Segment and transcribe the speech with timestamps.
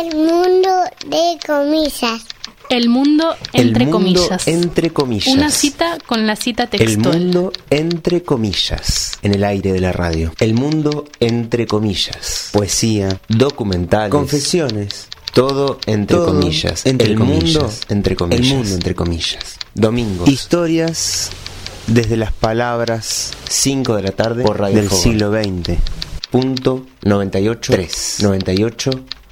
[0.00, 0.70] El mundo
[1.06, 2.22] de comillas.
[2.70, 4.48] El mundo entre el mundo comillas.
[4.48, 5.26] Entre comillas.
[5.34, 7.18] Una cita con la cita El textual.
[7.20, 9.18] mundo entre comillas.
[9.20, 10.32] En el aire de la radio.
[10.40, 12.48] El mundo entre comillas.
[12.52, 15.08] Poesía, documentales, confesiones.
[15.34, 16.86] Todo entre Todo comillas.
[16.86, 17.54] entre el comillas.
[17.54, 18.40] mundo entre comillas.
[18.46, 19.44] El mundo entre comillas.
[19.74, 20.28] Domingos.
[20.28, 21.30] Historias
[21.86, 25.76] desde las palabras 5 de la tarde Por Radio del siglo XX.
[26.30, 28.16] Punto 98 3.
[28.20, 28.90] 98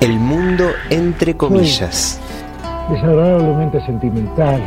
[0.00, 2.20] El mundo entre comillas.
[2.90, 4.62] desagradablemente sentimental.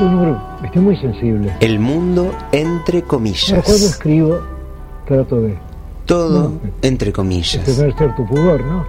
[0.00, 1.52] Un estoy muy sensible.
[1.60, 3.68] El mundo entre Ahora, cuando comillas.
[3.82, 4.40] escribo,
[5.06, 5.58] trato de,
[6.06, 6.60] Todo No.
[6.82, 7.64] entre de comillas.
[7.64, 8.84] tener cierto pudor, ¿no?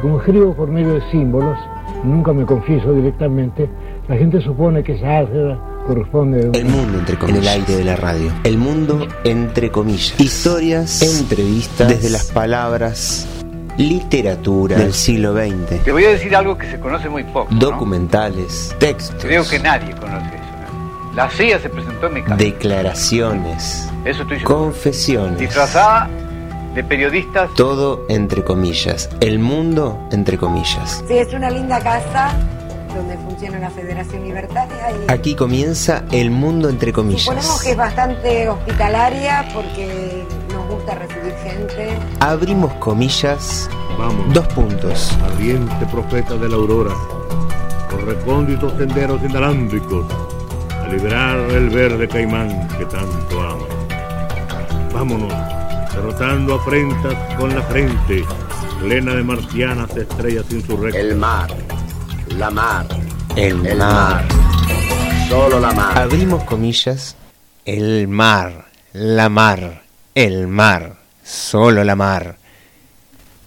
[0.00, 1.58] Como escribo por medio de símbolos,
[2.02, 3.68] nunca me confieso directamente,
[4.08, 7.38] la gente supone que esa álgebra corresponde a El mundo entre comillas.
[7.38, 8.30] En el aire de la radio.
[8.44, 10.18] El mundo entre comillas.
[10.18, 13.26] Historias, entrevistas desde las palabras,
[13.76, 17.48] literatura del siglo XX, Te voy a decir algo que se conoce muy poco.
[17.52, 17.58] ¿no?
[17.58, 20.44] documentales, textos, Creo que nadie conoce eso.
[20.72, 21.12] ¿no?
[21.14, 22.36] La CIA se presentó en mi casa.
[22.36, 24.56] declaraciones, Eso estoy seguro.
[24.58, 25.38] confesiones.
[25.38, 26.08] Disfrazada
[26.74, 27.50] de periodistas.
[27.54, 29.08] Todo entre comillas.
[29.20, 31.04] El mundo entre comillas.
[31.06, 32.32] Sí, es una linda casa
[32.96, 37.62] donde funciona una federación libertaria y Aquí comienza el mundo entre suponemos comillas.
[37.62, 40.24] que es bastante hospitalaria porque
[40.74, 41.98] gusta recibir gente.
[42.20, 45.12] Abrimos comillas, Vamos, dos puntos.
[45.24, 46.94] ardiente profeta de la aurora,
[47.90, 50.06] por recónditos senderos inalámbricos,
[50.82, 53.66] a liberar el verde caimán que tanto amo.
[54.92, 55.32] Vámonos,
[55.92, 58.24] derrotando afrentas con la frente,
[58.80, 61.00] plena de marcianas estrellas insurrectas.
[61.02, 61.50] El mar,
[62.36, 62.86] la mar,
[63.36, 64.24] El, el mar.
[64.24, 64.28] mar,
[65.28, 65.98] solo la mar.
[65.98, 67.16] Abrimos comillas,
[67.64, 69.83] el mar, la mar,
[70.14, 72.36] el mar, solo la mar.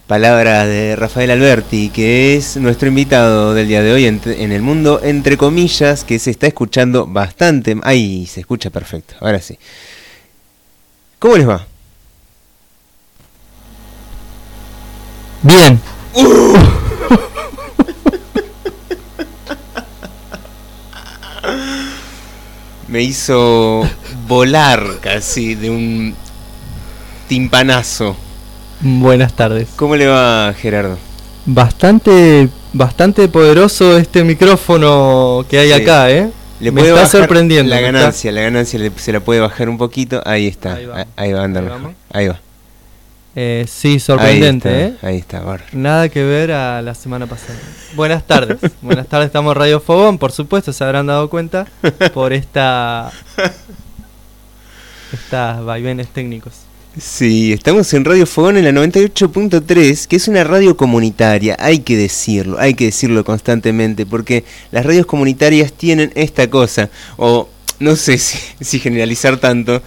[0.06, 4.62] Palabra de Rafael Alberti, que es nuestro invitado del día de hoy en, en el
[4.62, 7.76] mundo, entre comillas, que se está escuchando bastante.
[7.82, 9.58] Ahí se escucha perfecto, ahora sí.
[11.18, 11.66] ¿Cómo les va?
[15.42, 15.80] Bien.
[22.88, 23.82] Me hizo
[24.26, 26.16] volar casi de un
[27.28, 28.16] timpanazo.
[28.80, 29.68] Buenas tardes.
[29.76, 30.98] ¿Cómo le va, Gerardo?
[31.46, 35.72] Bastante, bastante poderoso este micrófono que hay Sí.
[35.82, 36.30] acá, ¿eh?
[36.60, 37.72] Le me está sorprendiendo.
[37.72, 40.20] La ganancia, la ganancia le- se la puede bajar un poquito.
[40.26, 40.74] Ahí está.
[40.74, 41.06] Ahí vamos.
[41.16, 41.82] ahí va a andar Ahí mejor.
[41.82, 41.96] vamos.
[42.12, 42.40] Ahí va.
[43.36, 44.86] Eh, sí, sorprendente, ahí ¿eh?
[44.88, 45.64] está, Ahí está.
[45.72, 47.56] Nada que ver a la semana pasada.
[47.94, 48.58] Buenas tardes.
[48.82, 51.66] Buenas tardes, estamos en Radio Fogón, por supuesto, se habrán dado cuenta
[52.14, 53.12] por esta
[55.12, 56.52] estas vaivenes técnicos.
[57.00, 61.96] Sí, estamos en Radio Fogón en la 98.3, que es una radio comunitaria, hay que
[61.96, 64.42] decirlo, hay que decirlo constantemente, porque
[64.72, 67.48] las radios comunitarias tienen esta cosa, o
[67.78, 68.18] no sé
[68.60, 69.80] si, generalizar tanto,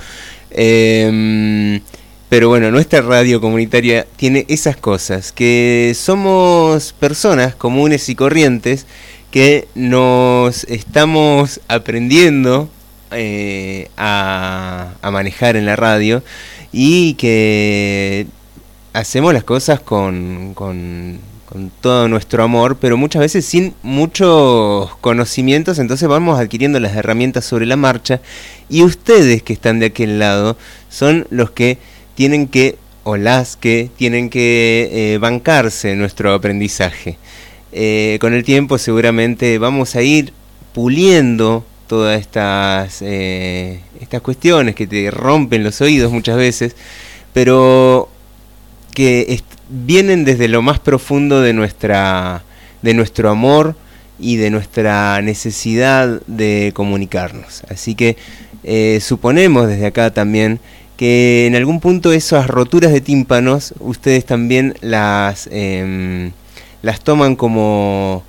[0.52, 1.82] em,
[2.30, 8.86] pero bueno, nuestra radio comunitaria tiene esas cosas, que somos personas comunes y corrientes
[9.32, 12.70] que nos estamos aprendiendo
[13.12, 16.24] eh, a manejar en la radio
[16.72, 18.28] y que
[18.94, 21.20] hacemos las cosas con, con,
[21.82, 27.66] todo nuestro amor, pero muchas veces sin muchos conocimientos, entonces vamos adquiriendo las herramientas sobre
[27.66, 28.22] la marcha
[28.70, 30.56] y ustedes que están de aquel lado
[30.88, 31.78] son los que
[32.16, 37.18] tienen que, o las que tienen que eh, bancarse nuestro aprendizaje.
[37.74, 40.32] Eh, con el tiempo seguramente vamos a ir
[40.74, 46.74] puliendo todas estas, eh, estas cuestiones que te rompen los oídos muchas veces,
[47.34, 48.08] pero
[48.94, 52.44] que vienen desde lo más profundo de, nuestra,
[52.82, 53.76] de nuestro amor
[54.18, 57.64] y de nuestra necesidad de comunicarnos.
[57.68, 58.16] Así que
[58.64, 60.62] eh, suponemos desde acá también
[60.96, 66.32] que en algún punto esas roturas de tímpanos ustedes también las, em,
[66.84, 68.24] las toman como,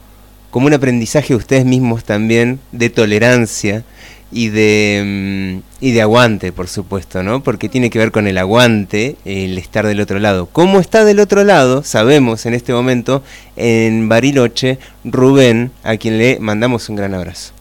[0.52, 3.84] como un aprendizaje ustedes mismos también de tolerancia
[4.30, 7.42] y de, mm, y de aguante, por supuesto, ¿no?
[7.42, 10.46] Porque tiene que ver con el aguante, el estar del otro lado.
[10.52, 11.82] ¿Cómo está del otro lado?
[11.82, 13.22] Sabemos en este momento
[13.56, 17.52] en Bariloche Rubén, a quien le mandamos un gran abrazo.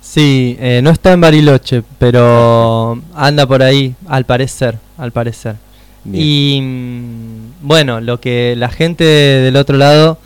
[0.00, 5.56] Sí, eh, no está en Bariloche, pero anda por ahí, al parecer, al parecer.
[6.04, 6.24] Bien.
[6.24, 10.18] Y mm, bueno, lo que la gente del otro lado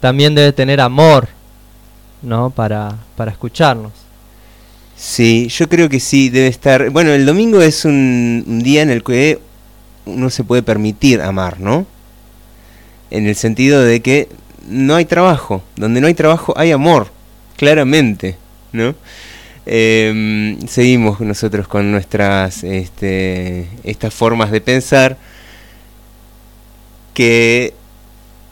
[0.00, 1.28] también debe tener amor,
[2.22, 2.50] ¿no?
[2.50, 3.92] Para, para escucharnos.
[4.96, 6.90] Sí, yo creo que sí, debe estar...
[6.90, 9.40] Bueno, el domingo es un, día en el que
[10.04, 11.86] uno se puede permitir amar, ¿no?
[13.10, 14.28] En el sentido de que
[14.68, 15.62] no hay trabajo.
[15.76, 17.08] Donde no hay trabajo hay amor,
[17.56, 18.36] claramente,
[18.72, 18.94] ¿no?
[19.66, 25.18] Eh, seguimos nosotros con nuestras este, estas formas de pensar
[27.12, 27.74] que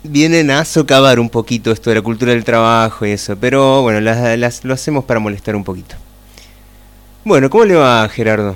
[0.03, 3.99] vienen a socavar un poquito esto de la cultura del trabajo y eso, pero bueno,
[4.01, 5.95] las, las- lo hacemos para molestar un poquito.
[7.23, 8.55] Bueno, ¿cómo le va Gerardo?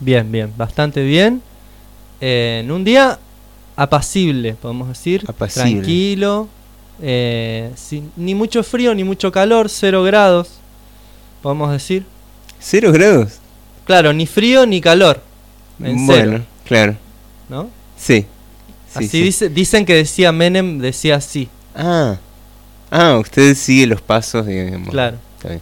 [0.00, 1.42] Bien, bien, bastante bien.
[2.20, 3.18] Eh, en un día
[3.76, 5.24] apacible, podemos decir.
[5.26, 5.72] Apacible.
[5.72, 6.48] Tranquilo.
[7.02, 10.58] eh, sin- ni mucho frío ni mucho calor, cero grados,
[11.40, 12.04] podemos decir.
[12.58, 13.38] ¿Cero grados?
[13.86, 15.22] Claro, ni frío ni calor.
[15.82, 16.96] En bueno, cero, claro.
[17.48, 17.70] ¿no?
[17.96, 18.26] Sí.
[18.92, 19.22] Sí, así sí.
[19.22, 21.48] dice- dicen que decía Menem, decía así.
[21.74, 22.18] Ah.
[22.90, 24.90] Ah, usted sigue los pasos, digamos.
[24.90, 25.16] Claro.
[25.36, 25.60] Está bien.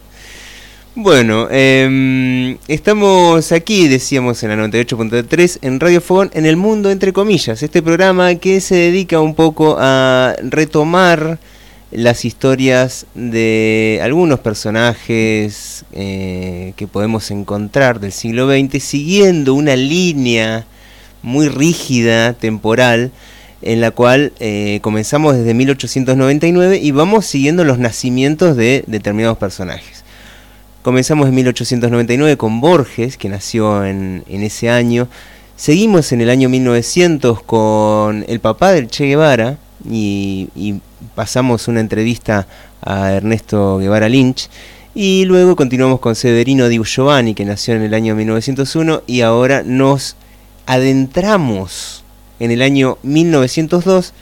[0.95, 7.13] Bueno, em, estamos aquí, decíamos en la 98.3, en Radio Fogón, en el mundo entre
[7.13, 11.39] comillas, este programa que se dedica un poco a retomar
[11.91, 20.65] las historias de algunos personajes eh, que podemos encontrar del siglo XX, siguiendo una línea
[21.21, 23.11] muy rígida, temporal,
[23.61, 30.03] en la cual eh, comenzamos desde 1899 y vamos siguiendo los nacimientos de determinados personajes.
[30.81, 35.09] Comenzamos en 1899 con Borges, que nació en, en ese año.
[35.57, 40.79] Seguimos en el año 1900 con el papá del Che Guevara y,
[41.15, 42.47] pasamos una entrevista
[42.81, 44.49] a Ernesto Guevara Lynch.
[44.95, 49.63] Y luego continuamos con Severino Di Giovanni, que nació en el año 1901 y ahora
[49.63, 50.15] nos
[50.69, 52.03] adentramos
[52.39, 54.13] en el año 1902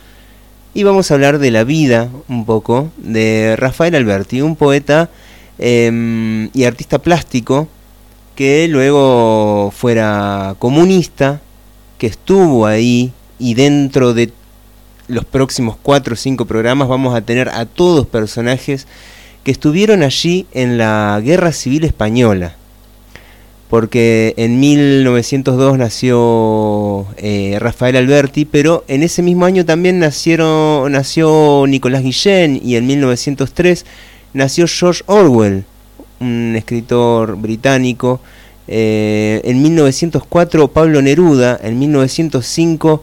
[0.74, 5.10] y vamos a hablar de la vida un poco de Rafael Alberti, un poeta
[5.60, 7.68] em, y artista plástico
[8.34, 11.42] que luego fuera comunista,
[11.98, 14.32] que estuvo ahí y dentro de
[15.10, 18.88] los próximos cuatro o cinco programas vamos a tener a todos personajes
[19.44, 22.56] que estuvieron allí en la Guerra Civil Española.
[23.70, 31.66] Porque en 1902 nació eh, Rafael Alberti, pero en ese mismo año también nacieron, nació
[31.68, 33.86] Nicolás Guillén y en 1903
[34.34, 35.66] nació George Orwell,
[36.22, 38.22] un escritor británico.
[38.70, 43.02] Eh, en 1904 Pablo Neruda, en 1905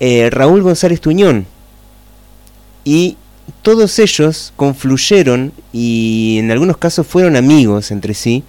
[0.00, 1.46] eh, Raúl González Tuñón.
[2.84, 3.16] Y
[3.62, 8.42] todos ellos confluyeron y en algunos casos fueron amigos entre sí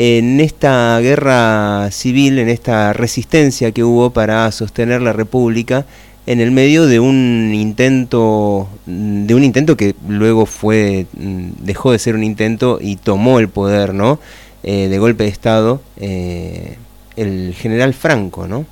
[0.00, 5.86] en esta guerra civil, en esta resistencia que hubo para sostener la República
[6.26, 11.98] en el medio de un intento de un intento que luego fue mm, dejó de
[11.98, 14.20] ser un intento y tomó el poder, ¿no?
[14.62, 16.76] Eh, de golpe de estado eh,
[17.16, 18.66] el general Franco, ¿no?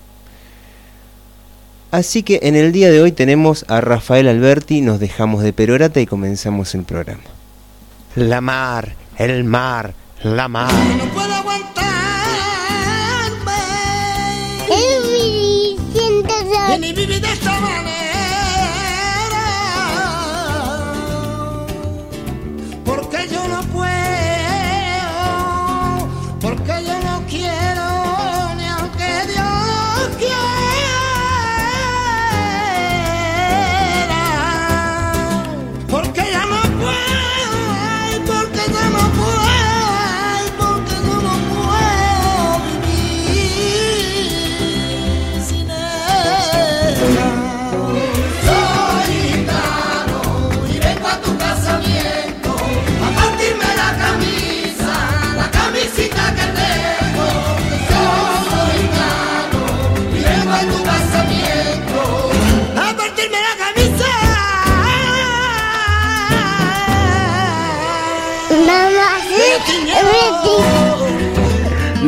[1.91, 6.01] Así que en el día de hoy tenemos a Rafael Alberti, nos dejamos de perorata
[6.01, 7.25] y comenzamos el programa.
[8.15, 9.93] La mar, el mar,
[10.23, 10.71] la mar.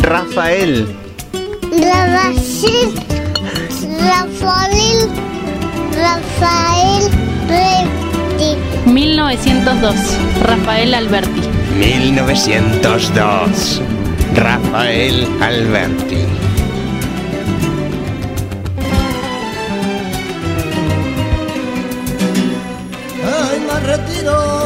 [0.08, 0.88] Rafael,
[1.70, 2.88] Rafael,
[4.00, 5.00] Rafael,
[5.92, 7.04] Rafael,
[7.46, 8.56] Reti.
[8.86, 10.16] 1902.
[10.42, 11.48] Rafael Alberti.
[11.78, 13.82] 1902.
[14.34, 16.24] Rafael Alberti.
[23.24, 24.57] Ay, me retiro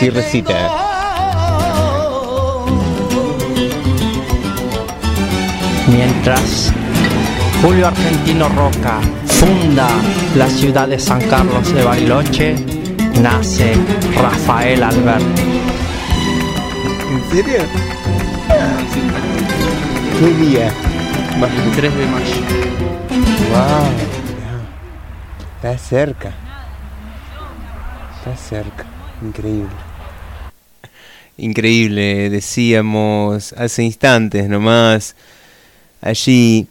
[0.00, 0.54] Así recita.
[5.88, 6.72] Mientras
[7.60, 9.88] Julio Argentino Roca funda
[10.36, 12.56] la ciudad de San Carlos de Bariloche,
[13.20, 13.76] nace
[14.16, 15.42] Rafael Alberti.
[17.12, 17.62] ¿En serio?
[20.18, 20.72] ¿Qué día?
[21.38, 22.36] 23 de mayo.
[23.50, 23.90] Wow.
[25.56, 26.32] Está cerca.
[28.16, 28.86] Está cerca.
[29.20, 29.89] Increíble.
[31.40, 35.16] Increíble, decíamos hace instantes nomás.
[36.02, 36.66] Allí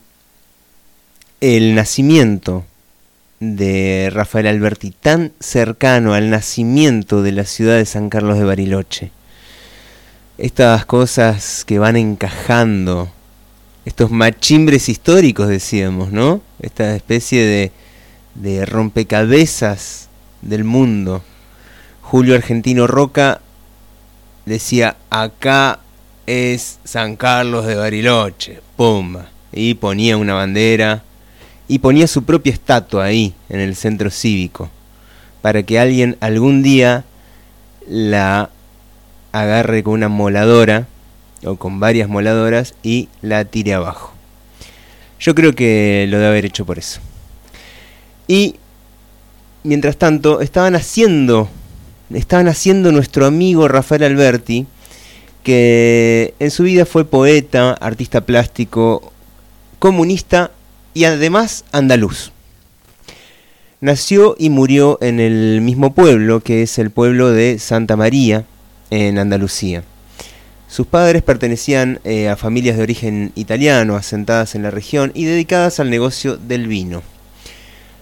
[1.42, 2.66] el nacimiento
[3.40, 9.12] de Rafael Alberti, tan cercano al nacimiento de la ciudad de San Carlos de Bariloche.
[10.38, 13.12] Estas cosas que van encajando,
[13.86, 16.44] estos machimbres históricos, decíamos, ¿no?
[16.62, 17.72] Esta especie de,
[18.36, 20.10] de rompecabezas
[20.44, 21.24] del mundo.
[22.04, 23.42] Julio Argentino Roca
[24.46, 25.80] decía, acá
[26.26, 29.30] es San Carlos de Bariloche, pumba.
[29.52, 31.04] Y ponía una bandera
[31.68, 34.70] y ponía su propia estatua ahí, en el centro cívico,
[35.42, 37.06] para que alguien algún día
[37.88, 38.50] la
[39.32, 40.88] agarre con una moladora
[41.46, 44.14] o con varias moladoras y la tire abajo.
[45.20, 47.00] Yo creo que lo debe haber hecho por eso.
[48.28, 48.56] Y
[49.64, 51.50] mientras tanto, estaban haciendo,
[52.14, 54.66] estaban haciendo nuestro amigo Rafael Alberti,
[55.44, 59.14] que en su vida fue poeta, artista plástico,
[59.80, 60.52] comunista
[60.94, 62.32] y además andaluz.
[63.82, 68.46] Nació y murió en el mismo pueblo, que es el pueblo de Santa María,
[68.90, 69.84] en Andalucía.
[70.68, 75.80] Sus padres pertenecían eh, a familias de origen italiano, asentadas en la región y dedicadas
[75.80, 77.02] al negocio del vino.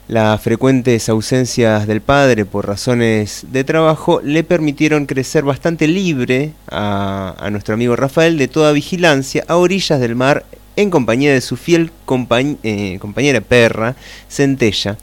[0.08, 7.36] Las frecuentes ausencias del padre por razones de trabajo le permitieron crecer bastante libre a,
[7.38, 10.46] a nuestro amigo Rafael de toda vigilancia a orillas del mar
[10.78, 13.96] en compañía de su fiel compañ- eh, compañera perra,
[14.30, 14.98] Centella.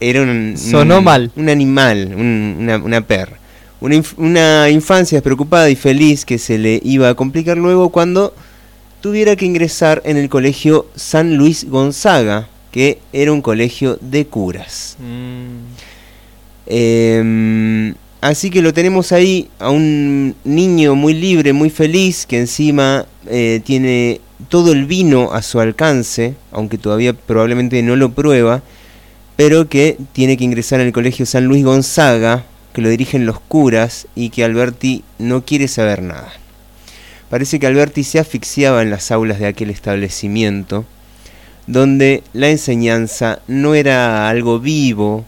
[0.00, 1.30] Era un, Sonó un- mal.
[1.36, 3.36] un animal, un- una, una perra.
[3.82, 8.34] Una, inf- una infancia despreocupada y feliz que se le iba a complicar luego cuando
[9.02, 14.96] tuviera que ingresar en el colegio San Luis Gonzaga, que era un colegio de curas.
[16.66, 23.06] Em, así que lo tenemos ahí a un niño muy libre, muy feliz, que encima
[23.26, 28.62] eh, tiene todo el vino a su alcance, aunque todavía probablemente no lo prueba,
[29.36, 34.06] pero que tiene que ingresar el colegio San Luis Gonzaga, que lo dirigen los curas
[34.14, 36.32] y que Alberti no quiere saber nada.
[37.28, 40.84] Parece que Alberti se asfixiaba en las aulas de aquel establecimiento,
[41.72, 45.24] donde la enseñanza no era algo vivo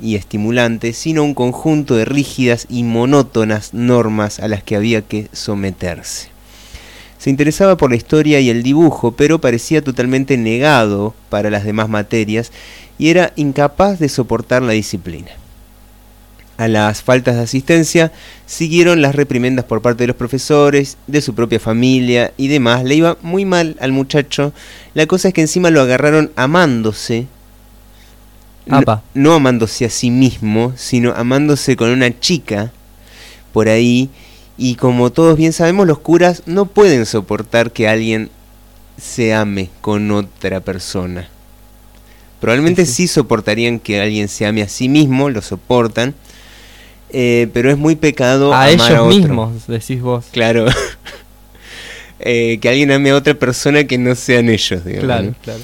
[0.00, 5.28] y estimulante, sino un conjunto de rígidas y monótonas normas a las que había que
[5.32, 6.28] someterse.
[7.16, 11.88] Se interesaba por la historia y el dibujo, pero parecía totalmente negado para las demás
[11.88, 12.52] materias
[12.98, 15.30] y era incapaz de soportar la disciplina.
[16.58, 18.12] A las faltas de asistencia
[18.46, 22.82] siguieron las reprimendas por parte de los profesores, de su propia familia y demás.
[22.84, 24.52] Le iba muy mal al muchacho.
[24.94, 27.26] La cosa es que encima lo agarraron amándose.
[28.64, 29.02] No, Apa.
[29.14, 32.72] no amándose a sí mismo, sino amándose con una chica
[33.52, 34.08] por ahí.
[34.56, 38.30] Y como todos bien sabemos, los curas no pueden soportar que alguien
[39.00, 41.28] se ame con otra persona.
[42.40, 46.14] Probablemente sí, soportarían que alguien se ame a sí mismo, lo soportan.
[47.18, 49.16] Eh, pero es muy pecado A amar ellos a otro.
[49.16, 50.26] mismos, decís vos.
[50.30, 50.66] Claro.
[52.18, 55.04] Eh, que alguien ame a otra persona que no sean ellos, digamos.
[55.04, 55.34] Claro, ¿no?
[55.42, 55.60] claro.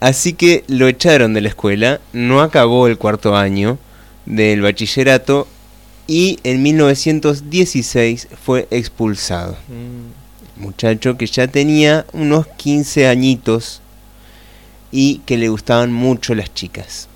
[0.00, 3.76] Así que lo echaron de la escuela, no acabó el cuarto año
[4.24, 5.46] del bachillerato
[6.06, 9.58] y en 1916 fue expulsado.
[9.68, 13.82] Mm, Muchacho que ya tenía unos 15 añitos
[14.90, 17.08] y que le gustaban mucho las chicas.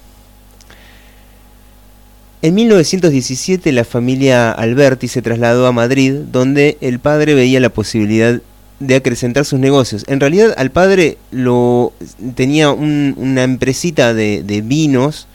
[2.40, 8.40] En 1917 la familia Alberti se trasladó a Madrid, donde el padre veía la posibilidad
[8.78, 10.04] de acrecentar sus negocios.
[10.06, 11.92] En realidad al padre lo
[12.36, 15.26] tenía un- una empresita de, vinos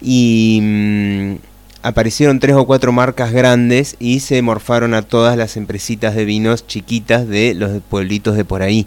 [0.00, 1.34] y mm,
[1.82, 6.66] aparecieron tres o cuatro marcas grandes y se morfaron a todas las empresitas de vinos
[6.66, 8.86] chiquitas de los pueblitos de por ahí.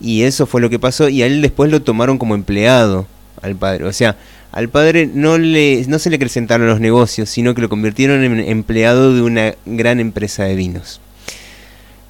[0.00, 3.06] Y eso fue lo que pasó y a él después lo tomaron como empleado
[3.42, 3.84] al padre.
[3.84, 4.16] O sea,
[4.52, 8.40] al padre no, le, no se le acrecentaron los negocios, sino que lo convirtieron en
[8.40, 11.00] empleado de una gran empresa de vinos.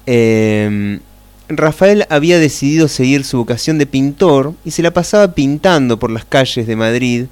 [0.07, 0.99] Eh,
[1.49, 6.25] Rafael había decidido seguir su vocación de pintor y se la pasaba pintando por las
[6.25, 7.25] calles de Madrid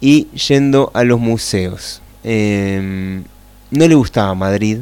[0.00, 2.02] y yendo a los museos.
[2.24, 3.22] Eh,
[3.70, 4.78] no le gustaba Madrid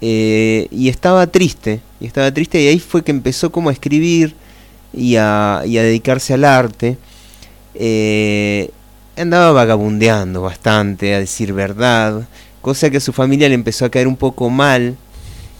[0.00, 4.34] eh, y estaba triste, y estaba triste y ahí fue que empezó como a escribir
[4.92, 6.98] y a, y a dedicarse al arte.
[7.74, 8.70] Eh,
[9.16, 12.26] andaba vagabundeando bastante, a decir verdad,
[12.62, 14.96] cosa que a su familia le empezó a caer un poco mal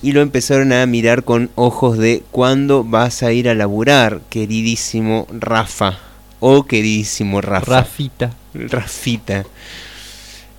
[0.02, 5.26] y lo empezaron a mirar con ojos de ¿cuándo vas a ir a laburar, queridísimo
[5.30, 5.98] Rafa?
[6.40, 7.80] O queridísimo Rafa.
[7.80, 8.30] Rafita.
[8.54, 9.44] Rafita.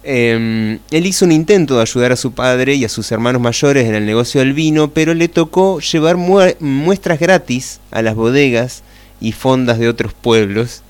[0.03, 3.87] Eh, él hizo un intento de ayudar a su padre y a sus hermanos mayores
[3.87, 8.83] en el negocio del vino, pero le tocó llevar mue- muestras gratis a las bodegas
[9.19, 10.81] y fondas de otros pueblos.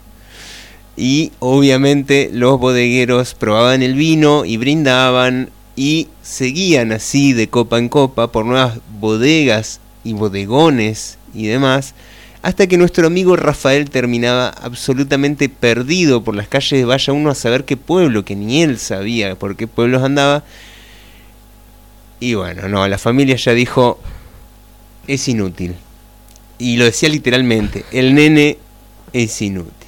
[1.02, 7.90] Y obviamente los bodegueros probaban el vino y brindaban y seguían así de copa en
[7.90, 11.96] copa por nuevas bodegas y bodegones y demás,
[12.44, 17.36] hasta que nuestro amigo Rafael terminaba absolutamente perdido por las calles de Vaya uno a
[17.36, 20.44] saber qué pueblo, que ni él sabía por qué pueblos andaba.
[22.20, 24.00] Y bueno, no, la familia ya dijo,
[25.08, 25.74] es inútil.
[26.60, 28.60] Y lo decía literalmente, el nene
[29.14, 29.81] es inútil.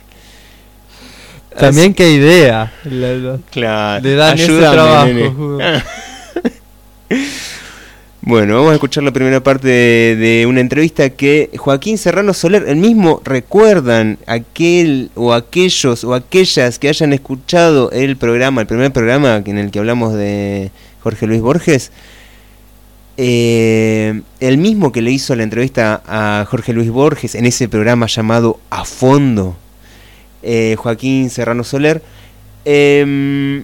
[1.60, 2.72] También qué idea.
[2.86, 4.04] la- la- Claro.
[4.04, 5.10] Le dan ese trabajo.
[8.26, 12.64] Bueno, vamos a escuchar la primera parte de, de una entrevista que Joaquín Serrano Soler,
[12.70, 18.94] el mismo, recuerdan aquel o aquellos o aquellas que hayan escuchado el programa, el primer
[18.94, 21.92] programa en el que hablamos de Jorge Luis Borges,
[23.18, 28.08] eh, el mismo que le hizo la entrevista a Jorge Luis Borges en ese programa
[28.08, 29.58] llamado A Fondo,
[30.44, 32.02] eh, Joaquín Serrano Soler,
[32.66, 33.64] em,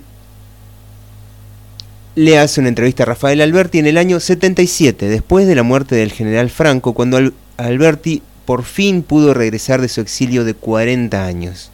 [2.16, 5.96] le hace una entrevista a Rafael Alberti en el año 77, después de la muerte
[5.96, 11.26] del general Franco, cuando Al- Alberti por fin pudo regresar de su exilio de 40
[11.26, 11.72] años.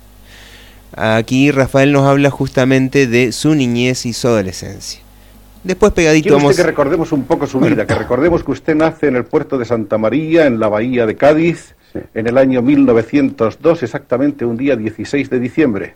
[0.95, 4.99] Aquí Rafael nos habla justamente de su niñez y su adolescencia.
[5.63, 6.55] Después pegadito usted vamos...
[6.55, 9.65] que recordemos un poco su vida, que recordemos que usted nace en el puerto de
[9.65, 11.73] Santa María, en la bahía de Cádiz,
[12.13, 15.95] en el año 1902, exactamente un día 16 de diciembre.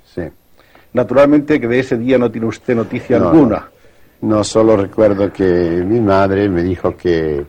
[0.93, 3.69] Naturalmente que de ese día no tiene usted noticia No, alguna.
[4.21, 7.45] No, solo recuerdo que mi madre me dijo que,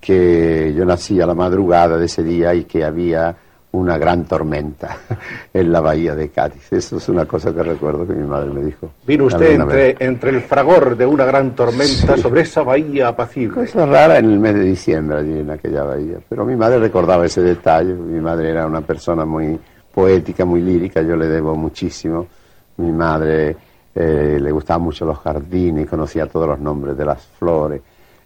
[0.00, 3.34] que yo nací a la madrugada de ese día y que había
[3.74, 4.96] una gran tormenta
[5.52, 6.72] en la bahía de Cádiz.
[6.72, 8.90] Eso es una cosa que recuerdo que mi madre me dijo.
[9.06, 13.66] Vino usted entre, entre el fragor de una gran tormenta sobre esa bahía apacible.
[13.66, 16.18] Cosa rara en el mes de diciembre allí en aquella bahía.
[16.28, 17.94] Pero mi madre recordaba ese detalle.
[17.94, 19.58] Mi madre era una persona muy
[19.92, 21.02] poética, muy lírica.
[21.02, 22.28] Yo le debo muchísimo.
[22.76, 23.56] Mi madre
[23.92, 27.82] eh, le gustaban mucho los jardines, conocía todos los nombres de las flores,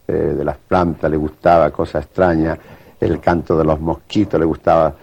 [0.07, 2.59] eh, de las plantas, le gustaba, cosa extraña,
[3.01, 4.95] el canto de los mosquitos, le gustaba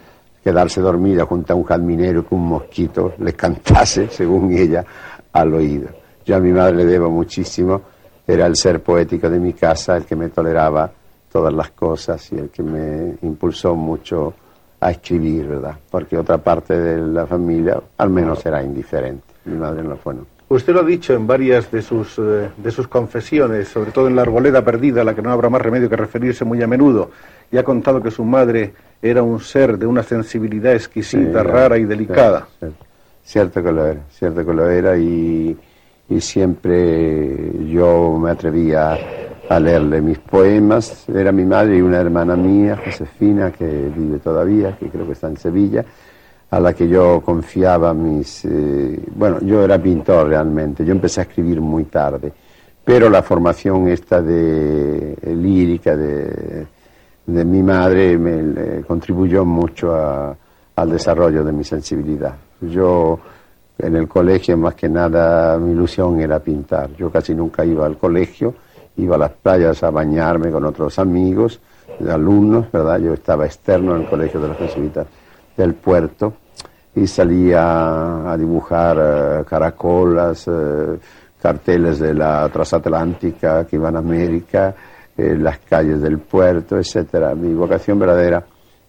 [0.45, 4.85] quedarse dormida junto a un jardinero y que un mosquito le cantase, según ella,
[5.33, 5.89] al oído.
[6.23, 7.81] Yo a mi madre le debo muchísimo,
[8.27, 10.91] era el ser poético de mi casa, el que me toleraba
[11.31, 14.35] todas las cosas y el que me impulsó mucho
[14.79, 15.79] a escribir, ¿verdad?
[15.89, 19.23] Porque otra parte de la familia al menos era indiferente.
[19.45, 20.27] Mi madre no fue, no.
[20.47, 24.15] Usted lo ha dicho en varias de sus, eh, de sus confesiones, sobre todo en
[24.15, 27.09] La Arboleda Perdida, a la que no habrá más remedio que referirse muy a menudo,
[27.51, 28.73] y ha contado que su madre
[29.09, 32.47] era un ser de una sensibilidad exquisita, Sí, rara y delicada.
[32.59, 32.67] sí.
[33.23, 35.57] Cierto que lo era, cierto que lo era y,
[36.09, 37.35] y siempre
[37.67, 38.97] yo me atrevía
[39.49, 41.07] a leerle mis poemas.
[41.09, 43.65] Era mi madre y una hermana mía, Josefina, que
[43.95, 45.83] vive todavía, que creo que está en Sevilla.
[46.51, 48.45] a la que yo confiaba mis...
[48.45, 52.31] eh, bueno, yo era pintor realmente, yo empecé a escribir muy tarde,
[52.83, 56.67] pero la formación esta de eh, lírica de,
[57.25, 60.35] de mi madre me contribuyó mucho a-
[60.75, 62.35] al desarrollo de mi sensibilidad.
[62.61, 63.19] Yo
[63.77, 66.91] en el colegio más que nada mi ilusión era pintar.
[66.97, 68.53] Yo casi nunca iba al colegio,
[68.97, 71.59] iba a las playas a bañarme con otros amigos,
[72.09, 72.99] alumnos, ¿verdad?
[72.99, 75.07] Yo estaba externo en el colegio de la Jesuitas
[75.57, 76.33] del puerto
[76.95, 80.97] y salía a dibujar eh, caracolas, eh,
[81.41, 84.73] carteles de la transatlántica que iban a América,
[85.17, 87.33] eh, las calles del puerto, etcétera.
[87.35, 88.45] Mi vocación verdadera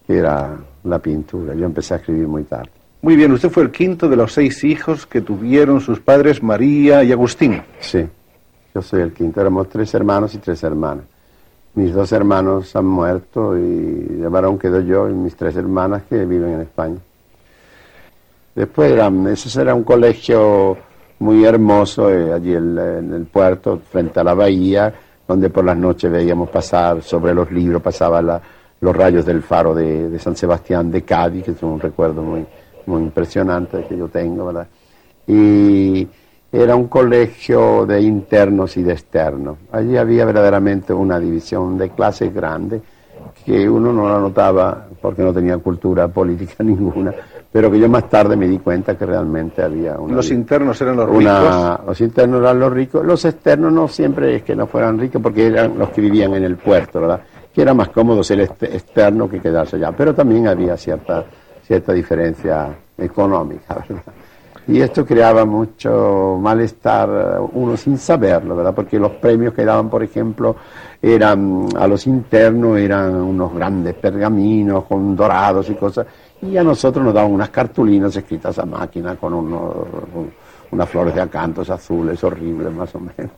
[0.07, 1.53] era la pintura.
[1.53, 2.69] Yo empecé a escribir muy tarde.
[3.01, 7.03] Muy bien, usted fue el quinto de los seis hijos que tuvieron sus padres María
[7.03, 7.61] y Agustín.
[7.79, 8.05] Sí,
[8.73, 9.39] yo soy el quinto.
[9.39, 11.05] Éramos tres hermanos y tres hermanas.
[11.75, 16.25] Mis dos hermanos han muerto y de varón quedo yo y mis tres hermanas que
[16.25, 16.97] viven en España.
[18.55, 20.75] Después era, ese era un colegio
[21.19, 24.91] muy hermoso eh, allí en, en el puerto, frente a la bahía,
[25.27, 28.41] donde por las noches veíamos pasar sobre los libros, pasaban
[28.79, 32.45] los rayos del faro de, de San Sebastián de Cádiz, que es un recuerdo muy,
[32.85, 34.67] muy impresionante que yo tengo, ¿verdad?
[35.27, 36.07] Y
[36.51, 39.57] era un colegio de internos y de externos.
[39.71, 42.81] Allí había verdaderamente una división de clases grande
[43.45, 47.13] que uno no la notaba porque no tenía cultura política ninguna,
[47.51, 50.15] pero que yo más tarde me di cuenta que realmente había una...
[50.15, 51.85] Los internos eran los una- ricos.
[51.87, 55.47] los internos eran los ricos, los externos no siempre es que no fueran ricos porque
[55.47, 57.21] eran los que vivían en el puerto, ¿verdad?
[57.53, 61.23] Que era más cómodo ser externo que quedarse allá, pero también había cierta,
[61.63, 64.03] cierta diferencia económica, ¿verdad?
[64.69, 68.75] Y esto creaba mucho malestar, eh, uno sin saberlo, ¿verdad?
[68.75, 70.57] Porque los premios que daban, por ejemplo,
[71.01, 76.05] eran a los internos eran unos grandes pergaminos con dorados y cosas,
[76.41, 79.75] y a nosotros nos daban unas cartulinas escritas a máquina con unos,
[80.71, 83.31] unas flores de acantos azules horribles, más o menos.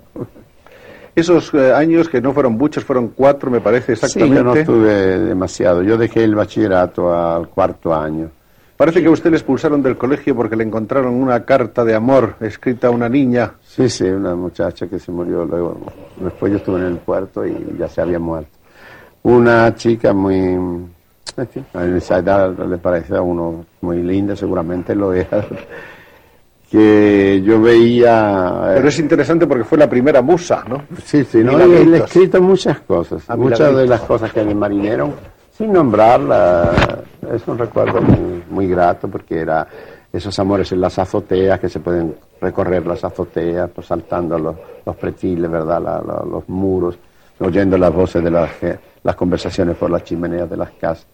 [1.16, 4.36] Esos eh, años que no fueron muchos, fueron cuatro, me parece Sí, exactamente.
[4.38, 5.82] yo no estuve demasiado.
[5.84, 8.30] Yo dejé el bachillerato al cuarto año.
[8.78, 12.36] Parece que a usted le expulsaron del colegio porque le encontraron una carta de amor
[12.40, 13.54] escrita a una niña.
[13.62, 15.82] Sí, sí, una muchacha que se murió luego.
[16.18, 18.52] Después yo estuve en el puerto y ya se había muerto.
[19.24, 20.58] Una chica muy.
[21.44, 25.46] En fin, a esa edad le parece a uno muy linda, seguramente lo era.
[26.70, 28.62] Que yo veía.
[28.68, 30.84] eh, Pero es interesante porque fue la primera musa, ¿no?
[31.04, 33.28] Sí, sí, no, él ha escrito muchas cosas.
[33.36, 35.14] Muchas de las cosas que me marineron,
[35.58, 37.00] sin nombrarla,
[37.34, 39.68] es un recuerdo muy, muy grato porque era
[40.14, 44.96] esos amores en las azoteas, que se pueden recorrer las azoteas, pues, saltando los, los
[44.96, 45.82] pretiles, ¿verdad?
[45.82, 47.00] La- la- los muros,
[47.40, 48.52] oyendo las voces de las,
[49.04, 51.08] las conversaciones por las chimeneas de las casas.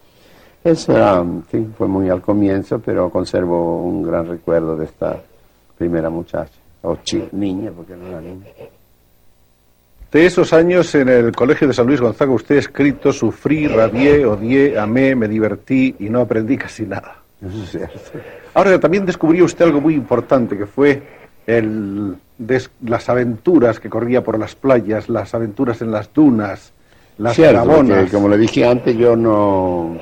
[0.66, 5.16] Eso era, en fin, fue muy al comienzo, pero conservo un gran recuerdo de esta
[5.78, 6.52] primera muchacha,
[6.82, 8.46] o chi- niña, porque no era niña.
[10.10, 14.24] De esos años en el Colegio de San Luis Gonzaga usted ha escrito Sufrí, rabié,
[14.24, 17.16] odié, amé, me divertí y no aprendí casi nada.
[17.46, 18.00] Eso es cierto.
[18.54, 21.02] Ahora también descubrió usted algo muy importante que fue
[21.46, 26.72] el, des- las aventuras que corría por las playas, las aventuras en las dunas,
[27.18, 29.96] las Cierto, porque, como le dije antes, yo no,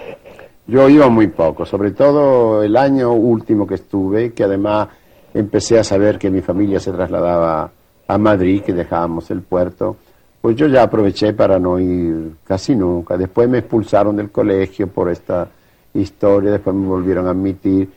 [0.66, 4.88] yo iba muy poco, sobre todo el año último que estuve, que además
[5.32, 7.70] empecé a saber que mi familia se trasladaba
[8.06, 9.96] a Madrid, que dejábamos el puerto,
[10.40, 13.16] pues yo ya aproveché para no ir casi nunca.
[13.16, 15.48] Después me expulsaron del colegio por esta
[15.94, 17.88] historia, después me volvieron a admitir,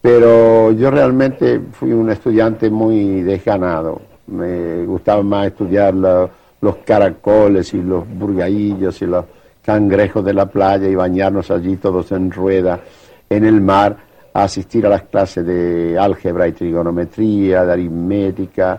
[0.00, 4.00] pero yo realmente fui un estudiante muy desganado.
[4.28, 6.28] Me gustaba más estudiar la-
[6.60, 9.24] los caracoles y los burgaillos y los
[9.66, 12.80] cangrejos de la playa y bañarnos allí todos en rueda
[13.28, 13.96] en el mar,
[14.32, 18.78] a asistir a las clases de álgebra y trigonometría, de aritmética,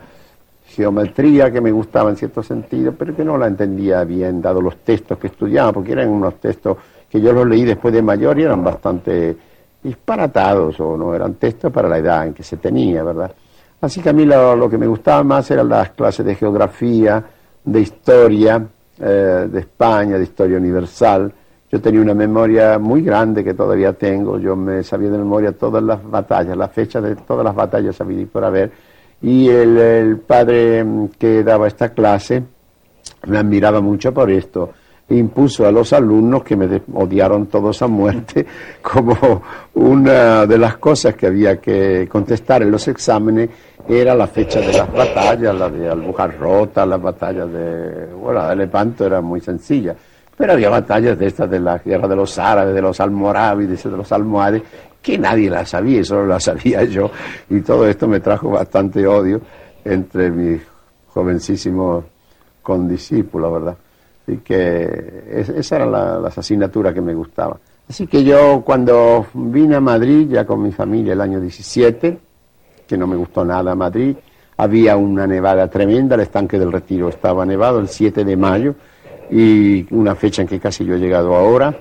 [0.66, 4.78] geometría que me gustaba en cierto sentido, pero que no la entendía bien, dado los
[4.78, 6.78] textos que estudiaba, porque eran unos textos
[7.10, 9.36] que yo los leí después de mayor y eran bastante
[9.84, 13.32] disparatados, o no eran textos para la edad en que se tenía, ¿verdad?
[13.82, 17.24] Así que a mí lo, lo que me gustaba más eran las clases de geografía,
[17.66, 18.66] de historia,
[19.00, 21.32] eh, de España, de historia universal.
[21.72, 25.84] Yo tenía una memoria muy grande que todavía tengo, yo me sabía de memoria todas
[25.84, 28.72] las batallas, las fechas de todas las batallas sabía por haber.
[29.22, 32.44] Y el, padre mm, que daba esta clase
[33.28, 34.72] me admiraba mucho por esto.
[35.10, 38.46] Impuso a los alumnos que me odiaron todos a muerte
[38.82, 39.42] como
[39.76, 43.50] una de las cosas que había que contestar en los exámenes
[43.88, 48.08] era la fecha de las batallas, la de Albujarrota, las batallas de...
[48.08, 49.96] Bueno, la de Lepanto era muy sencilla,
[50.36, 53.92] Pero había batallas de estas de la guerra de los árabes, de los almorávides, de
[53.92, 54.62] los almohades,
[55.02, 57.10] que nadie las sabía, solo las sabía yo.
[57.50, 59.40] Y todo esto me trajo bastante odio
[59.86, 60.62] entre mis
[61.08, 62.04] jovencísimos
[62.62, 63.78] condiscípulos, ¿verdad?
[64.28, 67.58] Así que es- esa era la, las asignaturas que me gustaban.
[67.90, 72.18] Así que yo cuando vine a Madrid, ya con mi familia el año 17,
[72.86, 74.16] que no me gustó nada Madrid,
[74.58, 78.76] había una nevada tremenda, el estanque del retiro estaba nevado el 7 de mayo,
[79.32, 81.74] y una fecha en que casi yo he llegado ahora.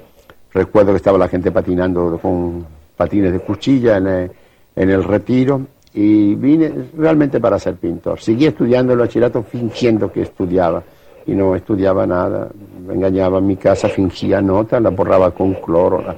[0.53, 2.65] Recuerdo que estaba la gente patinando con
[2.97, 4.31] patines de cuchilla en el,
[4.77, 5.61] en el retiro
[5.95, 8.21] y vine realmente para ser pintor.
[8.21, 10.83] Seguí estudiando el bachillerato fingiendo que estudiaba
[11.27, 12.49] y no estudiaba nada.
[12.87, 16.17] Me engañaba en mi casa, fingía notas, las borraba con cloro, la-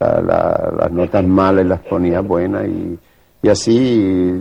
[0.00, 2.98] la- la- las notas malas las ponía buenas y,
[3.42, 4.40] y así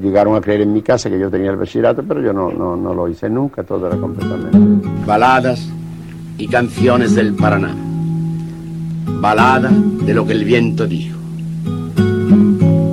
[0.00, 2.76] llegaron a creer en mi casa que yo tenía el bachillerato, pero yo no, no,
[2.76, 4.88] no lo hice nunca, todo era completamente.
[5.06, 5.68] Baladas
[6.36, 7.74] y canciones del Paraná.
[9.20, 11.16] Balada de lo que el viento dijo.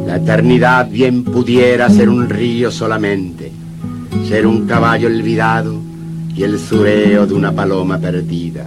[0.08, 3.52] La eternidad bien pudiera ser un río solamente,
[4.28, 5.76] ser un caballo olvidado
[6.36, 8.66] y el zureo de una paloma perdida.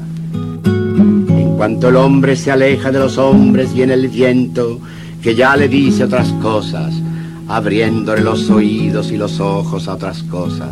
[0.64, 4.80] En cuanto el hombre se aleja de los hombres, viene el viento
[5.22, 6.94] que ya le dice otras cosas,
[7.48, 10.70] abriéndole los oídos y los ojos a otras cosas.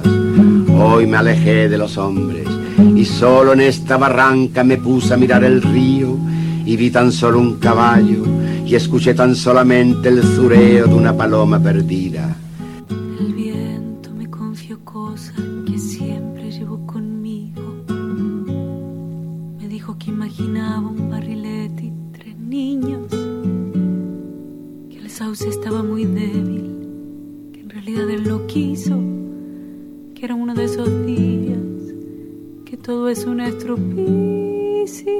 [0.79, 2.47] Hoy me alejé de los hombres
[2.95, 6.17] y solo en esta barranca me puse a mirar el río
[6.65, 8.25] y vi tan solo un caballo
[8.65, 12.37] y escuché tan solamente el zureo de una paloma perdida.
[20.27, 23.07] Imaginaba un barrilete y tres niños.
[24.91, 27.51] Que el sauce estaba muy débil.
[27.53, 28.99] Que en realidad él lo quiso.
[30.17, 31.59] Que era uno de esos días.
[32.65, 35.13] Que todo es un estropicio.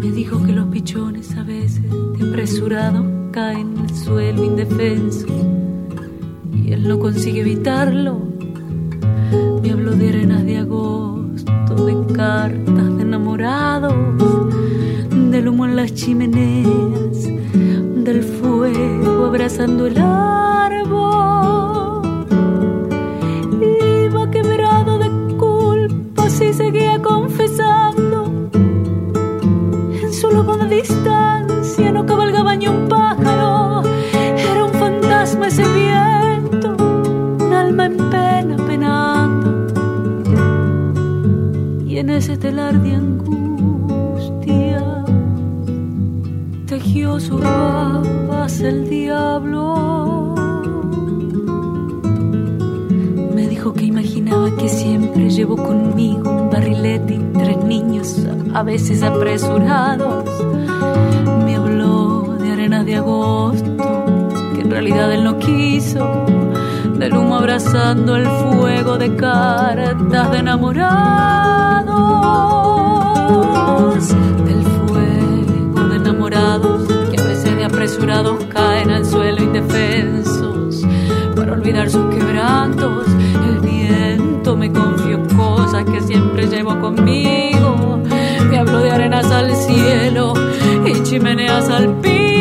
[0.00, 1.84] Me dijo que los pichones a veces
[2.18, 5.28] de apresurado caen en el suelo indefenso
[6.52, 8.26] y él no consigue evitarlo.
[9.62, 11.17] Me habló de arenas de agosto,
[11.74, 13.94] de cartas de enamorados,
[15.30, 17.24] del humo en las chimeneas,
[18.04, 20.66] del fuego abrazando el árbol.
[23.60, 28.48] Iba quebrado de culpas y seguía confesando
[30.02, 32.88] en su lobo de distancia no cabalgaba ni un
[42.38, 44.84] Y en ese telar de angustia
[46.66, 50.34] tejió sus babas el diablo.
[53.34, 59.02] Me dijo que imaginaba que siempre llevo conmigo un barrilete y tres niños, a veces
[59.02, 60.24] apresurados.
[61.44, 63.76] Me habló de arenas de agosto,
[64.54, 66.37] que en realidad él no quiso.
[66.98, 71.28] Del humo abrazando el fuego de cartas de enamorados.
[74.44, 80.84] Del fuego de enamorados, que a veces de apresurados caen al suelo indefensos
[81.36, 83.06] para olvidar sus quebrantos.
[83.46, 88.00] El viento me confió cosas que siempre llevo conmigo.
[88.50, 90.34] Me habló de arenas al cielo
[90.84, 92.37] y chimeneas al piso.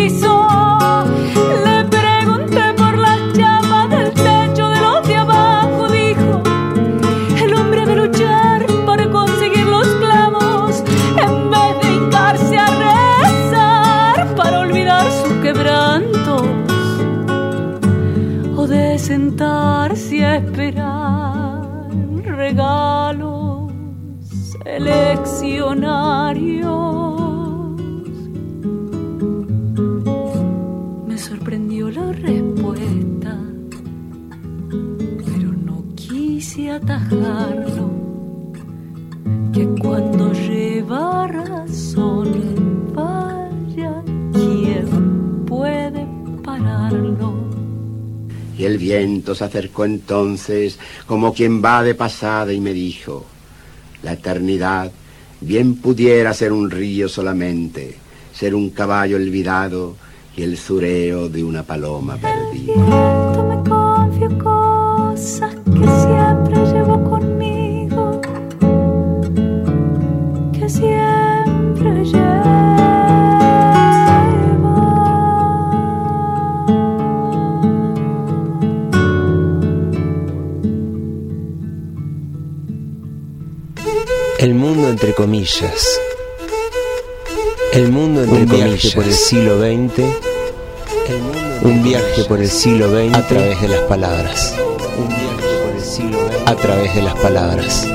[31.05, 33.37] Me sorprendió la respuesta,
[35.25, 37.91] pero no quise atajarlo.
[39.51, 44.01] Que cuando lleva razón, vaya
[44.31, 46.07] quien puede
[46.45, 47.33] pararlo.
[48.57, 53.25] Y el viento se acercó entonces como quien va de pasada y me dijo,
[54.01, 54.91] la eternidad
[55.41, 57.95] bien pudiera ser un río solamente,
[58.33, 59.95] ser un caballo olvidado
[60.35, 63.76] y el zureo de una paloma perdida.
[84.39, 85.99] El mundo entre comillas.
[87.73, 90.03] El mundo entre Un viaje por el siglo XX.
[91.63, 93.15] Un viaje por el siglo XX.
[93.15, 94.53] A través de las palabras.
[94.99, 96.37] Un viaje por el siglo XX.
[96.45, 97.87] A través de las palabras.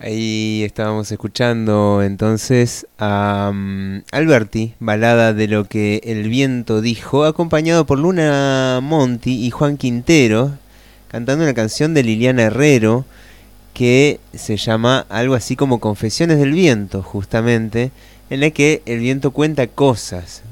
[0.00, 7.86] Ahí estábamos escuchando entonces a mm, Alberti, balada de lo que el viento dijo, acompañado
[7.86, 10.50] por Luna Monti y Juan Quintero,
[11.06, 13.04] cantando una canción de Liliana Herrero
[13.74, 17.90] que se llama algo así como Confesiones del Viento, justamente,
[18.30, 20.42] en la que el viento cuenta cosas.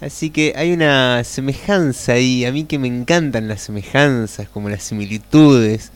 [0.00, 4.82] Así que hay una semejanza ahí, a mí que me encantan las semejanzas, como las
[4.82, 5.92] similitudes,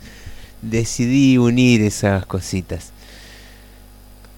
[0.63, 2.93] decidí unir esas cositas.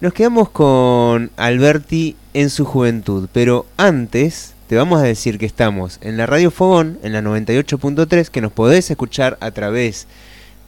[0.01, 5.99] Nos quedamos con Alberti en su juventud, pero antes te vamos a decir que estamos
[6.01, 10.07] en la Radio Fogón, en la 98.3, que nos podés escuchar a través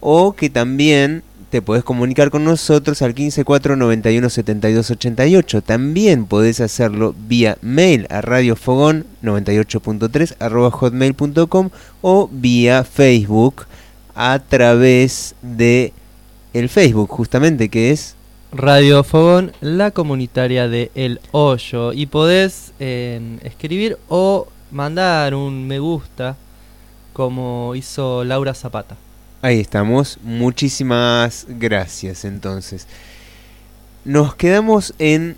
[0.00, 5.62] o que también te podés comunicar con nosotros al 154 91 72 88.
[5.62, 11.68] También podés hacerlo vía mail a radiofogón 98.3 arroba hotmail.com
[12.00, 13.66] o vía Facebook
[14.14, 15.92] a través de
[16.54, 18.14] el Facebook justamente que es
[18.52, 21.94] Radio Fogón, la comunitaria de El Hoyo.
[21.94, 26.36] Y podés eh, escribir o mandar un me gusta
[27.12, 28.96] como hizo Laura Zapata.
[29.42, 30.18] Ahí estamos.
[30.22, 32.86] Muchísimas gracias entonces.
[34.04, 35.36] Nos quedamos en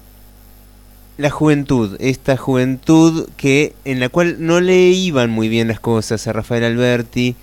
[1.17, 6.27] la juventud, esta juventud que en la cual no le iban muy bien las cosas
[6.27, 7.37] a Rafael Alberti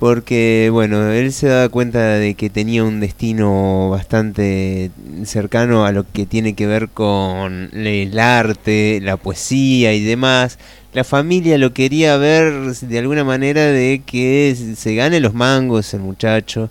[0.00, 4.90] porque bueno, él se daba cuenta de que tenía un destino bastante
[5.26, 10.58] cercano a lo que tiene que ver con el arte, la poesía y demás.
[10.94, 16.00] La familia lo quería ver de alguna manera de que se gane los mangos el
[16.00, 16.70] muchacho.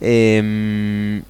[0.00, 1.22] Em,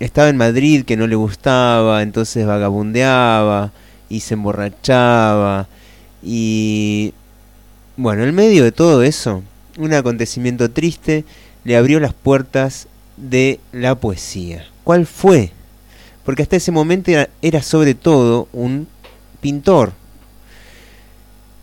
[0.00, 3.70] estaba en Madrid que no le gustaba, entonces vagabundeaba
[4.08, 5.68] y se emborrachaba.
[6.24, 7.14] Y
[7.96, 9.44] bueno, en medio de todo eso,
[9.78, 11.24] un acontecimiento triste
[11.64, 14.66] le abrió las puertas de la poesía.
[14.84, 15.52] ¿Cuál fue?
[16.24, 18.88] Porque hasta ese momento era, sobre todo un
[19.40, 19.92] pintor.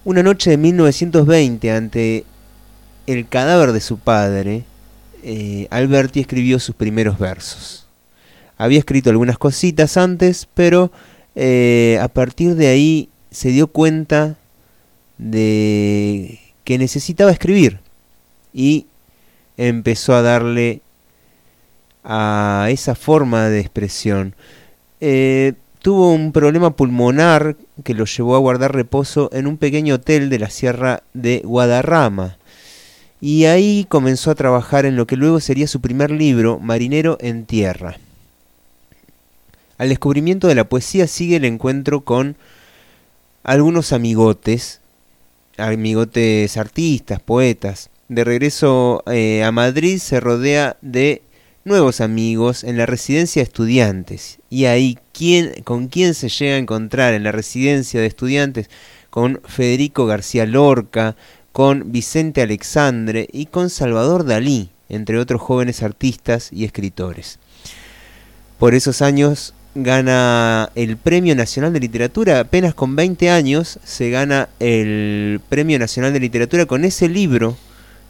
[0.06, 2.26] Una noche de 1920, ante
[3.08, 4.64] el cadáver de su padre,
[5.24, 7.88] eh, Alberti escribió sus primeros versos.
[8.58, 10.92] Había escrito algunas cositas antes, pero
[11.36, 14.38] eh, a partir de ahí se dio cuenta
[15.18, 17.80] de que necesitaba escribir
[18.54, 18.88] y
[19.58, 20.82] empezó a darle
[22.04, 24.36] a esa forma de expresión.
[25.02, 30.30] Eh, tuvo un problema pulmonar que lo llevó a guardar reposo en un pequeño hotel
[30.30, 32.38] de la sierra de Guadarrama.
[33.22, 37.46] Y ahí comenzó a trabajar en lo que luego sería su primer libro, Marinero en
[37.46, 37.98] Tierra.
[39.78, 42.36] Al descubrimiento de la poesía sigue el encuentro con
[43.44, 44.82] algunos amigotes,
[45.58, 47.90] amigotes artistas, poetas.
[48.10, 51.22] De regreso eh, a Madrid se rodea de
[51.64, 54.40] nuevos amigos en la residencia de estudiantes.
[54.50, 58.68] Y ahí, ¿quién, ¿con quién se llega a encontrar en la residencia de estudiantes?
[59.12, 61.16] Con Federico García Lorca,
[61.52, 67.38] con Vicente Alexandre y con Salvador Dalí, entre otros jóvenes artistas y escritores.
[68.58, 74.50] Por esos años gana el Premio Nacional de Literatura, apenas con 20 años se gana
[74.60, 77.56] el Premio Nacional de Literatura con ese libro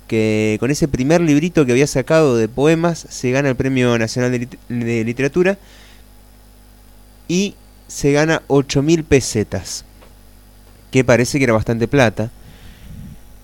[0.10, 4.32] que con ese primer librito que había sacado de poemas se gana el Premio Nacional
[4.32, 5.60] de, Lit de Literatura
[7.28, 7.54] y
[7.88, 9.86] se gana 8.000 pesetas,
[10.92, 12.32] que parece que era bastante plata,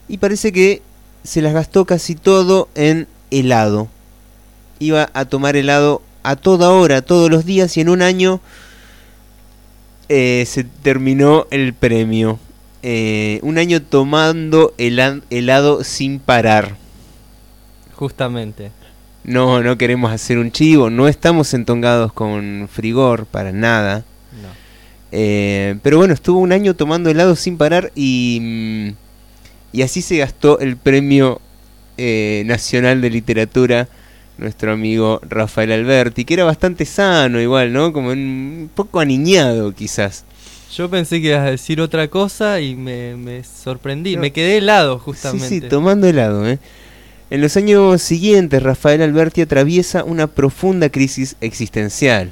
[0.08, 0.82] y parece que
[1.24, 3.88] se las gastó casi todo en helado.
[4.80, 8.42] Iba a tomar helado a toda hora, todos los días, y en un año
[10.10, 12.40] eh, se terminó el premio.
[12.88, 16.76] Eh, un año tomando hela- helado sin parar.
[17.96, 18.70] Justamente.
[19.24, 24.06] No, no queremos hacer un chivo, no estamos entongados con frigor para nada.
[24.40, 24.50] No.
[25.12, 30.18] Eh, pero bueno, estuvo un año tomando helado sin parar y, mm, y así se
[30.18, 31.42] gastó el premio
[31.98, 33.88] eh, nacional de literatura
[34.38, 37.94] nuestro amigo Rafael Alberti, que era bastante sano igual, ¿no?
[37.94, 40.26] Como un poco aniñado quizás.
[40.76, 44.16] Yo pensé que ibas a decir otra cosa y me, me sorprendí.
[44.16, 44.22] No.
[44.22, 45.48] Me quedé helado, Sí, justamente.
[45.48, 46.60] sí, tomando helado, ¿eh?
[47.30, 52.32] En los años siguientes, Rafael Alberti atraviesa una profunda crisis existencial.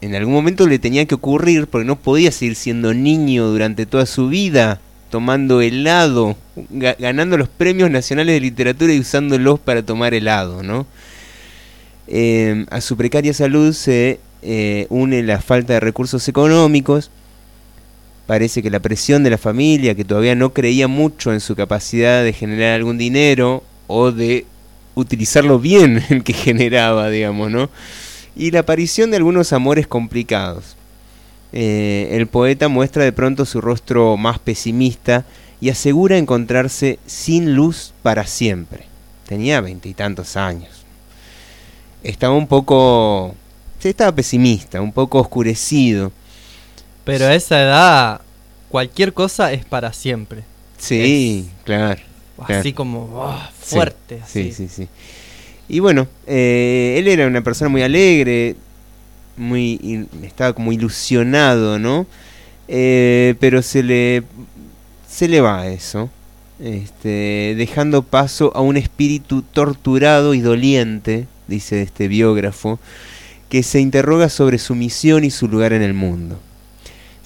[0.00, 4.06] En algún momento le tenía que ocurrir porque no podía seguir siendo niño durante toda
[4.06, 4.80] su vida,
[5.10, 6.36] tomando helado,
[6.72, 10.86] ga- ganando los premios nacionales de literatura y usándolos para tomar helado, ¿no?
[12.08, 17.10] Eh, a su precaria salud se eh, une la falta de recursos económicos,
[18.26, 22.24] Parece que la presión de la familia, que todavía no creía mucho en su capacidad
[22.24, 24.46] de generar algún dinero o de
[24.96, 27.70] utilizarlo bien el que generaba, digamos, ¿no?
[28.34, 30.76] Y la aparición de algunos amores complicados.
[31.52, 35.24] Eh, el poeta muestra de pronto su rostro más pesimista
[35.60, 38.84] y asegura encontrarse sin luz para siempre.
[39.26, 40.84] Tenía veintitantos años.
[42.02, 43.34] Estaba un poco...
[43.82, 46.12] estaba pesimista, un poco oscurecido.
[47.06, 48.20] Pero a esa edad,
[48.68, 50.42] cualquier cosa es para siempre.
[50.76, 52.02] Sí, claro.
[52.44, 52.60] claro.
[52.60, 53.32] Así como
[53.62, 54.20] Sí, fuerte.
[54.26, 54.52] Sí, así.
[54.52, 54.88] sí, sí.
[55.68, 58.56] Y bueno, eh, él era una persona muy alegre,
[59.36, 62.06] muy estaba como ilusionado, ¿no?
[62.68, 64.22] Eh, pero se le
[65.08, 66.10] se le va eso,
[66.60, 72.78] este, dejando paso a un espíritu torturado y doliente, dice este biógrafo,
[73.48, 76.38] que se interroga sobre su misión y su lugar en el mundo.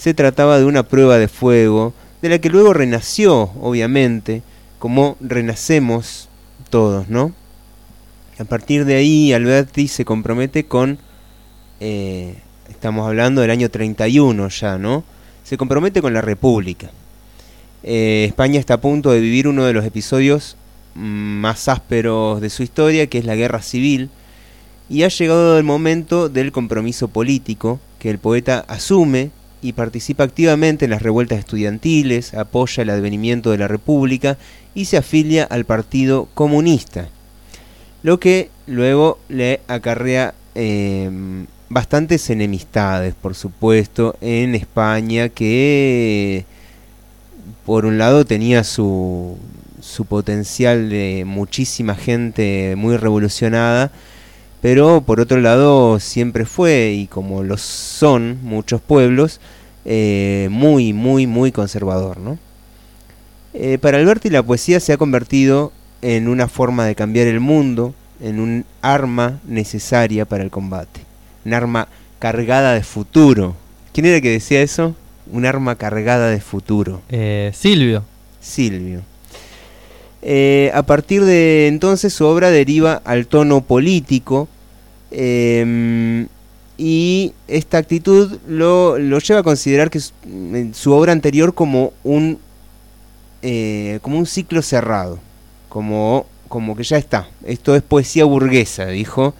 [0.00, 1.92] Se trataba de una prueba de fuego,
[2.22, 4.42] de la que luego renació, obviamente,
[4.78, 6.30] como renacemos
[6.70, 7.34] todos, ¿no?
[8.38, 10.98] A partir de ahí, Alberti se compromete con,
[11.80, 12.34] eh,
[12.70, 15.04] estamos hablando del año 31 ya, ¿no?
[15.44, 16.90] Se compromete con la República.
[17.82, 20.56] Eh, España está a punto de vivir uno de los episodios
[20.94, 24.08] más ásperos de su historia, que es la guerra civil,
[24.88, 29.30] y ha llegado el momento del compromiso político que el poeta asume
[29.62, 34.38] y participa activamente en las revueltas estudiantiles, apoya el advenimiento de la República
[34.74, 37.08] y se afilia al Partido Comunista,
[38.02, 41.10] lo que luego le acarrea eh,
[41.68, 46.44] bastantes enemistades, por supuesto, en España, que
[47.64, 49.38] por un lado tenía su,
[49.80, 53.92] su potencial de muchísima gente muy revolucionada,
[54.60, 59.40] pero por otro lado siempre fue, y como lo son muchos pueblos,
[59.84, 62.38] eh, muy, muy, muy conservador, ¿no?
[63.54, 67.94] Eh, para Alberti la poesía se ha convertido en una forma de cambiar el mundo,
[68.20, 71.00] en un arma necesaria para el combate,
[71.44, 71.88] un arma
[72.18, 73.56] cargada de futuro.
[73.92, 74.94] ¿Quién era que decía eso?
[75.32, 77.02] Un arma cargada de futuro.
[77.08, 78.04] Eh, Silvio.
[78.40, 79.02] Silvio.
[80.22, 84.48] Eh, a partir de entonces su obra deriva al tono político
[85.10, 86.26] em,
[86.76, 92.38] y esta actitud lo, lo lleva a considerar que su, obra anterior como un
[93.42, 95.18] eh, como un ciclo cerrado,
[95.70, 97.28] como, como que ya está.
[97.46, 99.34] Esto es poesía burguesa, dijo,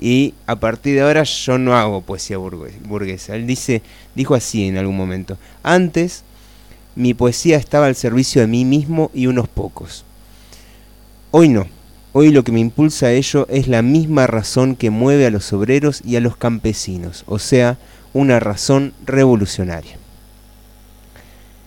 [0.00, 3.36] y a partir de ahora yo no hago poesía burgue- burguesa.
[3.36, 3.82] Él dice,
[4.16, 5.38] dijo así en algún momento.
[5.62, 6.24] Antes
[6.96, 10.04] mi poesía estaba al servicio de mí mismo y unos pocos.
[11.32, 11.66] Hoy no.
[12.12, 15.52] Hoy lo que me impulsa a ello es la misma razón que mueve a los
[15.52, 17.78] obreros y a los campesinos, o sea,
[18.14, 19.98] una razón revolucionaria.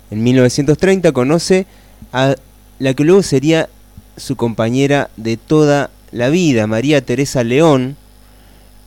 [0.10, 1.68] En 1930 conoce
[2.12, 2.36] a
[2.80, 3.70] la que luego sería
[4.18, 7.96] su compañera de toda la vida, María Teresa León,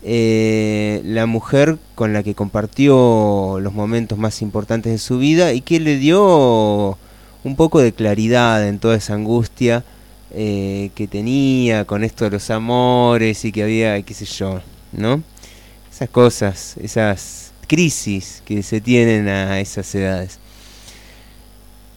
[0.02, 5.60] eh, la mujer con la que compartió los momentos más importantes de su vida y
[5.60, 6.98] que le dio
[7.44, 9.84] un poco de claridad en toda esa angustia
[10.34, 14.60] eh, que tenía con esto de los amores y que había, qué sé yo,
[14.92, 15.22] ¿no?
[15.90, 20.38] Esas cosas, esas crisis que se tienen a esas edades.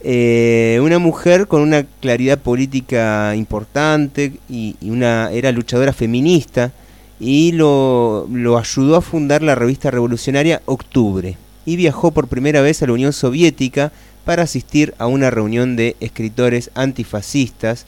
[0.00, 6.72] Eh, una mujer con una claridad política importante y, y una era luchadora feminista
[7.18, 12.82] y lo, lo ayudó a fundar la revista revolucionaria Octubre y viajó por primera vez
[12.82, 13.92] a la Unión Soviética
[14.24, 17.86] para asistir a una reunión de escritores antifascistas.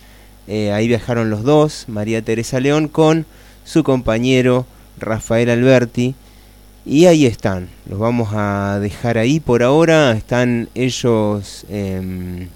[0.51, 3.27] Eh, ahí viajaron los dos, María Teresa León con
[3.65, 4.65] su compañero
[4.99, 6.15] Rafael Alberti,
[6.87, 12.49] Y ahí están, los vamos a dejar ahí por ahora, están ellos em,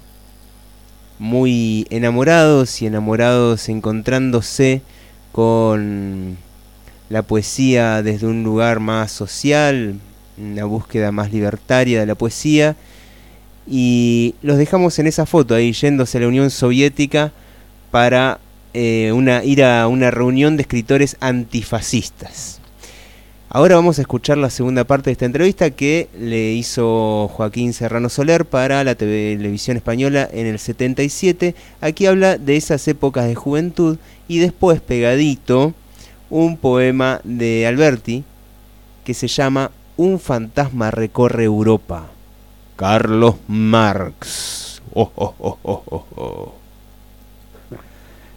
[1.19, 4.81] muy enamorados y enamorados encontrándose
[5.31, 6.37] con
[7.09, 9.99] la poesía desde un lugar más social,
[10.39, 12.75] una búsqueda más libertaria de la poesía.
[13.67, 17.31] Y los dejamos en esa foto ahí, yéndose a la Unión Soviética
[17.93, 18.39] para
[18.73, 19.13] eh,
[19.43, 22.59] ir a una reunión de escritores antifascistas.
[23.49, 28.09] Ahora vamos a escuchar la segunda parte de esta entrevista que le hizo Joaquín Serrano
[28.09, 31.53] Soler para la televisión española en el 77.
[31.81, 35.75] Aquí habla de esas épocas de juventud y después pegadito
[36.31, 38.23] un poema de Alberti
[39.05, 42.09] que se llama Un fantasma recorre Europa.
[42.75, 44.81] Carlos Marx.
[44.95, 46.62] Oh, oh, oh, oh, oh, oh.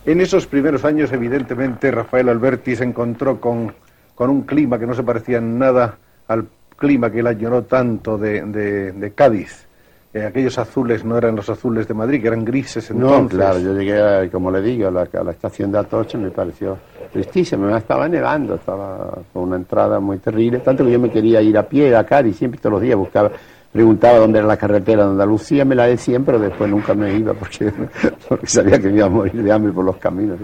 [0.07, 3.73] En esos primeros años, evidentemente, Rafael Alberti se encontró con,
[4.15, 5.99] con un clima que no se parecía en nada
[6.29, 6.47] al
[6.77, 9.67] clima que él añoró tanto de, de- de Cádiz.
[10.15, 13.23] Eh, aquellos azules no eran los azules de Madrid, que eran grises entonces.
[13.23, 16.17] No, claro, yo llegué, a- como le digo, a la, a la estación de Atocha,
[16.17, 16.79] me pareció
[17.13, 21.43] tristísimo, me estaba nevando, estaba con una entrada muy terrible, tanto que yo me quería
[21.43, 23.31] ir a pie a Cádiz, siempre todos los días buscaba,
[23.77, 27.35] preguntaba dónde era la carretera de Andalucía, me la decían, pero después nunca me iba
[27.35, 27.71] porque,
[28.29, 30.39] porque sabía que me iba a morir de hambre por los caminos.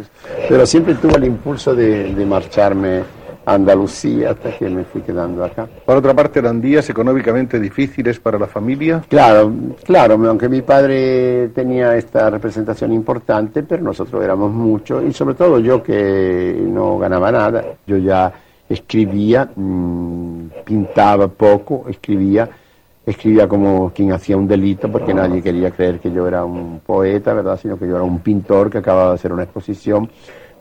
[0.50, 3.02] Pero siempre tuve el impulso de, de marcharme
[3.46, 5.66] a Andalucía hasta que me fui quedando acá.
[5.86, 9.02] Por otra parte, eran días económicamente difíciles para la familia.
[9.08, 9.50] Claro,
[9.82, 15.58] claro, aunque mi padre tenía esta representación importante, pero nosotros éramos muchos y sobre todo
[15.58, 18.30] yo que no ganaba nada, yo ya
[18.68, 22.48] escribía, mm, pintaba poco, escribía,
[23.04, 27.34] escribía como quien hacía un delito porque nadie quería creer que yo era un poeta,
[27.34, 27.58] ¿verdad?
[27.60, 30.08] Sino que yo era un pintor que acababa de hacer una exposición.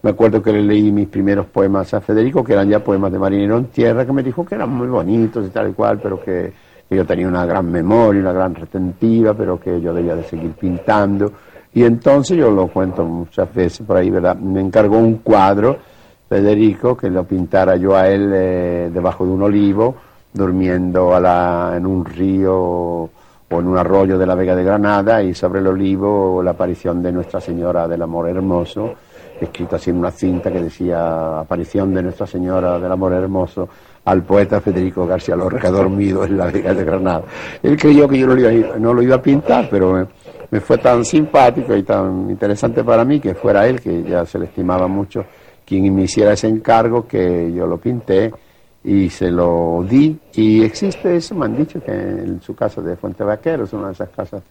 [0.02, 3.20] Me acuerdo que le leí mis primeros poemas a Federico, que eran ya poemas de
[3.20, 6.20] Marinero en Tierra, que me dijo que eran muy bonitos y tal y cual, pero
[6.20, 6.52] que,
[6.90, 10.54] que yo tenía una gran memoria, una gran retentiva, pero que yo debía de seguir
[10.54, 11.32] pintando.
[11.74, 14.36] Y entonces yo lo cuento muchas veces por ahí, ¿verdad?
[14.36, 15.78] Me encargó un cuadro,
[16.28, 19.96] Federico, que lo pintara yo a él eh, debajo de un olivo,
[20.34, 25.22] durmiendo a la, en un río o en un arroyo de la Vega de Granada
[25.22, 28.94] y sobre el olivo la aparición de Nuestra Señora del Amor Hermoso,
[29.40, 33.68] escrito así en una cinta que decía aparición de Nuestra Señora del Amor Hermoso
[34.06, 37.24] al poeta Federico García Lorca dormido en la Vega de Granada.
[37.62, 40.06] Él creyó que yo no lo iba, no lo iba a pintar, pero me,
[40.50, 44.40] me fue tan simpático y tan interesante para mí que fuera él, que ya se
[44.40, 45.26] le estimaba mucho,
[45.66, 48.32] quien me hiciera ese encargo, que yo lo pinté
[48.84, 50.18] y se lo di.
[50.34, 53.88] Y existe eso, me han dicho que en su casa de Fuente Vaquero, es una
[53.88, 54.42] de esas casas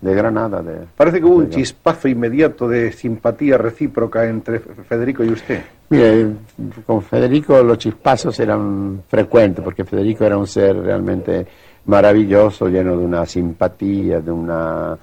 [0.00, 0.62] de Granada.
[0.62, 5.62] De, Parece que hubo un chispazo inmediato de simpatía recíproca entre Federico y usted.
[5.90, 6.28] Mire,
[6.86, 11.46] con Federico los chispazos eran frecuentes, porque Federico era un ser realmente
[11.86, 14.96] maravilloso, lleno de una simpatía, de una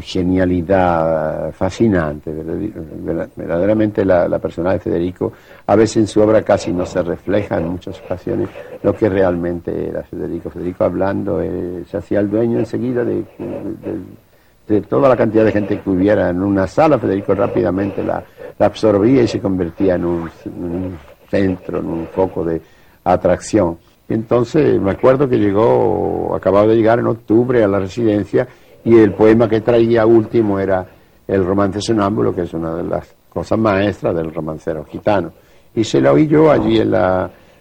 [0.00, 2.32] genialidad fascinante.
[2.32, 5.32] Verdad- Verdaderamente la, la persona de Federico,
[5.66, 8.48] a veces en su obra casi no se refleja en muchas ocasiones
[8.82, 10.50] lo que realmente era Federico.
[10.50, 14.22] Federico hablando eh, se hacía el dueño enseguida de, de-
[14.68, 18.22] de toda la cantidad de gente que hubiera en una sala, Federico rápidamente la,
[18.58, 22.62] la absorbía y se convertía en un, en un centro, en un foco de
[23.04, 23.76] atracción.
[24.08, 28.46] Entonces me acuerdo que llegó, acababa de llegar en octubre a la residencia
[28.84, 30.86] y el poema que traía último era
[31.26, 35.32] el romance sonámbulo, que es una de las cosas maestras del romancero gitano.
[35.74, 36.78] Y se la oí yo allí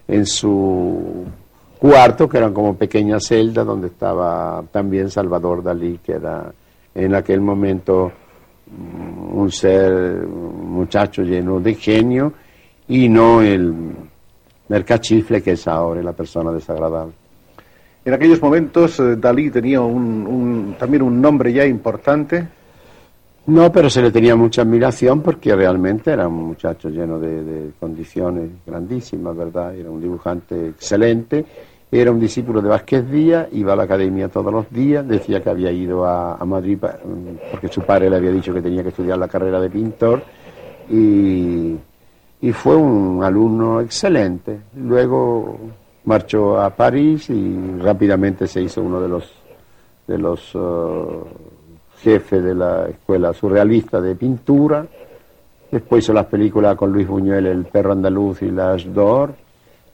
[0.07, 1.25] en, su
[1.77, 6.51] cuarto, que eran como pequeñas celdas, donde estaba también Salvador Dalí, que era
[6.93, 8.11] en aquel momento
[8.67, 12.33] mm, un ser, un muchacho lleno de genio,
[12.87, 13.73] y no el
[14.67, 17.20] mercachifle que es ahora la persona desagradable.
[18.03, 22.47] En aquellos momentos eh, Dalí tenía un- también un nombre ya importante.
[23.47, 28.49] No, pero se le tenía mucha admiración porque realmente era un muchacho lleno de, condiciones
[28.65, 29.75] grandísimas, ¿verdad?
[29.75, 31.43] Era un dibujante excelente,
[31.91, 35.49] era un discípulo de Vázquez Díaz, iba a la academia todos los días, decía que
[35.49, 36.77] había ido a, Madrid
[37.49, 40.23] porque su padre le había dicho que tenía que estudiar la carrera de pintor
[40.89, 44.59] y fue un alumno excelente.
[44.75, 45.57] Luego
[46.05, 49.31] marchó a París y rápidamente se hizo uno de los
[50.07, 50.59] de los eh,
[52.01, 54.85] jefes de la escuela surrealista de pintura.
[55.71, 59.33] Después hizo las películas con Luis Buñuel, El perro andaluz y Las d'Or.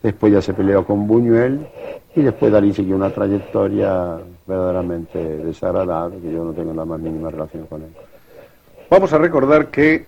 [0.01, 1.68] Después ya se peleó con Buñuel
[2.16, 7.30] y después Dalí siguió una trayectoria verdaderamente desagradable, que yo no tengo la más mínima
[7.30, 7.89] relación con él.
[8.89, 10.05] Vamos a recordar que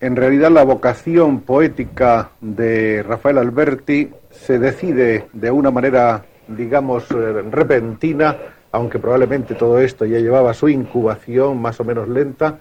[0.00, 7.42] En realidad la vocación poética de Rafael Alberti se decide de una manera, digamos, eh,
[7.50, 8.36] repentina,
[8.70, 12.58] aunque probablemente todo esto ya llevaba su incubación más o menos lenta,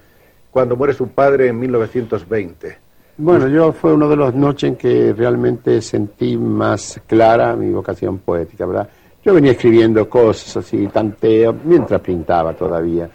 [0.50, 2.78] cuando muere su padre en 1920.
[3.18, 8.18] Bueno, yo fue una de las noches en que realmente sentí más clara mi vocación
[8.20, 8.90] poética, ¿verdad?
[9.24, 13.08] Yo venía escribiendo cosas así, tanteo, mientras pintaba todavía,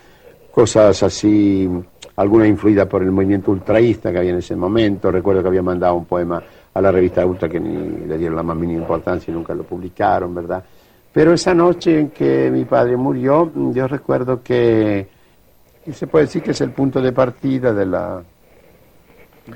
[0.53, 1.69] cosas así,
[2.23, 5.11] alguna influida por el movimiento ultraísta que había en ese momento.
[5.11, 6.43] Recuerdo que había mandado un poema
[6.75, 9.65] a la revista Ultra que ni le dieron la más mínima importancia y nunca lo
[9.65, 10.65] publicaron, ¿verdad?
[11.13, 15.07] Pero esa noche en que mi padre murió, yo recuerdo que
[15.93, 18.23] se puede decir que es el punto de partida de la,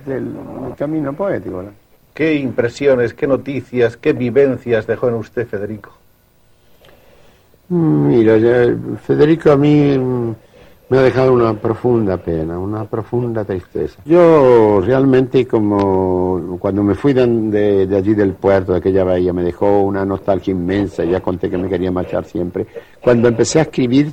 [0.04, 1.62] del, del camino poético.
[1.62, 1.70] ¿no?
[2.12, 5.92] ¿Qué impresiones, qué noticias, qué vivencias dejó en usted, Federico?
[7.68, 8.34] Mm, Mira,
[9.06, 10.34] Federico a mí mm,
[10.89, 14.01] me ha dejado una profunda pena, una profunda tristeza.
[14.05, 19.80] Yo realmente como cuando me fui de, allí del puerto, de aquella bahía, me dejó
[19.82, 22.66] una nostalgia inmensa, ya conté que me quería marchar siempre.
[23.03, 24.12] Cuando empecé a escribir,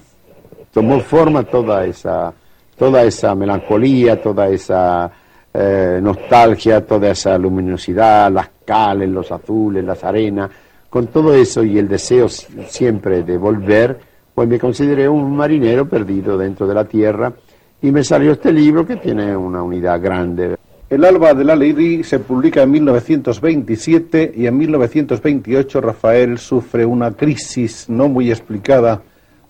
[0.71, 2.33] tomó forma toda esa,
[2.77, 5.11] toda esa melancolía, toda esa
[5.53, 10.49] eh, nostalgia, toda esa luminosidad, las cales, los azules, las arenas,
[10.89, 15.87] con todo eso y el deseo si- siempre de volver, pues me consideré un marinero
[15.87, 17.33] perdido dentro de la tierra
[17.81, 20.55] y me salió este libro que tiene una unidad grande.
[20.89, 27.11] El Alba de la Lady se publica en 1927 y en 1928 Rafael sufre una
[27.11, 29.01] crisis no muy explicada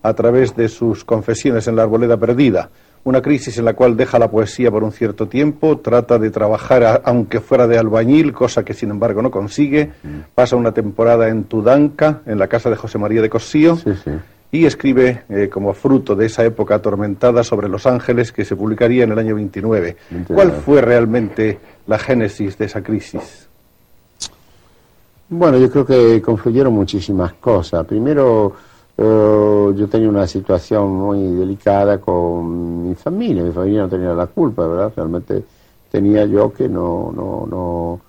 [0.02, 2.70] a través de sus confesiones en la Arboleda Perdida.
[3.04, 7.02] Una crisis en la cual deja la poesía por un cierto tiempo, trata de trabajar
[7.04, 9.92] aunque fuera de albañil, cosa que sin embargo no consigue.
[10.34, 13.78] Pasa una temporada en Tudanca, en la casa de José María de Cosío,
[14.54, 19.02] y escribe eh, como fruto de esa época atormentada sobre Los Ángeles que se publicaría
[19.02, 19.96] en el año 29.
[20.28, 23.48] ¿Cuál fue realmente la génesis de esa crisis?
[25.28, 27.84] Bueno, yo creo que confluyeron muchísimas cosas.
[27.84, 28.52] Primero,
[28.96, 33.42] eh, yo tenía una situación muy delicada con mi familia.
[33.42, 34.92] Mi familia no tenía la culpa, ¿verdad?
[34.94, 35.42] Realmente
[35.90, 38.00] tenía yo que no, no, no,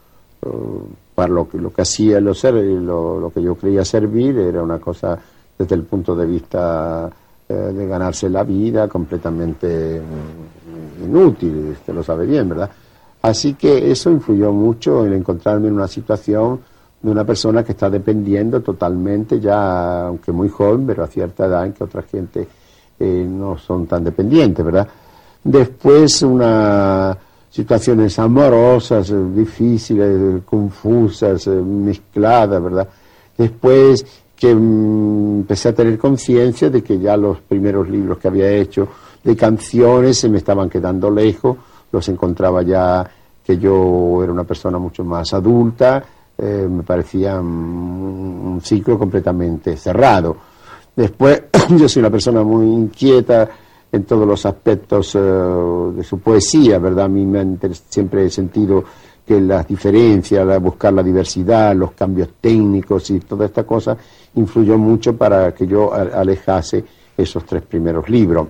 [0.44, 4.38] eh, para lo que, lo que hacía lo, ser, lo, lo que yo creía servir
[4.38, 5.18] era una cosa
[5.58, 7.10] desde el punto de vista
[7.48, 12.70] eh, de ganarse la vida completamente mm, inútil, usted lo sabe bien, ¿verdad?
[13.22, 16.60] Así que eso influyó mucho en encontrarme en una situación
[17.02, 21.66] de una persona que está dependiendo totalmente, ya aunque muy joven, pero a cierta edad
[21.66, 22.48] en que otra gente
[23.00, 24.88] eh, no son tan dependientes, ¿verdad?
[25.44, 27.16] Después unas
[27.50, 32.88] situaciones amorosas, eh, difíciles, confusas, mezcladas, ¿verdad?
[33.38, 38.50] Después que mm, empecé a tener conciencia de que ya los primeros libros que había
[38.50, 38.88] hecho
[39.24, 41.58] de canciones se me estaban quedando lejos,
[41.92, 43.10] los encontraba ya
[43.44, 46.04] que yo era una persona mucho más adulta,
[46.38, 50.36] eh, me parecía un ciclo completamente cerrado.
[50.96, 51.44] Después,
[51.78, 53.50] yo soy una persona muy inquieta
[53.92, 57.06] en todos los aspectos eh, de su poesía, ¿verdad?
[57.06, 57.58] A mí me
[57.90, 58.84] siempre he sentido
[59.26, 63.98] que las diferencias, buscar la diversidad, los cambios técnicos y toda esta cosa
[64.36, 66.84] influyó mucho para que yo alejase
[67.18, 68.48] esos tres primeros libros.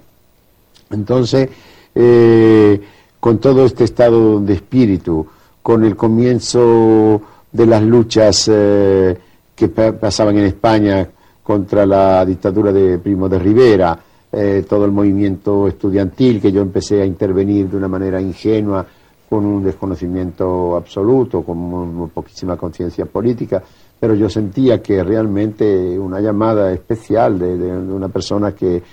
[0.91, 1.49] Entonces,
[1.93, 2.81] eh,
[3.19, 5.25] con todo este estado de espíritu,
[5.61, 7.21] con el comienzo
[7.51, 9.17] de las luchas eh,
[9.55, 11.07] que pa- pasaban en España
[11.41, 13.97] contra la dictadura de Primo de Rivera,
[14.31, 18.85] eh, todo el movimiento estudiantil, que yo empecé a intervenir de una manera ingenua,
[19.29, 23.61] con un desconocimiento absoluto, con poquísima conciencia política,
[23.99, 28.83] pero yo sentía que realmente una llamada especial de, una persona que,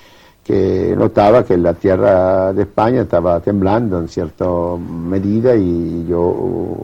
[0.43, 6.77] que notaba que la tierra de España estaba temblando en cierta medida y yo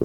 [0.00, 0.04] eh,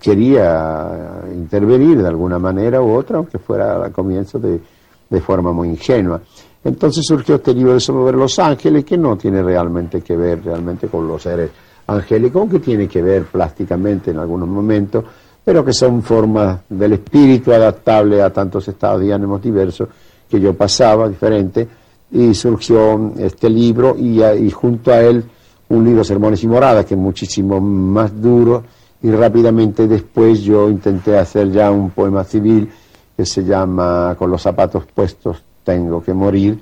[0.00, 4.60] quería intervenir de alguna manera u otra, aunque fuera al comienzo de,
[5.08, 6.20] de forma muy ingenua.
[6.62, 10.88] Entonces surgió este libro de sobre los ángeles que no tiene realmente que ver realmente
[10.88, 11.50] con los seres
[11.90, 15.04] angélicos, aunque tiene que ver plásticamente en algunos momentos,
[15.44, 19.88] pero que son formas del espíritu adaptable a tantos estados de ánimos diversos
[20.28, 21.66] que yo pasaba, diferente,
[22.12, 25.24] y surgió este libro y, y junto a él
[25.68, 28.64] un libro Sermones y Moradas, que es muchísimo más duro,
[29.02, 32.68] y rápidamente después yo intenté hacer ya un poema civil
[33.16, 36.60] que se llama Con los zapatos puestos tengo que morir,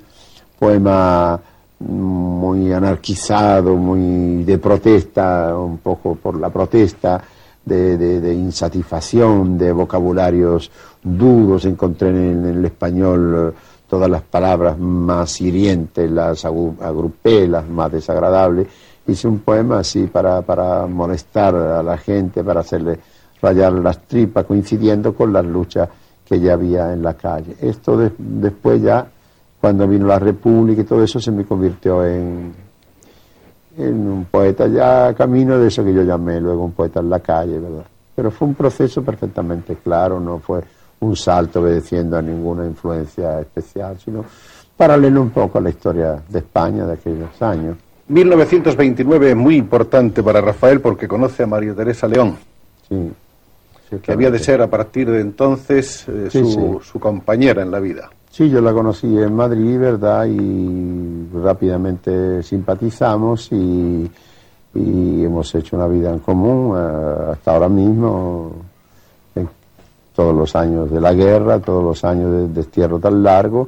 [0.57, 1.39] poema
[1.79, 7.21] muy anarquizado, muy de protesta, un poco por la protesta,
[7.65, 10.71] de, de- insatisfacción, de vocabularios
[11.03, 13.57] duros, encontré en, el español eh,
[13.87, 18.67] todas las palabras más hirientes, las agrupé, las más desagradables,
[19.07, 22.99] hice un poema así para, para molestar a la gente, para hacerle
[23.41, 25.89] rayar las tripas, coincidiendo con las luchas
[26.25, 27.55] que ya había en la calle.
[27.61, 29.07] Esto de- después ya,
[29.59, 32.53] cuando vino la República y todo eso, se me convirtió en,
[33.77, 37.19] en un poeta ya camino de eso que yo llamé luego un poeta en la
[37.19, 37.85] calle, ¿verdad?
[38.15, 40.61] Pero fue un proceso perfectamente claro, no fue
[41.01, 44.25] un salto obedeciendo a ninguna influencia especial, sino
[44.75, 47.77] paralelo un poco a la historia de España de aquellos años.
[48.07, 52.37] 1929 es muy importante para Rafael porque conoce a María Teresa León,
[54.01, 57.79] que había de ser a partir de entonces eh, Sí, su, su compañera en la
[57.79, 58.09] vida.
[58.31, 60.25] Sí, yo la conocí en Madrid, ¿verdad?
[60.27, 64.09] Y rápidamente simpatizamos y,
[64.75, 68.51] y hemos hecho una vida en común eh, hasta ahora mismo,
[69.35, 69.49] en
[70.15, 73.67] todos los años de la guerra, todos los años de destierro tan largo,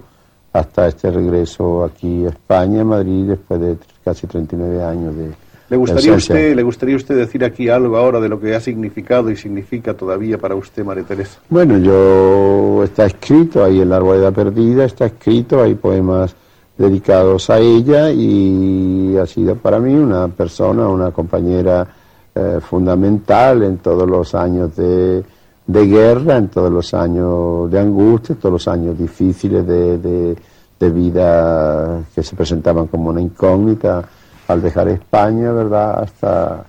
[0.53, 5.31] hasta este regreso aquí a España, a Madrid, después de casi 39 años de...
[5.71, 9.29] ¿Le gustaría, usted, ¿Le gustaría usted decir aquí algo ahora de lo que ha significado
[9.31, 11.39] y significa todavía para usted, María Teresa?
[11.49, 16.35] Bueno, yo está escrito ahí en la Arboleda Perdida, está escrito, hay poemas
[16.77, 21.87] dedicados a ella y ha sido para mí una persona, una compañera
[22.35, 25.23] eh, fundamental en todos los años de,
[25.67, 30.35] de guerra, en todos los años de angustia, todos los años difíciles de, de-
[30.79, 34.03] de vida que se presentaban como una incógnita
[34.51, 36.03] al dejar España, ¿verdad?
[36.03, 36.65] Hasta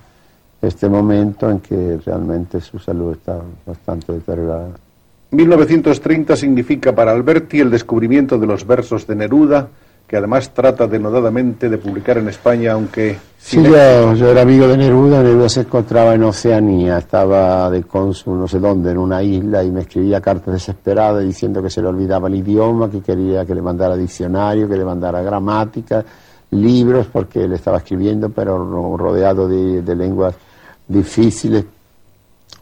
[0.61, 4.69] este momento en que realmente su salud está bastante deteriorada.
[5.31, 9.67] 1930 significa para Alberti el descubrimiento de los versos de Neruda,
[10.07, 15.21] que además trata denodadamente de publicar en España, aunque Sí, yo era amigo de Neruda,
[15.21, 19.71] Neruda se encontraba en Oceanía, estaba de cónsul no sé dónde, en una isla, y
[19.71, 23.61] me escribía cartas desesperadas diciendo que se le olvidaba el idioma, que quería que le
[23.61, 26.05] mandara diccionario, que le mandara gramática,
[26.53, 30.35] libros, porque él estaba escribiendo, pero ro- rodeado de, de lenguas
[30.87, 31.65] difíciles,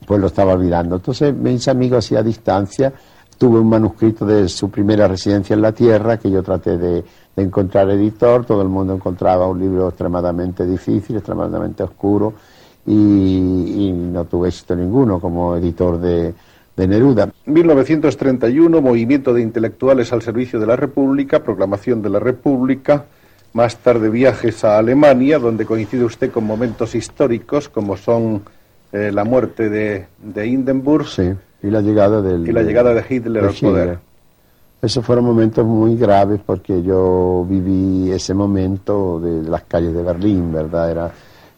[0.06, 0.96] pues lo estaba olvidando.
[0.96, 2.92] Entonces me hice amigo así a distancia,
[3.38, 7.04] tuve un manuscrito de su primera residencia en la Tierra que yo traté de,
[7.36, 12.34] de encontrar editor, todo el mundo encontraba un libro extremadamente difícil, extremadamente oscuro
[12.86, 12.94] y,
[13.88, 16.34] y no tuve éxito ninguno como editor de,
[16.76, 17.30] de Neruda.
[17.46, 23.06] 1931, movimiento de intelectuales al servicio de la República, proclamación de la República,
[23.54, 28.44] más tarde viajes a Alemania, donde coincide usted con momentos históricos como son
[28.92, 31.06] eh, la muerte de, de Hindenburg
[31.64, 33.84] y la llegada del y la llegada de Hitler de al poder.
[33.84, 34.00] Hitler.
[34.82, 40.52] Esos fueron momentos muy graves porque yo viví ese momento de las calles de Berlín,
[40.52, 40.90] ¿verdad?
[40.90, 41.12] Era,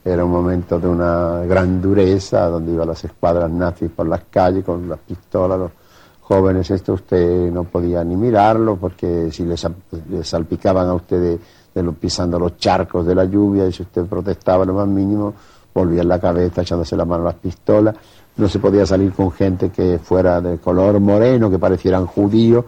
[0.04, 4.66] era un momento de una gran dureza donde iban las escuadras nazis por las calles
[4.66, 5.72] con las pistolas, los
[6.20, 9.66] jóvenes, esto usted no podía ni mirarlo porque si les,
[10.10, 11.40] les salpicaban a usted de,
[12.00, 15.34] pisando los charcos de la lluvia y si usted protestaba lo más mínimo,
[15.74, 17.96] volvía la cabeza echándose la mano a las pistolas.
[18.38, 22.66] No se podía salir con gente que fuera de color moreno, que parecieran judíos.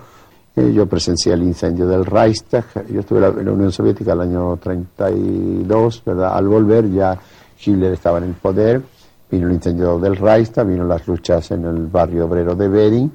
[0.56, 2.88] Eh, yo presencié el incendio del Reichstag.
[2.88, 6.36] Yo estuve en la- Unión Soviética el año 32, ¿verdad?
[6.36, 7.18] Al volver ya
[7.64, 8.82] Hitler estaba en el poder.
[9.30, 13.12] Vino el incendio del Reichstag, vino las luchas en el barrio obrero de Bering.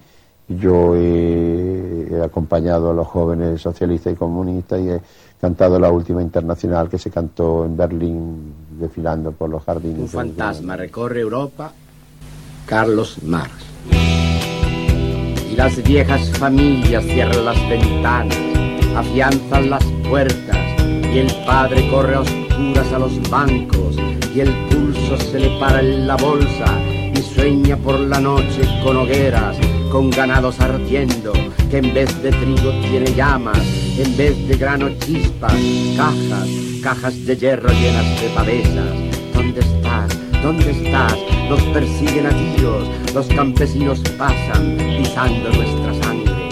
[0.48, 5.00] Yo he, he acompañado a los jóvenes socialistas y comunistas y he
[5.40, 10.00] cantado la última internacional que se cantó en Berlín, desfilando por los jardines.
[10.00, 11.72] Un fantasma recorre Europa,
[12.66, 13.54] Carlos Marx.
[15.50, 18.36] Y las viejas familias cierran las ventanas,
[18.94, 23.96] afianzan las puertas, y el padre corre a oscuras a los bancos,
[24.34, 26.66] y el pulso se le para en la bolsa,
[27.14, 29.56] y sueña por la noche con hogueras,
[29.90, 31.32] con ganados ardiendo,
[31.70, 33.58] que en vez de trigo tiene llamas,
[33.98, 35.52] en vez de grano chispas,
[35.96, 36.48] cajas,
[36.82, 38.94] cajas de hierro llenas de pavesas.
[39.34, 40.42] ¿Dónde estás?
[40.42, 41.16] ¿Dónde estás?
[41.48, 46.48] Nos persiguen a tiros, los campesinos pasan pisando nuestra sangre.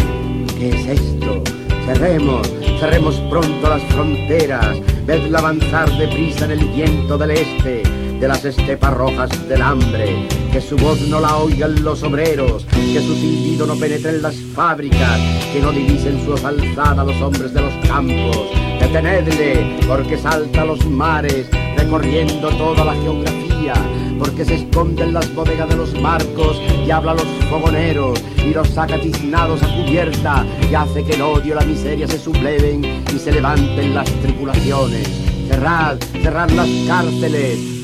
[0.58, 1.42] ¿Qué es esto?
[1.86, 7.82] Cerremos, cerremos pronto las fronteras, vedla avanzar deprisa en el viento del este,
[8.20, 13.00] de las estepas rojas del hambre, que su voz no la oigan los obreros, que
[13.00, 15.20] su silbido no penetre en las fábricas,
[15.52, 18.48] que no divisen su alzada los hombres de los campos.
[18.80, 21.46] Detenedle, porque salta a los mares,
[21.76, 23.74] recorriendo toda la geografía,
[24.18, 28.52] porque se esconde en las bodegas de los barcos y habla a los fogoneros y
[28.52, 32.84] los saca tiznados a cubierta y hace que el odio y la miseria se subleven
[32.84, 35.08] y se levanten las tripulaciones.
[35.48, 37.77] Cerrad, cerrad las cárceles,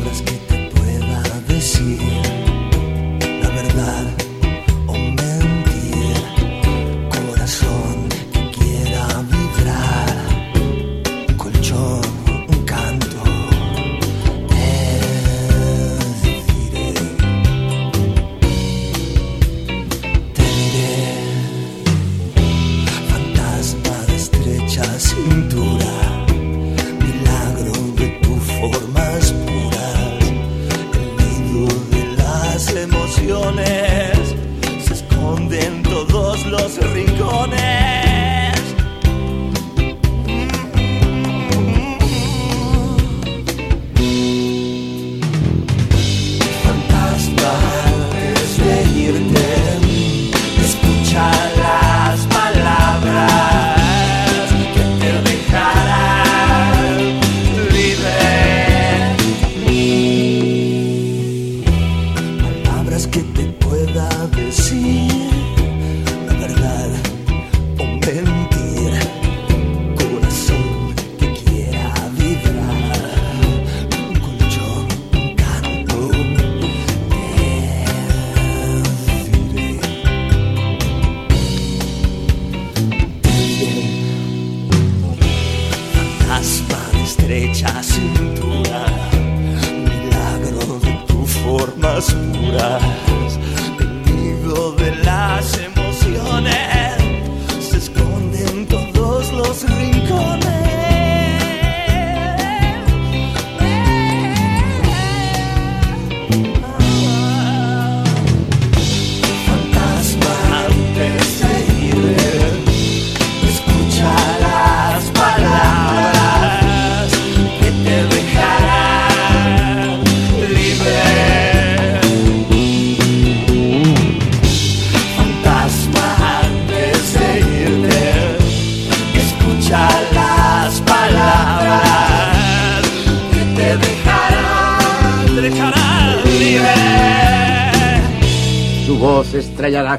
[0.00, 2.39] palabras que te pueda decir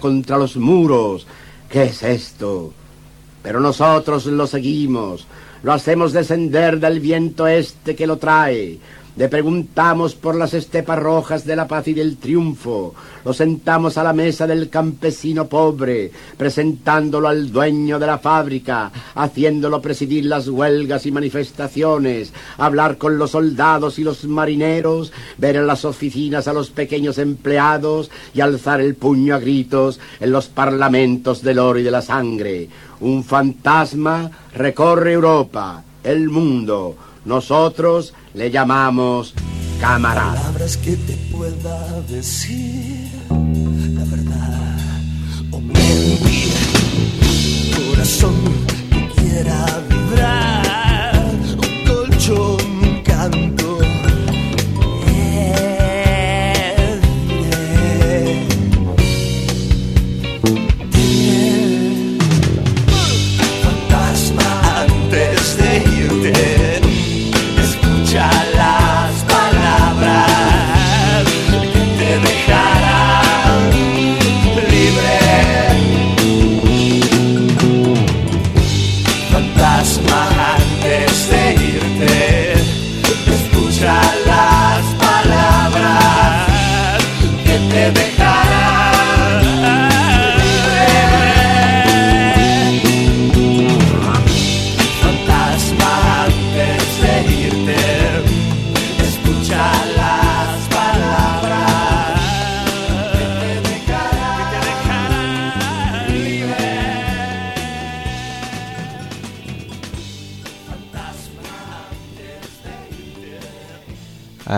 [0.02, 1.26] contra los muros.
[1.70, 2.74] ¿Qué es esto?
[3.41, 5.26] Pero nosotros lo seguimos.
[5.64, 8.80] Lo hacemos descender del viento este que lo trae.
[9.18, 12.95] Le preguntamos por las estepas rojas de la paz y del triunfo.
[13.26, 19.82] Lo sentamos a la mesa del campesino pobre, presentándolo al dueño de la fábrica, haciéndolo
[19.82, 25.84] presidir las huelgas y manifestaciones, hablar con los soldados y los marineros, ver en las
[25.84, 31.59] oficinas a los pequeños empleados y alzar el puño a gritos en los parlamentos del
[31.59, 32.70] oro y de la sangre.
[33.01, 36.95] Un fantasma recorre Europa, el mundo.
[37.26, 39.34] Nosotros le llamamos
[39.79, 40.36] camarada.
[40.36, 44.77] palabras que te pueda decir la verdad
[45.51, 46.53] o mentir.
[47.89, 48.36] Corazón
[48.89, 53.70] que quiera vibrar, un colchón, un canto.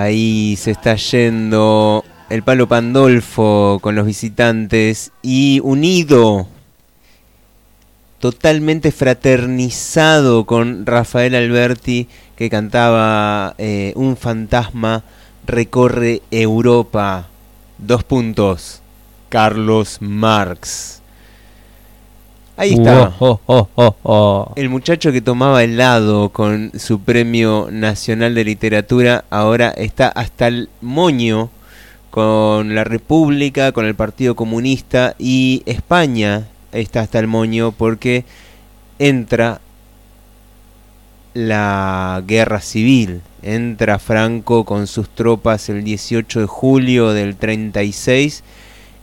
[0.03, 6.45] Ahí se está yendo el palo Pandolfo con los visitantes y unido,
[8.19, 15.05] totalmente fraternizado con Rafael Alberti que cantaba eh, Un fantasma
[15.45, 17.29] recorre Europa.
[17.77, 18.81] Dos puntos.
[19.29, 21.02] Carlos Marx.
[22.55, 23.13] Ahí está.
[23.19, 24.53] Oh, oh, oh, oh.
[24.55, 30.69] El muchacho que tomaba helado con su premio nacional de literatura ahora está hasta el
[30.81, 31.49] moño
[32.11, 38.25] con la República, con el Partido Comunista y España está hasta el moño porque
[38.99, 39.61] entra
[41.33, 43.21] la guerra civil.
[43.41, 48.43] Entra Franco con sus tropas el 18 de julio del 36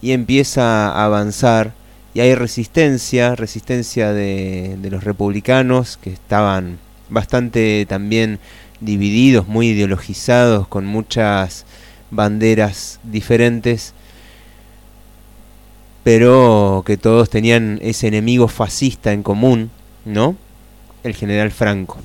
[0.00, 1.72] y empieza a avanzar
[2.14, 8.38] y hay resistencia, resistencia de, de los republicanos que estaban bastante también
[8.80, 11.66] divididos, muy ideologizados, con muchas
[12.10, 13.94] banderas diferentes,
[16.02, 19.70] pero que todos tenían ese enemigo fascista en común,
[20.04, 20.36] ¿no?
[21.04, 21.98] El general Franco.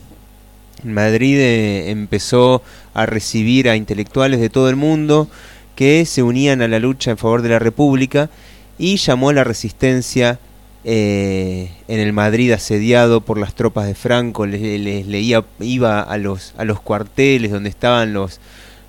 [0.84, 2.62] En Madrid eh, empezó
[2.94, 5.28] a recibir a intelectuales de todo el mundo
[5.76, 8.30] que se unían a la lucha en favor de la República
[8.78, 10.40] y llamó a la resistencia
[10.84, 16.54] eh, en el Madrid asediado por las tropas de Franco, les, leía, iba a los,
[16.58, 18.40] a los cuarteles donde estaban los,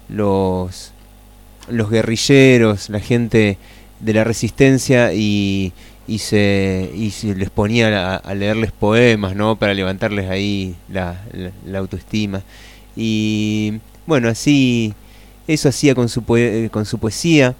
[0.09, 0.93] los,
[1.68, 3.57] guerrilleros, la gente
[4.01, 5.72] de la resistencia y,
[6.07, 9.57] y, se, y se les ponía a, leerles poemas, ¿no?
[9.57, 11.22] Para levantarles ahí la,
[11.64, 12.43] la, autoestima.
[12.95, 14.93] Y bueno, así,
[15.49, 16.22] eso hacía con su,
[16.70, 17.55] con su poesía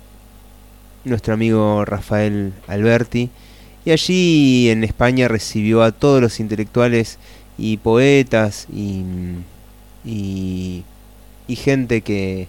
[1.07, 3.31] nuestro amigo Rafael Alberti.
[3.85, 7.19] Y allí en España recibió a todos los intelectuales
[7.59, 9.03] y poetas y,
[10.05, 10.85] y,
[11.57, 12.49] gente que,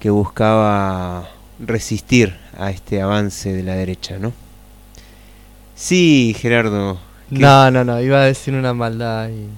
[0.00, 4.32] que buscaba resistir a este avance de la derecha, ¿no?
[5.74, 6.98] Sí, Gerardo.
[7.34, 9.48] ¿qué- No, no, no, iba a decir una maldad y...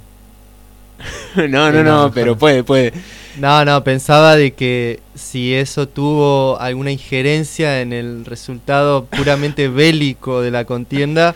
[1.48, 2.92] no, no, no, pero puede, puede.
[3.38, 10.40] No, no, pensaba de que si eso tuvo alguna injerencia en el resultado puramente bélico
[10.40, 11.34] de la contienda,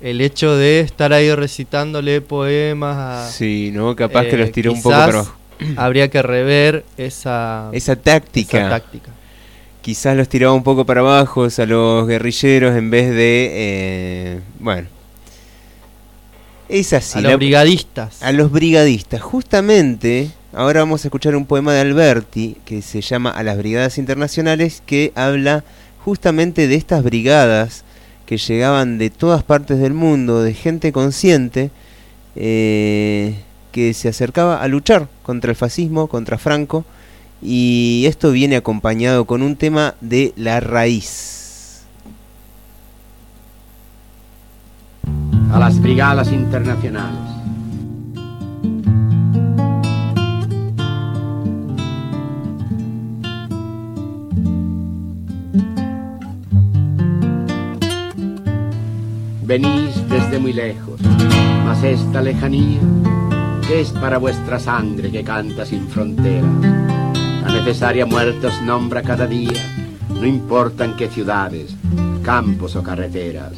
[0.00, 3.30] el hecho de estar ahí recitándole poemas a...
[3.30, 3.96] Sí, ¿no?
[3.96, 5.34] Capaz que eh, los tiró un poco para abajo.
[5.76, 8.58] Habría que rever esa, Esa táctica.
[8.58, 9.10] esa táctica.
[9.80, 13.50] Quizás los tiraba un poco para abajo a los guerrilleros en vez de...
[13.52, 14.88] eh, bueno.
[16.72, 17.18] Es así.
[17.18, 18.22] A los brigadistas.
[18.22, 19.20] A los brigadistas.
[19.20, 23.98] Justamente, ahora vamos a escuchar un poema de Alberti que se llama A las Brigadas
[23.98, 25.64] Internacionales que habla
[26.02, 27.84] justamente de estas brigadas
[28.24, 31.70] que llegaban de todas partes del mundo, de gente consciente,
[32.36, 33.34] eh,
[33.70, 36.86] que se acercaba a luchar contra el fascismo, contra Franco,
[37.42, 41.41] y esto viene acompañado con un tema de la raíz.
[45.52, 47.20] A las brigadas internacionales.
[59.44, 60.98] Venís desde muy lejos,
[61.66, 62.80] mas esta lejanía,
[63.68, 66.46] que es para vuestra sangre que canta sin fronteras,
[67.42, 69.60] la necesaria muerte os nombra cada día,
[70.08, 71.76] no importa en qué ciudades,
[72.22, 73.52] campos o carreteras,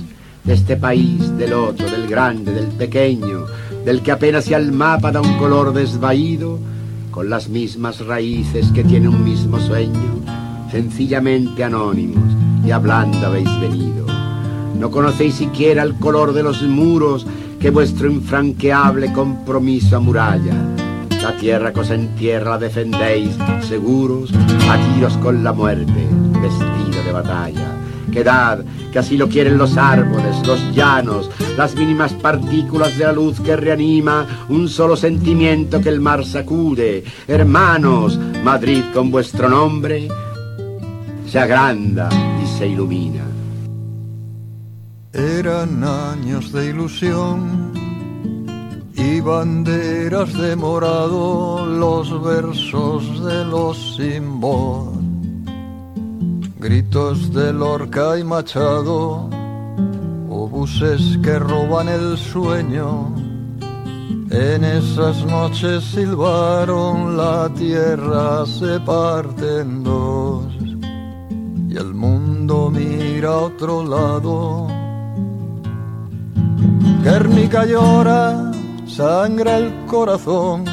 [0.45, 3.47] de este país, del otro, del grande, del pequeño,
[3.85, 6.59] del que apenas si al mapa da un color desvaído,
[7.11, 10.21] con las mismas raíces que tiene un mismo sueño,
[10.71, 12.25] sencillamente anónimos
[12.67, 14.05] y hablando habéis venido.
[14.79, 17.25] No conocéis siquiera el color de los muros
[17.61, 20.55] que vuestro infranqueable compromiso amuralla.
[21.23, 24.33] La tierra que os entierra defendéis, seguros,
[24.69, 26.07] a tiros con la muerte,
[26.43, 27.84] vestido de batalla.
[28.13, 33.41] Quedad, que así lo quieren los árboles, los llanos, las mínimas partículas de la luz
[33.41, 37.05] que reanima un solo sentimiento que el mar sacude.
[37.27, 40.09] Hermanos, Madrid con vuestro nombre
[41.27, 42.09] se agranda
[42.43, 43.25] y se ilumina.
[45.13, 47.73] Eran años de ilusión
[48.97, 54.94] y banderas de morado, los versos de los símbolos,
[56.65, 59.29] gritos de Lorca y Machado,
[60.31, 63.15] obuses que roban el sueño.
[64.31, 70.47] En esas noches silbaron, la tierra se parte en dos
[71.69, 74.67] y el mundo mira a otro lado.
[77.03, 78.53] Guernica llora,
[78.87, 80.65] sangra el corazón,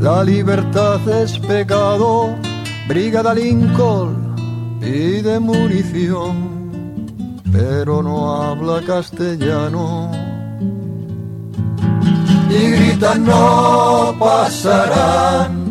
[0.00, 2.34] la libertad es pecado,
[2.88, 4.21] brigada Lincoln
[4.82, 10.10] y de munición, pero no habla castellano.
[12.50, 15.62] Y gritan no pasarán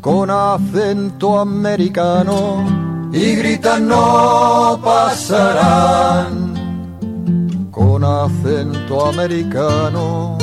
[0.00, 2.64] con acento americano
[3.12, 6.52] y gritan no pasarán
[7.70, 10.38] con acento americano.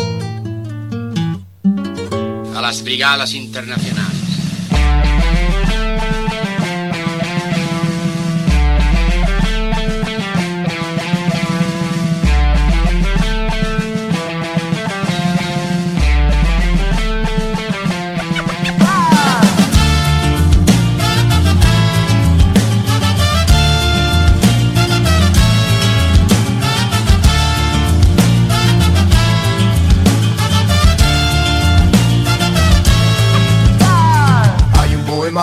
[2.55, 4.18] A las brigadas internacionales.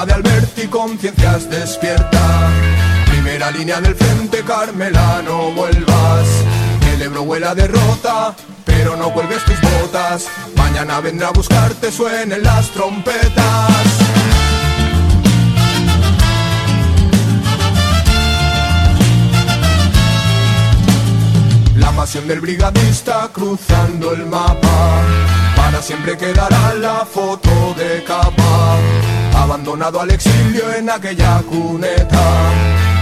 [0.06, 2.48] De Alberti, conciencias despierta.
[3.10, 6.26] Primera línea del frente, Carmela, no vuelvas.
[6.92, 8.34] El Ebro huele a derrota,
[8.64, 10.26] pero no cuelgues tus botas.
[10.56, 13.86] Mañana vendrá a buscarte, suenen las trompetas.
[21.76, 25.02] La pasión del brigadista cruzando el mapa.
[25.56, 28.65] Para siempre quedará la foto de capa.
[29.46, 32.20] Abandonado al exilio en aquella cuneta.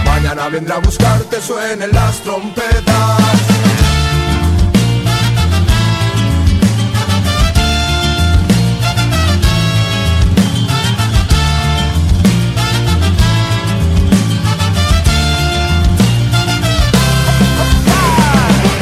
[0.05, 3.19] Mañana vendrá a buscarte, suenen las trompetas.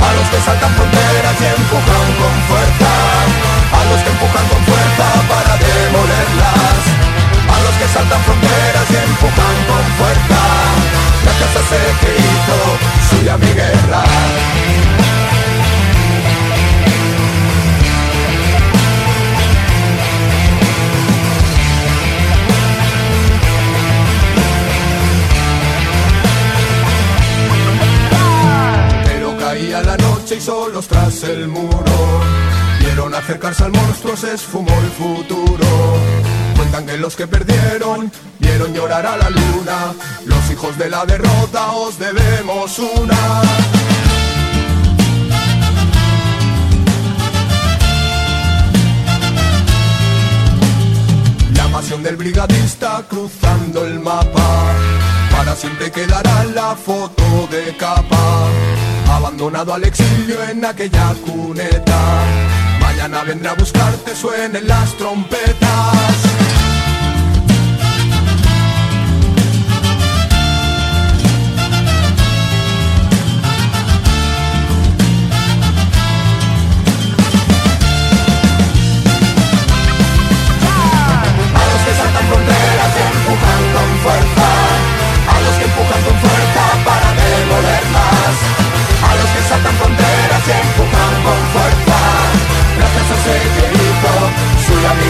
[0.02, 2.92] A los que saltan fronteras y empujan con fuerza.
[3.72, 6.63] A los que empujan con fuerza para demolerlas
[7.88, 10.42] saltan fronteras y empujan con fuerza.
[11.26, 12.60] La casa se quitó,
[13.10, 14.04] suya mi guerra.
[29.06, 32.22] Pero caía la noche y solos tras el muro.
[32.80, 36.13] Vieron acercarse al monstruo, se esfumó el futuro
[36.74, 39.94] que los que perdieron vieron llorar a la luna.
[40.26, 43.42] Los hijos de la derrota os debemos una.
[51.56, 54.74] La pasión del brigadista cruzando el mapa.
[55.32, 58.48] Para siempre quedará la foto de capa.
[59.10, 62.26] Abandonado al exilio en aquella cuneta.
[62.82, 66.33] Mañana vendrá a buscarte, suenen las trompetas.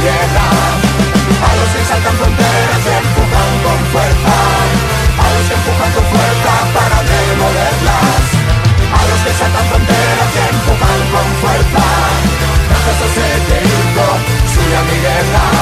[0.03, 4.35] A los que saltan fronteras empujan con fuerza.
[5.15, 8.23] A los que empujan con fuerza para demolerlas.
[8.91, 11.85] A los que saltan fronteras y empujan con fuerza.
[12.67, 14.07] Gracias a ese hizo
[14.51, 15.52] suya mi guerra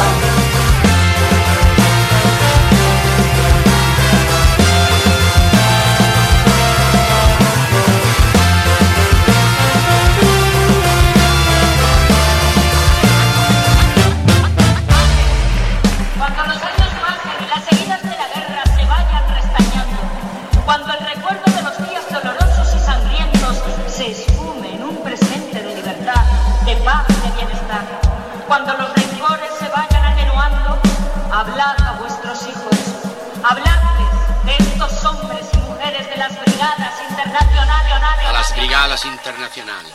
[39.05, 39.93] internacionales.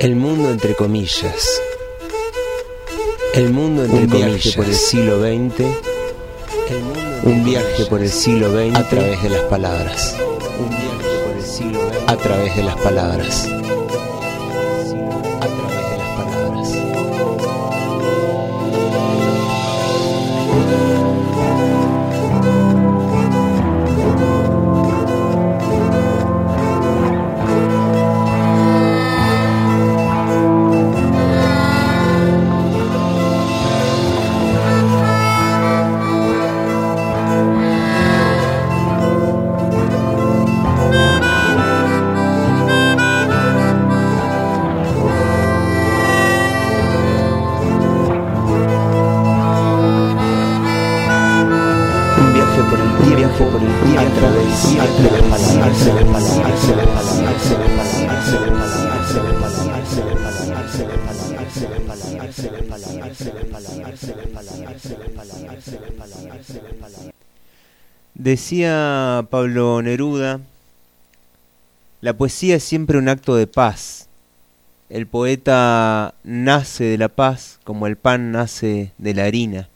[0.00, 1.60] El mundo entre comillas.
[3.34, 4.56] El mundo entre Un viaje comillas.
[4.56, 5.64] por el siglo XX.
[7.24, 8.76] Un viaje por el siglo XX.
[8.76, 10.16] A través de las palabras.
[10.58, 12.08] Un viaje por el siglo XX.
[12.08, 13.48] A través de las palabras.
[68.22, 70.40] Decía Pablo Neruda,
[72.02, 74.08] la poesía es siempre un acto de paz.
[74.90, 79.70] El poeta nace de la paz como el pan nace de la harina.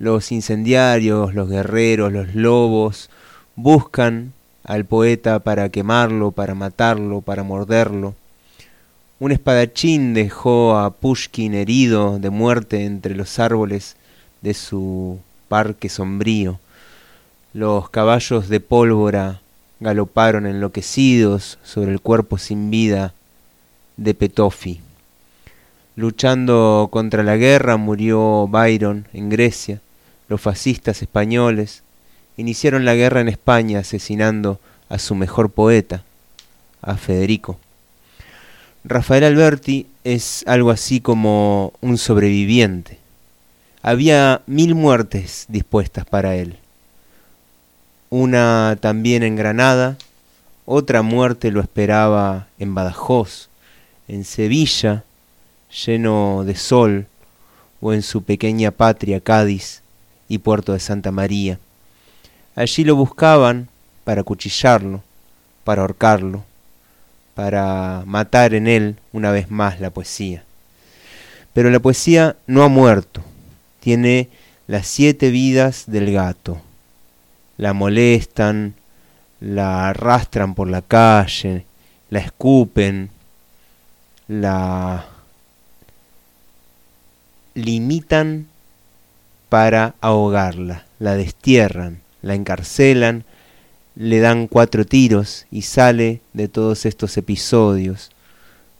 [0.00, 3.08] Los incendiarios, los guerreros, los lobos
[3.54, 4.32] buscan
[4.64, 8.16] al poeta para quemarlo, para matarlo, para morderlo.
[9.20, 13.94] Un espadachín dejó a Pushkin herido de muerte entre los árboles
[14.42, 16.58] de su parque sombrío.
[17.54, 19.40] Los caballos de pólvora
[19.80, 23.14] galoparon enloquecidos sobre el cuerpo sin vida
[23.96, 24.80] de Petofi.
[25.96, 29.80] Luchando contra la guerra murió Byron en Grecia.
[30.28, 31.82] Los fascistas españoles
[32.36, 34.60] iniciaron la guerra en España asesinando
[34.90, 36.04] a su mejor poeta,
[36.82, 37.58] a Federico.
[38.84, 42.98] Rafael Alberti es algo así como un sobreviviente.
[43.80, 46.58] Había mil muertes dispuestas para él.
[48.10, 49.96] Una también en Granada,
[50.64, 53.48] otra muerte lo esperaba en Badajoz,
[54.08, 55.04] en Sevilla,
[55.84, 57.06] lleno de sol,
[57.80, 59.82] o en su pequeña patria Cádiz
[60.28, 61.58] y Puerto de Santa María.
[62.54, 63.68] Allí lo buscaban
[64.04, 65.02] para cuchillarlo,
[65.64, 66.44] para ahorcarlo,
[67.34, 70.44] para matar en él una vez más la poesía.
[71.52, 73.22] Pero la poesía no ha muerto,
[73.80, 74.28] tiene
[74.66, 76.60] las siete vidas del gato.
[77.58, 78.74] La molestan,
[79.40, 81.66] la arrastran por la calle,
[82.08, 83.10] la escupen,
[84.28, 85.04] la
[87.54, 88.46] limitan
[89.48, 93.24] para ahogarla, la destierran, la encarcelan,
[93.96, 98.10] le dan cuatro tiros y sale de todos estos episodios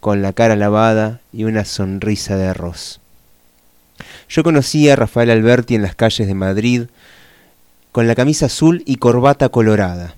[0.00, 3.00] con la cara lavada y una sonrisa de arroz.
[4.28, 6.82] Yo conocí a Rafael Alberti en las calles de Madrid
[7.92, 10.14] con la camisa azul y corbata colorada.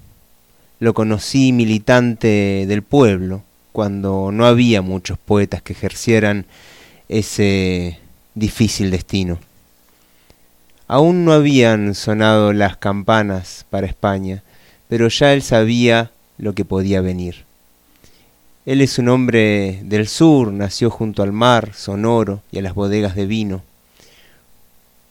[0.78, 3.42] Lo conocí militante del pueblo,
[3.72, 6.46] cuando no había muchos poetas que ejercieran
[7.08, 7.98] ese
[8.34, 9.38] difícil destino.
[10.86, 14.42] Aún no habían sonado las campanas para España,
[14.88, 17.44] pero ya él sabía lo que podía venir.
[18.66, 23.14] Él es un hombre del sur, nació junto al mar, sonoro y a las bodegas
[23.14, 23.62] de vino.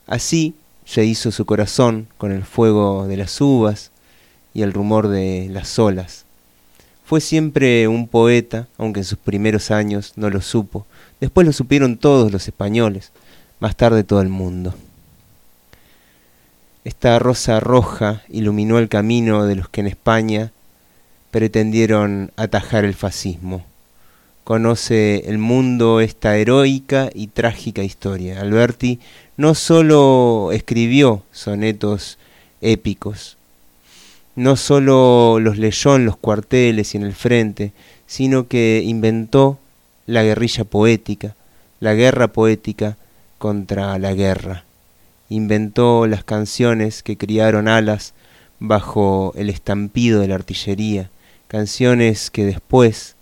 [0.05, 0.55] Así
[0.89, 3.91] se hizo su corazón con el fuego de las uvas
[4.55, 6.25] y el rumor de las olas.
[7.05, 10.87] Fue siempre un poeta, aunque en sus primeros años no lo supo.
[11.19, 13.11] Después lo supieron todos los españoles,
[13.59, 14.73] más tarde todo el mundo.
[16.83, 20.51] Esta rosa roja iluminó el camino de los que en España
[21.29, 23.63] pretendieron atajar el fascismo.
[24.43, 28.41] Conoce el mundo esta heroica y trágica historia.
[28.41, 28.99] Alberti
[29.39, 32.17] no solo escribió sonetos
[32.59, 33.37] épicos,
[34.35, 37.71] no solo los leyó en los cuarteles y en el frente,
[38.05, 39.57] sino que inventó
[40.07, 41.37] la guerrilla poética,
[41.79, 42.97] la guerra poética
[43.37, 44.65] contra la guerra.
[45.29, 48.13] Inventó las canciones que criaron alas
[48.59, 51.11] bajo el estampido de la artillería,
[51.47, 53.15] canciones que después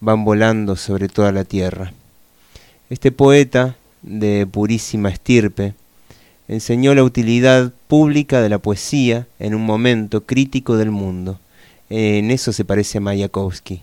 [0.00, 1.92] van volando sobre toda la tierra.
[2.88, 5.74] Este poeta, de purísima estirpe,
[6.48, 11.38] enseñó la utilidad pública de la poesía en un momento crítico del mundo.
[11.90, 13.82] En eso se parece a Mayakovsky.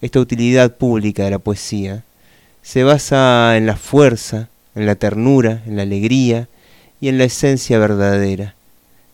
[0.00, 2.04] Esta utilidad pública de la poesía
[2.62, 6.48] se basa en la fuerza, en la ternura, en la alegría
[7.00, 8.54] y en la esencia verdadera.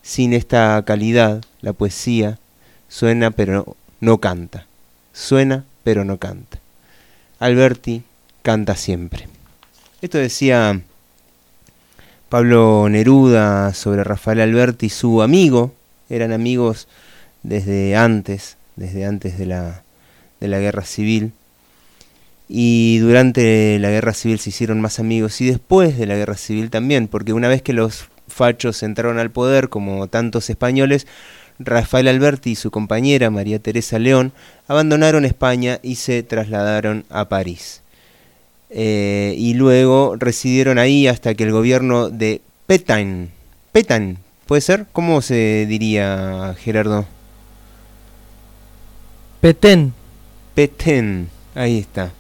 [0.03, 2.39] Sin esta calidad, la poesía
[2.89, 4.67] suena pero no canta.
[5.13, 6.59] Suena pero no canta.
[7.39, 8.03] Alberti
[8.43, 9.29] canta siempre.
[10.01, 10.81] Esto decía
[12.29, 15.75] Pablo Neruda sobre Rafael Alberti, su amigo,
[16.09, 16.87] eran amigos
[17.43, 19.83] desde antes, desde antes de la,
[20.39, 21.33] de la guerra civil,
[22.49, 26.71] y durante la guerra civil se hicieron más amigos, y después de la guerra civil
[26.71, 31.09] también, porque una vez que los fachos entraron al poder, como tantos españoles,
[31.59, 34.31] Rafael Alberti y su compañera María Teresa León
[34.69, 37.83] abandonaron España y se trasladaron a París.
[38.71, 43.31] Eh, y luego residieron ahí hasta que el gobierno de Petain,
[43.73, 44.87] Petain, ¿puede ser?
[44.93, 47.07] ¿Cómo se diría, Gerardo?
[49.41, 49.95] Petén.
[50.55, 52.11] Petén, ahí está.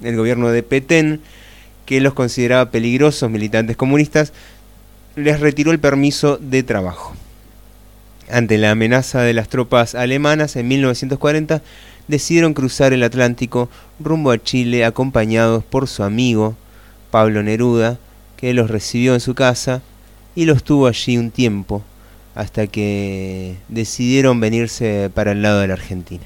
[0.00, 1.20] El gobierno de Petén,
[1.84, 4.32] que los consideraba peligrosos militantes comunistas,
[5.16, 7.14] les retiró el permiso de trabajo.
[8.30, 11.62] Ante la amenaza de las tropas alemanas en 1940,
[12.08, 13.68] decidieron cruzar el Atlántico
[13.98, 16.56] rumbo a Chile acompañados por su amigo
[17.10, 17.98] Pablo Neruda,
[18.36, 19.82] que los recibió en su casa
[20.34, 21.82] y los tuvo allí un tiempo
[22.34, 26.24] hasta que decidieron venirse para el lado de la Argentina.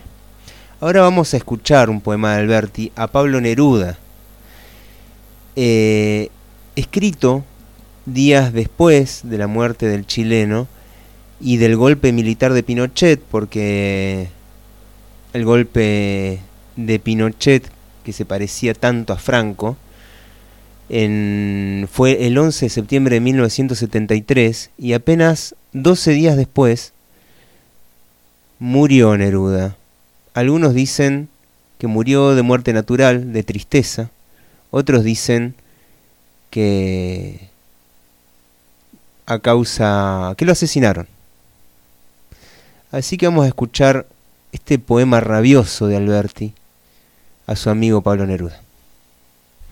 [0.80, 3.98] Ahora vamos a escuchar un poema de Alberti a Pablo Neruda,
[5.54, 6.30] eh,
[6.74, 7.44] escrito
[8.06, 10.66] días después de la muerte del chileno
[11.40, 14.28] y del golpe militar de Pinochet, porque
[15.32, 16.40] el golpe
[16.76, 17.70] de Pinochet,
[18.04, 19.76] que se parecía tanto a Franco,
[20.88, 26.92] en, fue el 11 de septiembre de 1973 y apenas 12 días después
[28.58, 29.76] murió Neruda.
[30.34, 31.28] Algunos dicen
[31.78, 34.10] que murió de muerte natural, de tristeza,
[34.70, 35.54] otros dicen
[36.50, 37.48] que
[39.26, 41.06] a causa que lo asesinaron.
[42.90, 44.06] Así que vamos a escuchar
[44.52, 46.54] este poema rabioso de Alberti
[47.46, 48.60] a su amigo Pablo Neruda.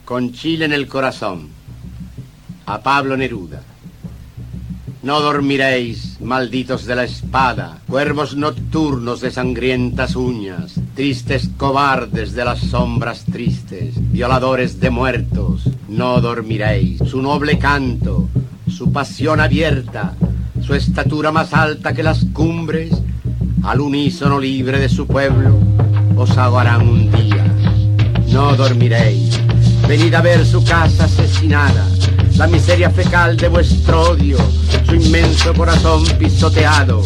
[0.04, 1.48] Con Chile en el corazón,
[2.66, 3.62] a Pablo Neruda.
[5.02, 12.58] No dormiréis, malditos de la espada, cuervos nocturnos de sangrientas uñas, tristes cobardes de las
[12.58, 16.98] sombras tristes, violadores de muertos, no dormiréis.
[17.06, 18.28] Su noble canto,
[18.68, 20.14] su pasión abierta,
[20.66, 22.90] su estatura más alta que las cumbres,
[23.62, 25.58] al unísono libre de su pueblo,
[26.16, 27.44] os ahogarán un día.
[28.30, 29.38] No dormiréis.
[29.86, 31.86] Venid a ver su casa asesinada,
[32.36, 34.38] la miseria fecal de vuestro odio,
[34.86, 37.02] su inmenso corazón pisoteado,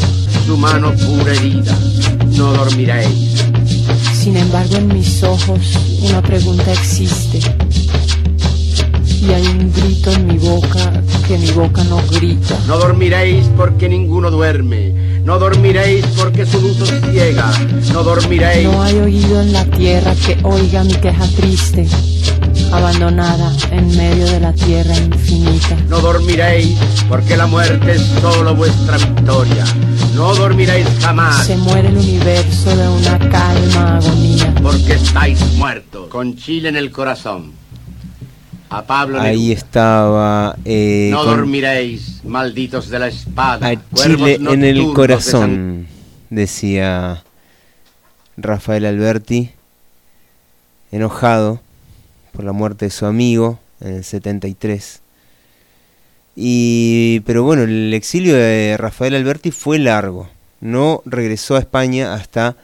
[0.47, 1.77] su mano pura herida.
[2.37, 3.45] No dormiréis.
[4.15, 7.41] Sin embargo, en mis ojos una pregunta existe.
[9.21, 10.93] Y hay un grito en mi boca
[11.29, 12.59] que mi boca no grita.
[12.67, 15.02] No dormiréis porque ninguno duerme.
[15.25, 17.51] No dormiréis porque su luz os ciega.
[17.93, 18.65] No dormiréis.
[18.65, 21.87] No hay oído en la tierra que oiga mi queja triste,
[22.73, 25.77] abandonada en medio de la tierra infinita.
[25.89, 26.77] No dormiréis
[27.09, 29.65] porque la muerte es solo vuestra victoria.
[30.15, 34.53] No dormiréis jamás Se muere el universo de una calma agonía.
[34.63, 36.09] porque estáis muertos.
[36.09, 37.53] Con Chile en el corazón.
[38.73, 43.69] A Pablo Ahí estaba eh, No con- dormiréis, malditos de la espada.
[43.69, 45.87] a Chile en el de corazón,
[46.31, 47.23] decía
[48.37, 49.51] Rafael Alberti,
[50.91, 51.61] enojado
[52.33, 55.01] por la muerte de su amigo en el 73.
[56.35, 60.29] Y, pero bueno, el exilio de Rafael Alberti fue largo.
[60.61, 62.57] No regresó a España hasta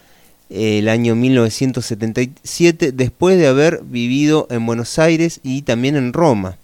[0.51, 6.57] el año 1977, después de haber vivido en Buenos Aires y también en Roma.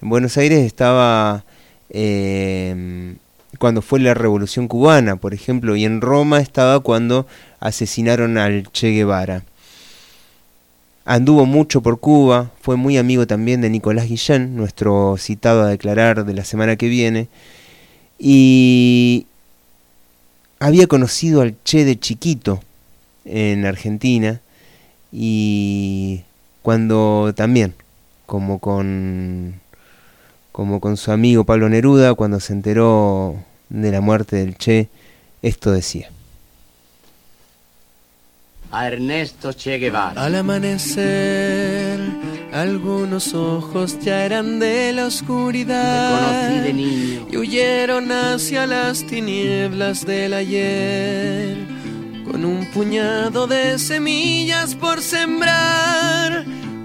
[0.00, 1.44] En Buenos Aires estaba
[1.90, 3.16] eh,
[3.58, 7.26] cuando fue la Revolución Cubana, por ejemplo, y en Roma estaba cuando
[7.60, 9.44] asesinaron al Che Guevara.
[11.04, 16.24] Anduvo mucho por Cuba, fue muy amigo también de Nicolás Guillén, nuestro citado a declarar
[16.24, 17.28] de la semana que viene,
[18.18, 19.26] y
[20.60, 22.60] había conocido al Che de chiquito
[23.24, 24.40] en Argentina,
[25.12, 26.22] y
[26.62, 27.74] cuando también,
[28.26, 29.60] como con,
[30.50, 33.36] como con su amigo Pablo Neruda, cuando se enteró
[33.68, 34.88] de la muerte del Che,
[35.42, 36.10] esto decía.
[38.70, 40.20] A Ernesto Che Guevara.
[40.20, 42.00] Al amanecer,
[42.52, 47.26] algunos ojos ya eran de la oscuridad Te conocí de niño.
[47.30, 51.73] y huyeron hacia las tinieblas del ayer
[52.24, 56.44] con un puñado de semillas por sembrar,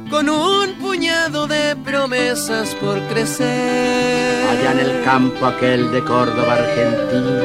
[0.09, 4.47] con un puñado de promesas por crecer.
[4.49, 7.43] Allá en el campo aquel de Córdoba, Argentina,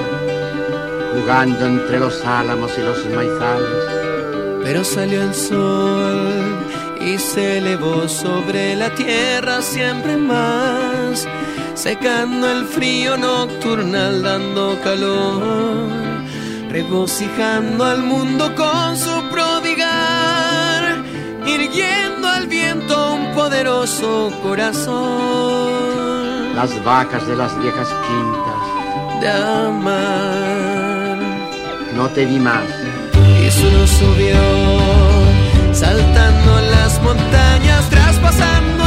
[1.15, 4.65] jugando entre los álamos y los maizales.
[4.65, 6.55] Pero salió el sol
[7.01, 11.29] y se elevó sobre la tierra siempre más,
[11.75, 16.14] secando el frío nocturnal, dando calor,
[16.75, 21.05] regocijando al mundo con su prodigar,
[21.47, 25.73] irguiendo al viento un poderoso corazón
[26.57, 29.31] Las vacas de las viejas quintas, de
[29.69, 31.19] amar.
[31.95, 32.65] no te vi más.
[33.41, 34.43] y solo subió,
[35.73, 38.84] saltando las montañas, traspasando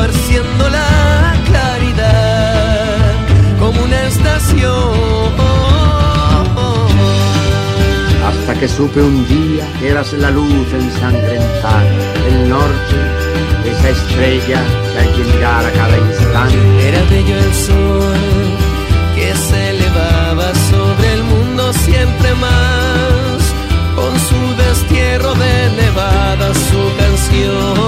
[0.00, 3.12] esparciendo la claridad
[3.58, 5.30] como una estación.
[8.26, 11.84] Hasta que supe un día que eras la luz ensangrentada,
[12.28, 12.96] el norte,
[13.66, 14.62] esa estrella
[14.92, 16.88] que hay que mirar a cada instante.
[16.88, 18.18] Era bello el sol
[19.14, 23.38] que se elevaba sobre el mundo siempre más,
[23.96, 27.79] con su destierro de nevada, su canción,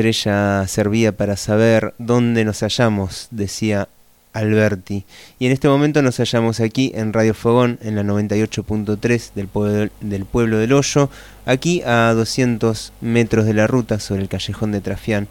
[0.00, 3.86] estrella servía para saber dónde nos hallamos, decía
[4.32, 5.04] Alberti.
[5.38, 9.90] Y en este momento nos hallamos aquí en Radio Fogón, en la 98.3 del, pueblo,
[10.00, 11.10] del pueblo del Hoyo,
[11.44, 15.28] aquí a 200 metros de la ruta sobre el callejón de Trafián.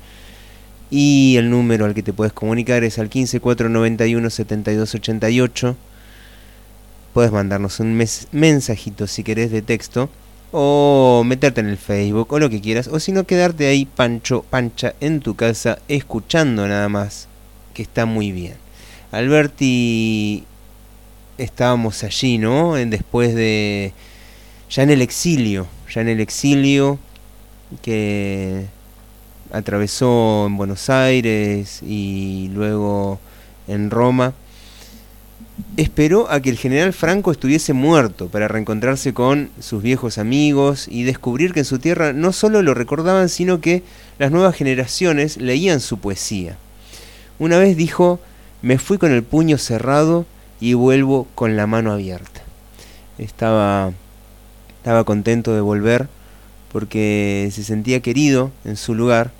[0.92, 5.76] Y el número al que te puedes comunicar es al 15491 7288.
[7.16, 10.12] Puedes mandarnos un mensajito si querés de texto
[10.52, 14.44] o meterte en el Facebook o lo que quieras, o si no quedarte ahí pancho,
[14.50, 17.28] pancha en tu casa escuchando nada más,
[17.74, 18.56] que está muy bien.
[19.12, 20.44] Alberti,
[21.38, 22.78] estábamos allí, ¿no?
[22.78, 23.94] En- después de,
[24.70, 27.00] ya en el exilio, ya en el exilio
[27.82, 28.66] que
[29.52, 33.20] atravesó en Buenos Aires y luego
[33.68, 34.34] en Roma
[35.78, 41.04] esperó a que el general Franco estuviese muerto para reencontrarse con sus viejos amigos y
[41.04, 43.84] descubrir que en su tierra no solo lo recordaban, sino que
[44.18, 46.58] las nuevas generaciones leían su poesía.
[47.40, 48.20] Una vez dijo,
[48.62, 50.26] me fui con el puño cerrado
[50.60, 52.42] y vuelvo con la mano abierta.
[53.18, 53.94] Estaba,
[54.78, 56.08] estaba contento de volver
[56.72, 59.32] porque se sentía querido en su lugar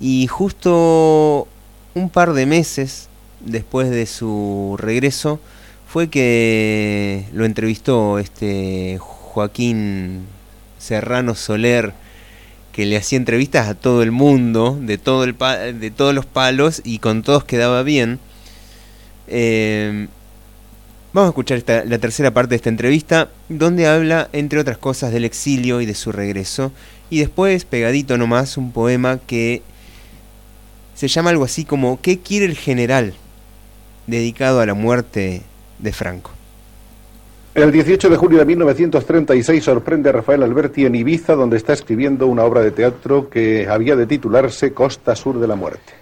[0.00, 1.48] y justo
[1.94, 3.07] un par de meses
[3.40, 5.40] después de su regreso
[5.86, 10.26] fue que lo entrevistó este Joaquín
[10.78, 11.92] Serrano Soler
[12.72, 15.34] que le hacía entrevistas a todo el mundo de todo el
[15.80, 18.18] de todos los palos y con todos quedaba bien
[19.30, 20.08] Eh,
[21.12, 25.12] vamos a escuchar esta- la tercera parte de esta entrevista donde habla entre otras cosas
[25.12, 26.72] del exilio y de su regreso
[27.10, 29.60] y después pegadito nomás un poema que
[30.94, 33.14] se llama algo así como ¿Qué quiere el general?
[34.08, 35.42] Dedicado a la muerte
[35.78, 36.32] de Franco.
[37.54, 42.26] El 18 de julio de 1936 sorprende a Rafael Alberti en Ibiza, donde está escribiendo
[42.26, 45.92] una obra de teatro que había de titularse Costa Sur de la Muerte.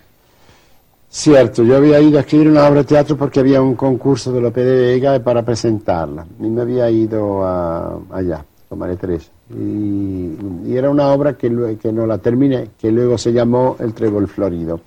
[1.08, 4.40] Cierto, yo había ido a escribir una obra de teatro porque había un concurso de
[4.40, 6.26] Lope de Vega para presentarla.
[6.40, 9.30] Y me había ido a- allá con María Teresa.
[9.50, 10.32] Y,
[10.66, 14.28] y era una obra que, que no la terminé, que luego se llamó El Trébol
[14.28, 14.80] Florido.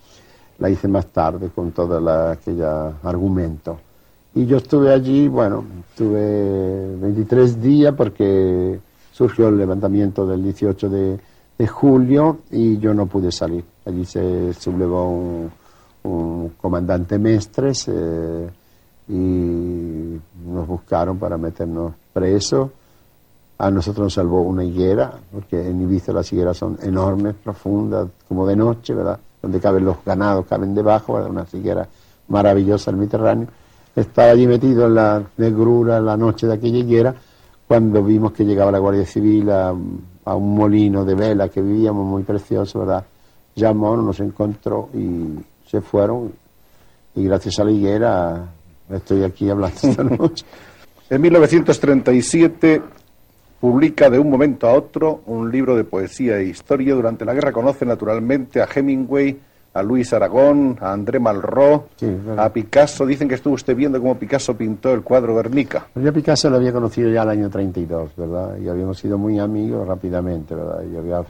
[0.59, 3.79] La hice más tarde con todo la, aquella argumento.
[4.35, 8.79] Y yo estuve allí, bueno, estuve 23 días porque
[9.11, 11.19] surgió el levantamiento del 18 de,
[11.67, 13.65] julio y yo no pude salir.
[13.85, 15.51] Allí se sublevó un,
[16.03, 18.49] un comandante Mestres eh,
[19.09, 22.69] y nos buscaron para meternos presos.
[23.57, 28.47] A nosotros nos salvó una higuera, porque en Ibiza las higueras son enormes, profundas, como
[28.47, 29.19] de noche, ¿verdad?
[29.41, 31.87] Donde caben los ganados, caben debajo, una higuera
[32.27, 33.47] maravillosa del Mediterráneo.
[33.95, 37.15] Estaba allí metido en la negrura, en la noche de aquella higuera,
[37.67, 39.69] cuando vimos que llegaba la Guardia Civil a,
[40.25, 43.05] a un molino de vela que vivíamos muy precioso, ¿verdad?
[43.55, 45.39] Llamó, nos encontró y
[45.69, 46.31] se fueron.
[47.15, 48.49] Y gracias a la higuera
[48.89, 50.45] estoy aquí hablando esta noche.
[51.09, 52.81] En 1937
[53.59, 56.95] publica de un momento a otro un libro de poesía e historia.
[56.95, 59.37] Durante la guerra conoce naturalmente a Hemingway,
[59.73, 61.83] a Luis Aragón, a André Malraux,
[62.37, 63.05] a Picasso.
[63.05, 65.87] Dicen que estuvo usted viendo cómo Picasso pintó el cuadro Guernica.
[65.95, 68.57] Yo a Picasso lo había conocido ya el año 32, ¿verdad?
[68.57, 70.83] Y habíamos sido muy amigos rápidamente, ¿verdad?
[70.91, 71.21] Y había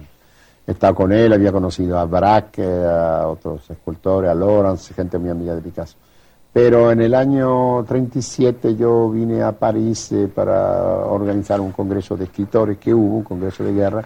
[0.68, 5.56] estado con él, había conocido a Braque, a otros escultores, a Lawrence, gente muy amiga
[5.56, 5.97] de Picasso.
[6.51, 12.23] Pero en el año 37 yo vine a París eh, para organizar un congreso de
[12.26, 14.03] escritores que hubo, un congreso de guerra,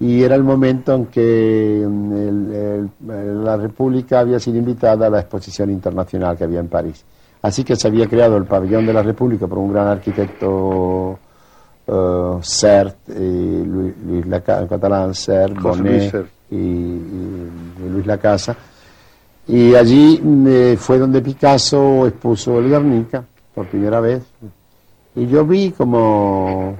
[0.00, 5.10] y era el momento en que mm, el- el- la República había sido invitada a
[5.10, 7.04] la exposición internacional que había en París.
[7.42, 11.18] Así que se había creado el pabellón de la República por un gran arquitecto
[11.86, 15.54] eh, Sert, eh, Luis, Luis Laca- catalán, Sert.
[16.50, 17.50] y, y-
[17.84, 18.56] y Luis Lacasa.
[19.46, 24.22] Y allí me- fue donde Picasso expuso el Guernica por primera vez.
[25.16, 26.74] Y yo vi como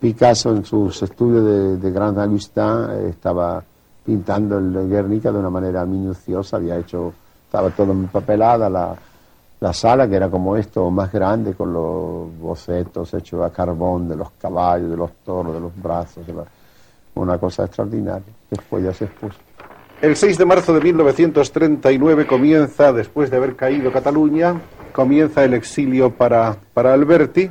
[0.00, 3.62] Picasso en sus estudios de, de Grand Augustin eh, estaba
[4.06, 7.12] pintando el Guernica de una manera minuciosa, había hecho,
[7.44, 8.96] estaba todo empapelada la,
[9.60, 14.16] la sala, que era como esto, más grande, con los bocetos hechos a carbón de
[14.16, 16.24] los caballos, de los toros, de los brazos,
[17.16, 18.32] una cosa extraordinaria.
[18.48, 19.36] Después ya se expuso.
[20.00, 24.60] El 6 de marzo de 1939 comienza, después de haber caído Cataluña,
[24.92, 27.50] comienza el exilio para, para Alberti.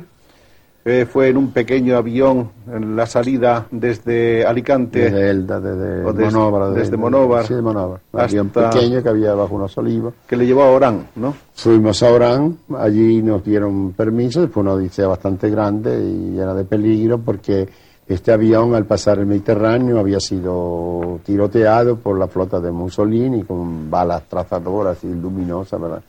[0.84, 5.10] Eh, fue en un pequeño avión en la salida desde Alicante.
[5.10, 6.72] Desde Elda, desde o Monóvar.
[6.72, 8.00] desde Monóvar Sí, de Monóvar.
[8.12, 10.14] Un avión pequeño que había bajo unos olivos.
[10.26, 11.34] Que le llevó a Orán, ¿no?
[11.52, 16.64] Fuimos a Orán, allí nos dieron permiso, fue una odisea bastante grande y llena de
[16.64, 17.68] peligro porque
[18.08, 23.90] este avión al pasar el Mediterráneo había sido tiroteado por la flota de Mussolini con
[23.90, 26.02] balas trazadoras y luminosas, ¿verdad?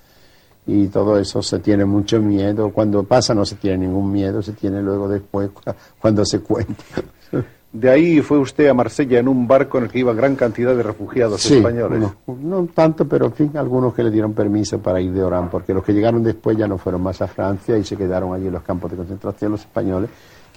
[0.68, 2.70] y todo eso se tiene mucho miedo.
[2.72, 5.62] Cuando pasa no se tiene ningún miedo, se tiene luego después cu-
[6.00, 6.84] cuando se cuenta.
[7.72, 10.76] De ahí fue usted a Marsella en un barco en el que iba gran cantidad
[10.76, 12.00] de refugiados Sí, españoles.
[12.00, 15.50] no, no tanto, pero en fin, algunos que le dieron permiso para ir de Orán,
[15.50, 18.48] porque los que llegaron después ya no fueron más a Francia y se quedaron allí
[18.48, 20.10] en los campos de concentración los españoles,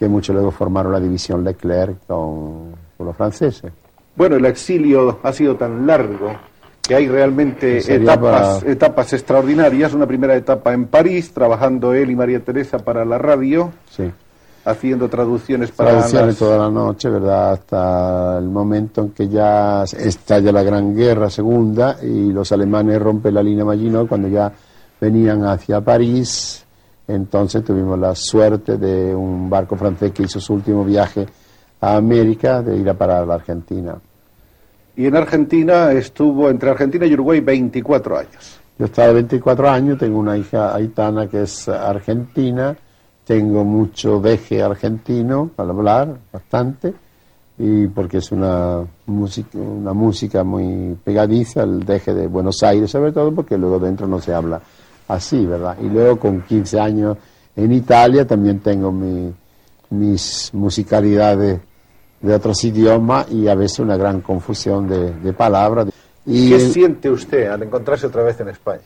[0.02, 3.72] que muchos luego formaron la división Leclerc con, con los franceses.
[4.16, 6.32] Bueno, el exilio ha sido tan largo
[6.82, 9.94] que hay realmente etapas, para- etapas extraordinarias.
[9.94, 14.10] Una primera etapa en París, trabajando él y María Teresa para la radio, Sí.
[14.64, 17.52] haciendo traducciones para Traducciones las- toda la noche, ¿verdad?
[17.52, 23.34] Hasta el momento en que ya estalla la Gran Guerra Segunda y los alemanes rompen
[23.34, 24.50] la línea Maginot cuando ya
[25.00, 26.66] venían hacia París.
[27.12, 31.26] Entonces tuvimos la suerte de un barco francés que hizo su último viaje
[31.80, 33.94] a América, de ir a parar a la Argentina.
[34.96, 38.60] Y en Argentina estuvo entre Argentina y Uruguay 24 años.
[38.78, 42.74] Yo he estado 24 años, tengo una hija Aitana que es argentina,
[43.26, 46.94] tengo mucho deje argentino para hablar, bastante,
[47.58, 53.12] y porque es una música, una música muy pegadiza, el deje de Buenos Aires sobre
[53.12, 54.62] todo, porque luego dentro no se habla
[55.14, 55.76] así, ¿verdad?
[55.80, 57.16] Y luego con 15 años
[57.56, 59.32] en Italia también tengo mi-
[59.90, 61.60] mis musicalidades
[62.20, 65.88] de otros idiomas y a veces una gran confusión de, de palabras.
[66.24, 68.82] Y ¿Qué siente usted al encontrarse otra vez en España?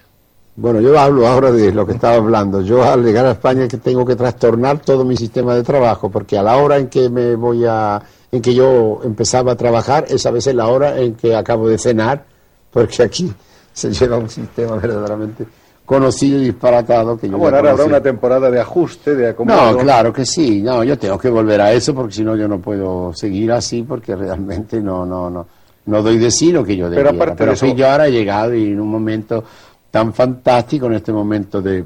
[0.58, 2.62] bueno, yo hablo ahora de lo que estaba hablando.
[2.62, 6.38] Yo al llegar a España que tengo que trastornar todo mi sistema de trabajo, porque
[6.38, 8.00] a la hora en que me voy a,
[8.32, 11.76] en que yo empezaba a trabajar, es a veces la hora en que acabo de
[11.76, 12.24] cenar,
[12.72, 13.30] porque aquí
[13.74, 15.46] se lleva un sistema verdaderamente
[15.86, 19.72] conocido y disparatado que yo Ah, bueno, ahora habrá una temporada de ajuste, de acomodo.
[19.72, 20.60] No, claro que sí.
[20.60, 23.82] No, yo tengo que volver a eso porque si no yo no puedo seguir así
[23.82, 25.46] porque realmente no, no, no,
[25.86, 27.16] no doy de sí lo que yo Pero debiera.
[27.24, 29.44] aparte Pero de eso- yo ahora he llegado y en un momento
[29.90, 31.84] tan fantástico, en este momento de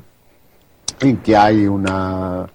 [1.00, 2.46] en que hay una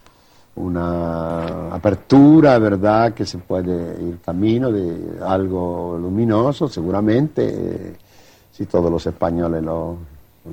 [0.57, 3.13] una apertura, ¿verdad?
[3.13, 7.93] Que se puede ir camino de algo luminoso, seguramente, eh,
[8.53, 9.97] si todos los españoles lo,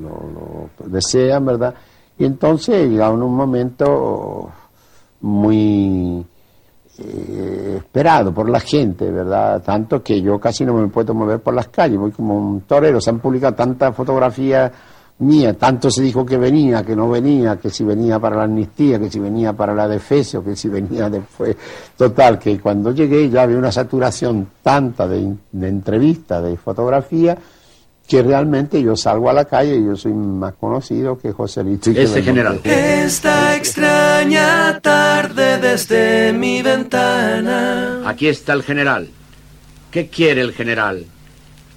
[0.00, 1.74] lo- lo desean, ¿verdad?
[2.18, 4.50] Y entonces llega un momento
[5.20, 6.24] muy
[6.98, 9.62] eh, esperado por la gente, ¿verdad?
[9.62, 13.00] Tanto que yo casi no me puedo mover por las calles, voy como un torero,
[13.00, 14.70] se han publicado tantas fotografías
[15.20, 18.98] mías, tanto se dijo que venía, que no venía, que si venía para la amnistía,
[18.98, 21.56] que si venía para la defensa, que si venía después,
[21.96, 27.38] total, que cuando llegué ya había una saturación tanta de, de entrevistas, de fotografía,
[28.06, 31.90] que realmente yo salgo a la calle y yo soy más conocido que Joselito.
[31.90, 32.68] y que Ese Belmonte.
[32.68, 33.04] general.
[33.06, 38.02] Esta extraña tarde desde mi ventana.
[38.06, 39.08] Aquí está el general.
[39.90, 41.04] ¿Qué quiere el general?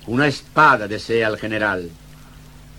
[0.08, 1.90] Una espada desea el general.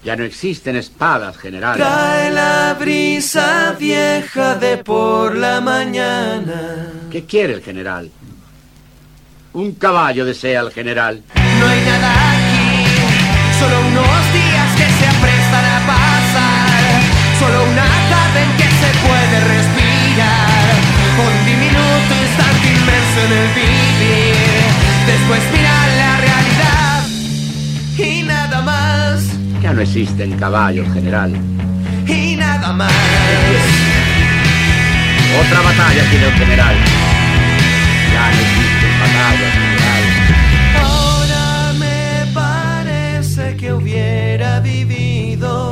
[0.04, 1.76] Ya no existen espadas, general.
[1.76, 6.92] Trae la brisa vieja de por la mañana.
[7.10, 8.10] ¿Qué quiere el general?
[9.54, 11.22] Un caballo desea el general.
[11.34, 12.15] No hay nada
[13.58, 16.82] solo unos días que se aprestan a pasar.
[17.38, 20.64] Solo una tarde en que se puede respirar.
[21.26, 24.64] Un diminuto instante inmerso en el vivir.
[25.06, 26.98] Después mirar la realidad
[27.98, 29.20] y nada más.
[29.62, 31.32] Ya no existen caballos, general.
[32.06, 32.92] Y nada más.
[35.40, 36.76] Otra batalla quiere el general.
[38.12, 39.65] Ya no existen batallas,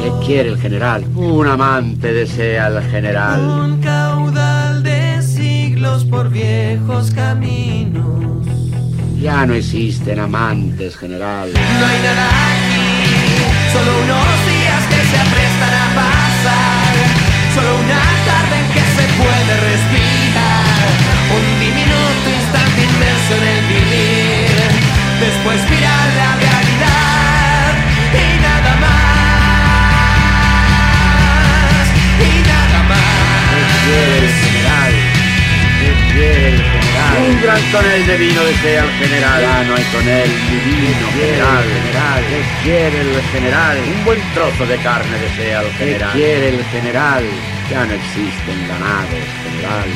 [0.04, 1.02] ¿Qué quiere el general?
[1.14, 3.40] Un amante desea el general.
[3.40, 8.44] Un caudal de siglos por viejos caminos.
[9.18, 11.48] Ya no existen amantes, general.
[11.54, 12.84] No hay nada aquí,
[13.72, 16.92] solo unos días que se aprestan a pasar.
[17.54, 20.84] Solo una tarde en que se puede respirar.
[21.32, 24.52] Un diminuto instante inmenso en el vivir.
[25.18, 26.53] Después mirar la realidad
[33.84, 34.92] quiere el general?
[35.80, 37.22] ¿Qué quiere el general?
[37.28, 39.40] Un gran tonel de vino desea el general.
[39.42, 41.64] Ya no hay tonel ni vino, general.
[41.64, 42.24] general.
[42.30, 43.78] ¿Qué quiere el general?
[43.96, 46.12] Un buen trozo de carne desea el general.
[46.12, 47.24] ¿Qué quiere el general?
[47.70, 49.88] Ya no existen ganados, general.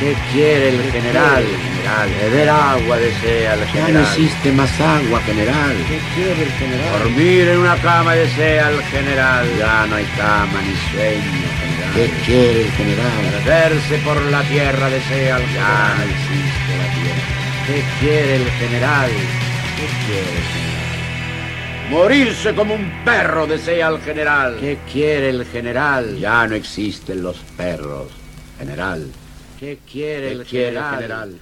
[0.00, 1.44] ¿Qué quiere el general?
[1.44, 2.08] general?
[2.20, 3.92] Beber agua desea el general.
[3.92, 5.76] Ya no existe más agua, general.
[5.88, 6.98] ¿Qué quiere el general?
[6.98, 9.46] Dormir en una cama desea el general.
[9.58, 11.73] Ya no hay cama ni sueño, general.
[11.94, 13.42] ¿Qué quiere el general?
[13.44, 15.96] Perderse por la tierra desea el general.
[15.96, 17.34] Ya existe la tierra.
[17.66, 19.10] ¿Qué quiere el general?
[19.76, 21.90] ¿Qué quiere el general?
[21.90, 24.56] Morirse como un perro desea el general.
[24.58, 26.18] ¿Qué quiere el general?
[26.18, 28.10] Ya no existen los perros,
[28.58, 29.06] general.
[29.60, 31.38] ¿Qué quiere, el, general?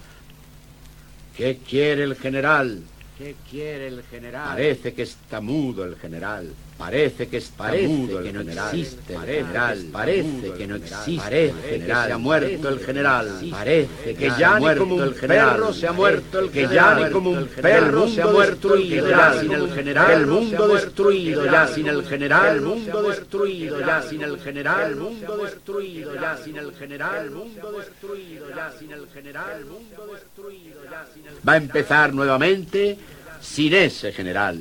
[1.34, 2.82] ¿Qué quiere el general?
[3.16, 4.48] ¿Qué quiere el general?
[4.48, 6.52] Parece que está mudo el general.
[6.78, 8.68] Parece que está Parece mudo que no general.
[8.78, 9.78] existe el general.
[9.78, 10.82] que Parece que no general.
[10.82, 12.06] existe Parece el que general.
[12.06, 13.40] se ha muerto el general.
[13.50, 17.10] Parece que ya ya ni como un perro se ha muerto el que ya ni
[17.12, 20.12] como un perro se ha muerto el general sin el general.
[20.12, 22.56] El mundo destruido ya sin el general.
[22.56, 24.86] El mundo destruido ya sin el general.
[24.86, 27.24] El mundo destruido ya sin el general.
[27.24, 29.50] El mundo destruido ya sin el general.
[29.60, 32.98] El mundo destruido ya sin el Va a empezar nuevamente
[33.40, 34.58] sin ese general.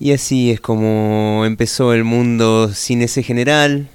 [0.00, 3.88] Y así es como empezó el mundo sin ese general,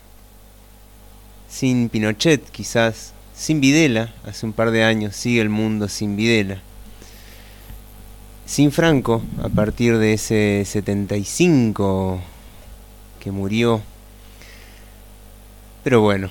[1.50, 6.62] sin Pinochet quizás, sin Videla, hace un par de años sigue el mundo sin Videla.
[8.46, 12.20] Sin Franco, a partir de ese 75
[13.22, 13.82] que murió.
[15.86, 16.30] Pero bueno,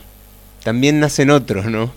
[0.65, 1.91] también nacen otros, ¿no?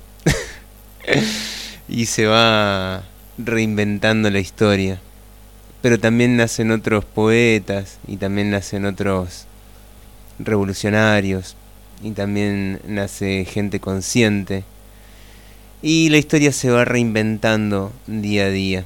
[1.89, 3.03] y se va
[3.37, 5.01] reinventando la historia
[5.85, 9.45] pero también nacen otros poetas y también nacen otros
[10.39, 11.55] revolucionarios
[12.01, 14.63] y también nace gente consciente
[15.83, 18.83] y la historia se va reinventando día a día.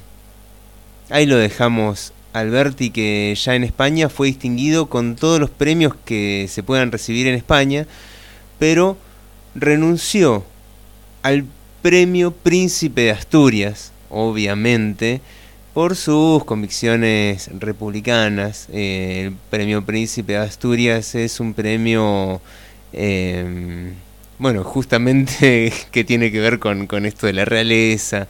[1.08, 6.48] Ahí lo dejamos Alberti que ya en España fue distinguido con todos los premios que
[6.50, 7.86] se puedan recibir en España,
[8.58, 8.98] pero
[9.54, 10.44] renunció
[11.22, 11.46] al
[11.80, 15.22] premio Príncipe de Asturias, obviamente,
[15.74, 18.68] por sus convicciones republicanas.
[18.72, 22.40] Eh, el premio Príncipe de Asturias es un premio,
[22.92, 23.92] eh,
[24.38, 28.26] bueno, justamente que tiene que ver con, con esto de la realeza,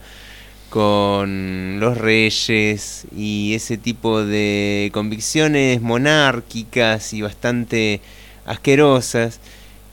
[0.69, 8.01] con los reyes y ese tipo de convicciones monárquicas y bastante
[8.45, 9.39] asquerosas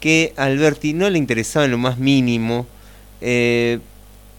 [0.01, 2.67] que a Alberti no le interesaba en lo más mínimo.
[3.21, 3.81] eh,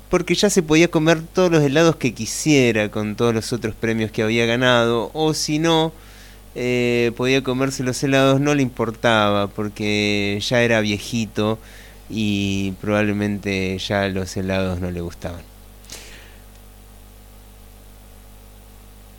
[0.09, 4.11] porque ya se podía comer todos los helados que quisiera con todos los otros premios
[4.11, 5.93] que había ganado, o si no,
[6.55, 11.59] eh, podía comerse los helados, no le importaba, porque ya era viejito
[12.09, 15.41] y probablemente ya los helados no le gustaban.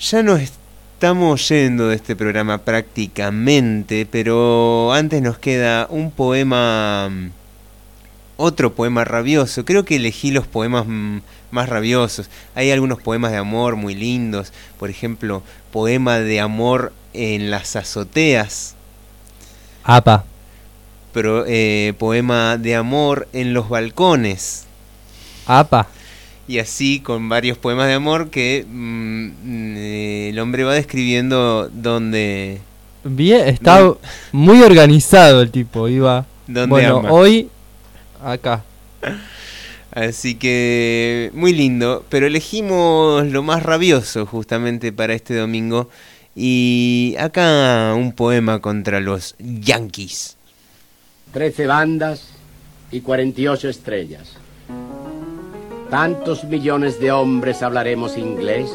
[0.01, 7.40] Ya nos estamos yendo de este programa prácticamente, pero antes nos queda un poema mm,
[8.41, 9.65] otro poema rabioso.
[9.65, 11.19] Creo que elegí los poemas mm,
[11.51, 12.31] más rabiosos.
[12.55, 14.53] Hay algunos poemas de amor muy lindos.
[14.79, 18.75] Por ejemplo, poema de amor en las azoteas.
[19.85, 20.25] Apa.
[21.13, 24.65] Pero, eh, poema de amor en los balcones.
[25.47, 25.89] Apa.
[26.49, 29.29] Y así con varios poemas de amor que mm,
[29.77, 32.61] eh, el hombre va describiendo dónde...
[33.05, 34.01] Bien, está ¿Dónde-
[34.33, 36.27] muy organizado el tipo, iba.
[36.47, 37.13] ¿Dónde bueno, ama?
[37.13, 37.49] hoy
[38.23, 38.65] acá.
[39.93, 45.89] Así que muy lindo, pero elegimos lo más rabioso justamente para este domingo.
[46.37, 50.37] Y acá un poema contra los Yankees.
[51.33, 52.29] Trece bandas
[52.93, 54.37] y 48 estrellas.
[55.91, 58.71] Tantos millones de hombres hablaremos inglés.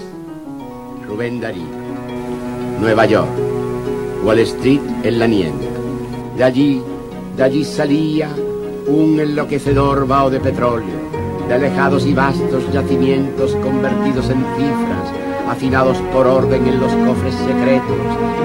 [1.07, 1.63] Rubén Darío.
[2.81, 3.29] Nueva York.
[4.23, 5.69] Wall Street en la niebla.
[6.35, 6.81] De allí,
[7.37, 8.29] de allí salía
[8.87, 10.95] un enloquecedor vaho de petróleo,
[11.47, 15.11] de alejados y vastos yacimientos convertidos en cifras,
[15.49, 17.97] afinados por orden en los cofres secretos,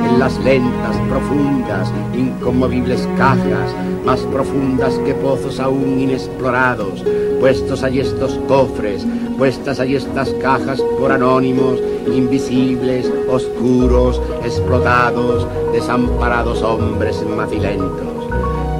[0.09, 7.05] en las lentas, profundas, inconmovibles cajas, más profundas que pozos aún inexplorados,
[7.41, 9.07] puestos allí estos cofres,
[9.39, 18.10] puestas allí estas cajas por anónimos, invisibles, oscuros, explotados, desamparados hombres macilentos.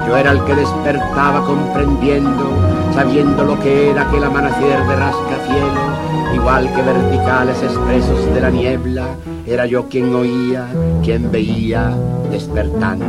[0.07, 2.51] Yo era el que despertaba comprendiendo,
[2.95, 9.07] sabiendo lo que era aquel amanecer de rascacielos, igual que verticales expresos de la niebla,
[9.47, 10.67] era yo quien oía,
[11.03, 11.93] quien veía,
[12.31, 13.07] despertando.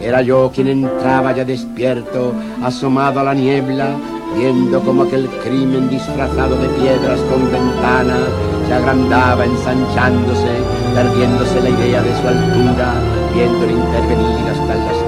[0.00, 2.32] Era yo quien entraba ya despierto,
[2.62, 3.88] asomado a la niebla,
[4.36, 8.28] viendo como aquel crimen disfrazado de piedras con ventanas
[8.66, 10.48] se agrandaba ensanchándose,
[10.94, 12.94] perdiéndose la idea de su altura,
[13.34, 15.01] viéndolo intervenir hasta las.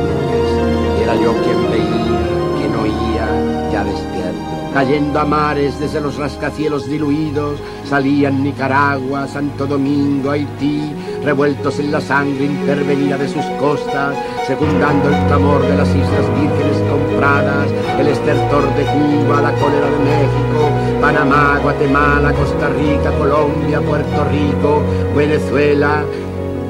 [1.23, 4.71] Yo quien veía, quien oía, ya despierto.
[4.75, 10.93] cayendo a mares desde los rascacielos diluidos, salían Nicaragua, Santo Domingo, Haití,
[11.23, 14.17] revueltos en la sangre intervenida de sus costas,
[14.47, 17.69] secundando el clamor de las Islas Vírgenes compradas,
[18.01, 24.83] el estertor de Cuba, la cólera de México, Panamá, Guatemala, Costa Rica, Colombia, Puerto Rico,
[25.17, 26.05] Venezuela,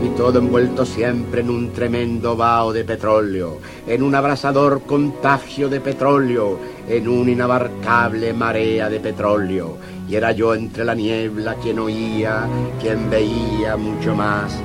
[0.04, 5.80] y todo envuelto siempre en un tremendo vaho de petróleo, en un abrasador contagio de
[5.80, 9.78] petróleo, en una inabarcable marea de petróleo.
[10.06, 12.46] Y era yo entre la niebla quien oía,
[12.80, 14.60] quien veía mucho más.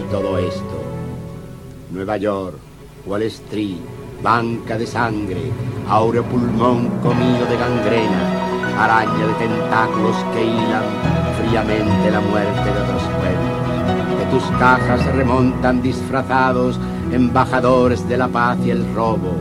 [0.00, 0.82] Y todo esto.
[1.92, 2.56] Nueva York,
[3.06, 3.78] Wall Street,
[4.20, 5.42] banca de sangre,
[5.88, 10.84] áureo pulmón comido de gangrena, araña de tentáculos que hilan
[11.38, 13.62] fríamente la muerte de otros pueblos
[14.32, 16.80] tus cajas remontan disfrazados
[17.12, 19.36] embajadores de la paz y el robo.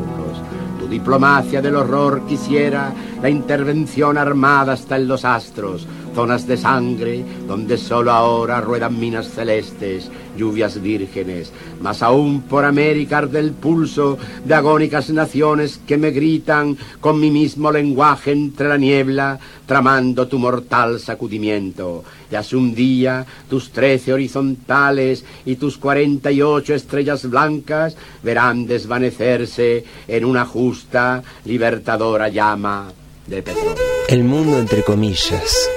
[0.77, 2.91] Tu diplomacia del horror quisiera
[3.22, 5.85] la intervención armada hasta en los astros,
[6.15, 13.19] zonas de sangre donde solo ahora ruedan minas celestes, lluvias vírgenes, más aún por América
[13.19, 18.77] arde el pulso de agónicas naciones que me gritan con mi mismo lenguaje entre la
[18.77, 22.03] niebla, tramando tu mortal sacudimiento.
[22.31, 28.65] Y hace un día tus trece horizontales y tus cuarenta y ocho estrellas blancas verán
[28.65, 32.88] desvanecerse en una justa, libertadora llama
[33.27, 33.76] de petróleo.
[34.07, 35.69] El mundo entre comillas.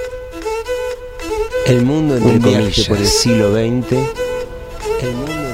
[1.65, 2.87] El mundo entre Un viaje comillas.
[2.87, 3.93] por el siglo XX.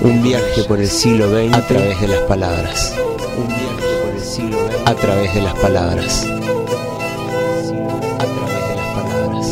[0.02, 1.54] Un viaje por el siglo XX.
[1.54, 2.94] A través de las palabras.
[3.38, 4.82] Un viaje por el siglo XX.
[4.88, 6.24] A través de las palabras.
[6.24, 6.28] A
[8.26, 9.48] través de las palabras.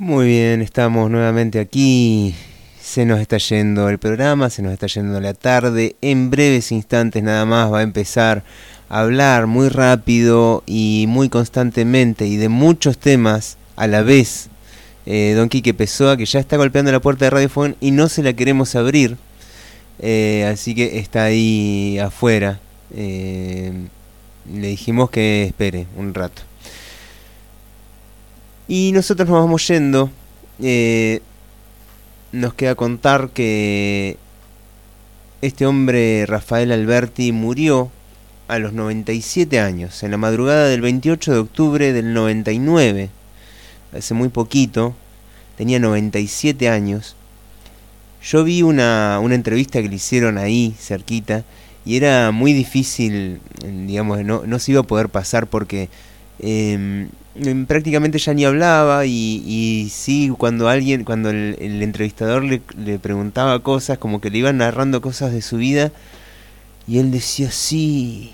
[0.00, 2.32] Muy bien, estamos nuevamente aquí.
[2.80, 5.96] Se nos está yendo el programa, se nos está yendo la tarde.
[6.00, 8.44] En breves instantes nada más va a empezar
[8.88, 14.48] a hablar muy rápido y muy constantemente y de muchos temas a la vez.
[15.06, 18.08] eh, don Quique Pessoa, que ya está golpeando la puerta de Radio Fogón y no
[18.08, 19.16] se la queremos abrir.
[19.98, 22.60] Eh, así que está ahí afuera.
[22.94, 23.72] Eh,
[24.52, 26.47] le dijimos que espere un rato.
[28.68, 30.10] Y nosotros nos vamos yendo.
[30.60, 31.20] Eh,
[32.32, 34.18] nos queda contar que
[35.40, 37.90] este hombre, Rafael Alberti, murió
[38.46, 43.08] a los 97 años, en la madrugada del 28 de octubre del 99.
[43.96, 44.94] Hace muy poquito,
[45.56, 47.16] tenía 97 años.
[48.22, 51.44] Yo vi una, una entrevista que le hicieron ahí, cerquita,
[51.86, 55.88] y era muy difícil, digamos, no, no se iba a poder pasar porque
[56.40, 57.08] eh,
[57.66, 63.60] prácticamente ya ni hablaba y, sí, cuando alguien, cuando el, el entrevistador le, le preguntaba
[63.62, 65.92] cosas, como que le iban narrando cosas de su vida,
[66.86, 68.32] y él decía, sí,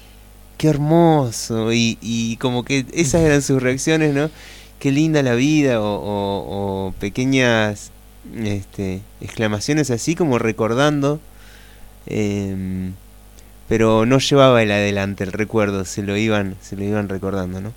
[0.59, 4.31] qué hermoso, y, y como que esas eran sus reacciones, ¿no?
[4.79, 7.91] Qué linda la vida, o, o- o pequeñas
[8.37, 11.21] este, exclamaciones así como recordando,
[12.07, 12.93] em,
[13.69, 17.73] pero no llevaba el adelante el recuerdo, se lo iban, se lo iban recordando, ¿no?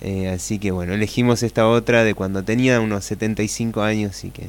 [0.00, 4.48] Eh, así que bueno, elegimos esta otra de cuando tenía unos 75 años y que,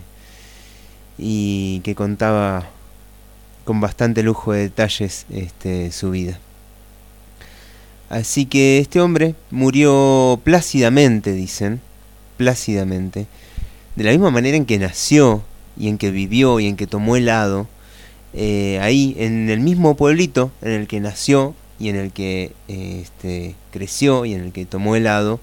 [1.17, 2.69] y que contaba
[3.63, 6.39] con bastante lujo de detalles este, su vida.
[8.09, 11.81] Así que este hombre murió plácidamente, dicen,
[12.37, 13.27] plácidamente,
[13.95, 15.43] de la misma manera en que nació
[15.77, 17.67] y en que vivió y en que tomó helado,
[18.33, 23.55] eh, ahí en el mismo pueblito en el que nació y en el que este,
[23.71, 25.39] creció y en el que tomó helado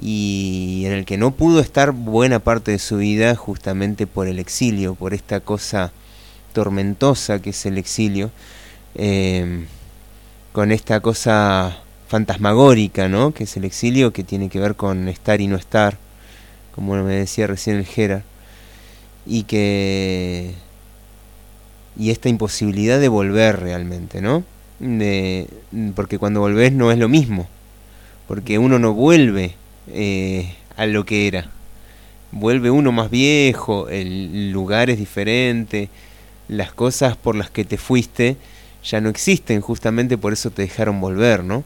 [0.00, 4.38] y en el que no pudo estar buena parte de su vida justamente por el
[4.38, 5.92] exilio, por esta cosa
[6.52, 8.30] tormentosa que es el exilio,
[8.94, 9.64] eh,
[10.52, 11.78] con esta cosa
[12.08, 13.32] fantasmagórica, ¿no?
[13.32, 15.98] Que es el exilio, que tiene que ver con estar y no estar,
[16.74, 18.22] como me decía recién el Gera,
[19.26, 20.54] y que
[21.98, 24.44] y esta imposibilidad de volver realmente, ¿no?
[24.78, 25.48] De,
[25.94, 27.48] porque cuando volvés no es lo mismo,
[28.28, 29.54] porque uno no vuelve
[29.88, 31.50] eh, a lo que era,
[32.32, 35.88] vuelve uno más viejo, el lugar es diferente,
[36.48, 38.36] las cosas por las que te fuiste
[38.84, 41.64] ya no existen, justamente por eso te dejaron volver, ¿no?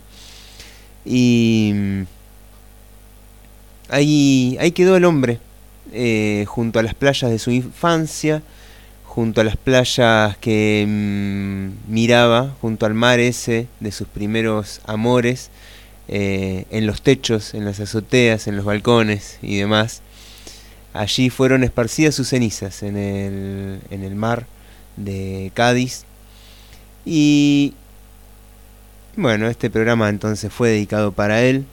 [1.05, 1.75] Y
[3.89, 5.39] ahí, ahí quedó el hombre,
[5.93, 8.43] eh, junto a las playas de su infancia,
[9.11, 15.51] junto a las playas que mm, miraba, junto al mar ese de sus primeros amores,
[16.07, 20.01] eh, en los techos, en las azoteas, en los balcones y demás.
[20.93, 24.47] Allí fueron esparcidas sus cenizas en el, en el mar
[24.97, 26.05] de Cádiz.
[27.05, 27.75] Y
[29.17, 31.67] bueno, este programa entonces fue dedicado para él.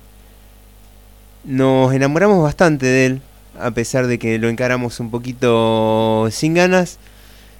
[1.43, 3.21] Nos enamoramos bastante de él,
[3.59, 6.97] a pesar de que lo encaramos un poquito sin ganas,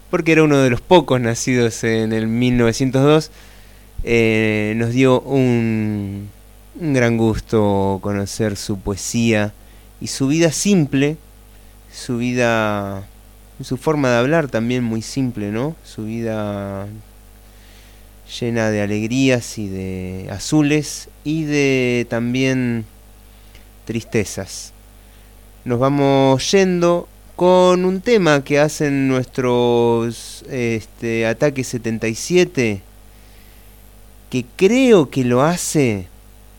[0.10, 3.32] porque era uno de los pocos nacidos en el 1902.
[4.04, 6.30] Eh, nos dio un,
[6.80, 9.54] un gran gusto conocer su poesía
[10.00, 11.18] y su vida simple,
[11.92, 13.04] su vida,
[13.62, 15.76] su forma de hablar también muy simple, ¿no?
[15.84, 16.88] Su vida
[18.40, 22.86] llena de alegrías y de azules y de también
[23.86, 24.74] tristezas.
[25.66, 27.08] Nos vamos yendo
[27.38, 32.82] con un tema que hacen nuestros este, Ataque 77,
[34.32, 36.08] que creo que lo hace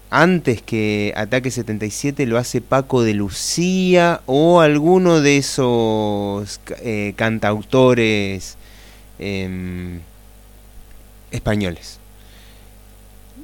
[0.08, 8.56] antes que Ataque 77 lo hace Paco de Lucía o alguno de esos eh, cantautores
[9.18, 9.98] em,
[11.32, 11.98] españoles.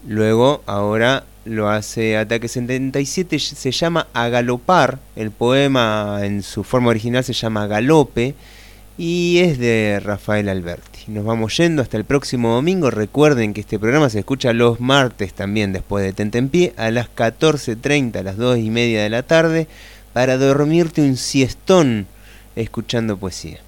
[0.07, 6.91] Luego, ahora lo hace Ataque 77, se llama A Galopar, el poema en su forma
[6.91, 8.35] original se llama Galope
[8.97, 11.01] y es de Rafael Alberti.
[11.09, 12.91] Nos vamos yendo hasta el próximo domingo.
[12.91, 18.17] Recuerden que este programa se escucha los martes también después de Tentempié a las 14.30,
[18.17, 19.67] a las 2 y media de la tarde,
[20.13, 22.07] para dormirte un siestón
[22.57, 23.59] escuchando poesía.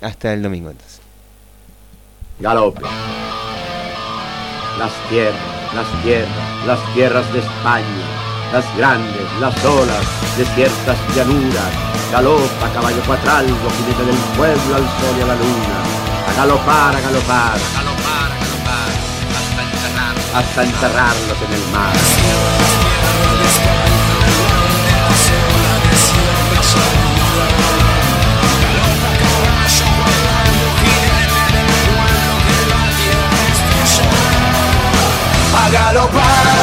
[0.00, 1.00] Hasta el domingo entonces.
[2.38, 2.82] Galope.
[4.78, 8.06] Las tierras, las tierras, las tierras de España,
[8.52, 10.04] las grandes, las olas,
[10.36, 11.72] desiertas llanuras,
[12.12, 15.78] galopa, caballo cuatral, jinete del pueblo al sol y a la luna,
[16.28, 18.90] a galopar, a galopar, a galopar, a galopar,
[19.36, 22.97] hasta enterrarlos, hasta enterrarlos en el mar.
[35.70, 36.57] Galopar,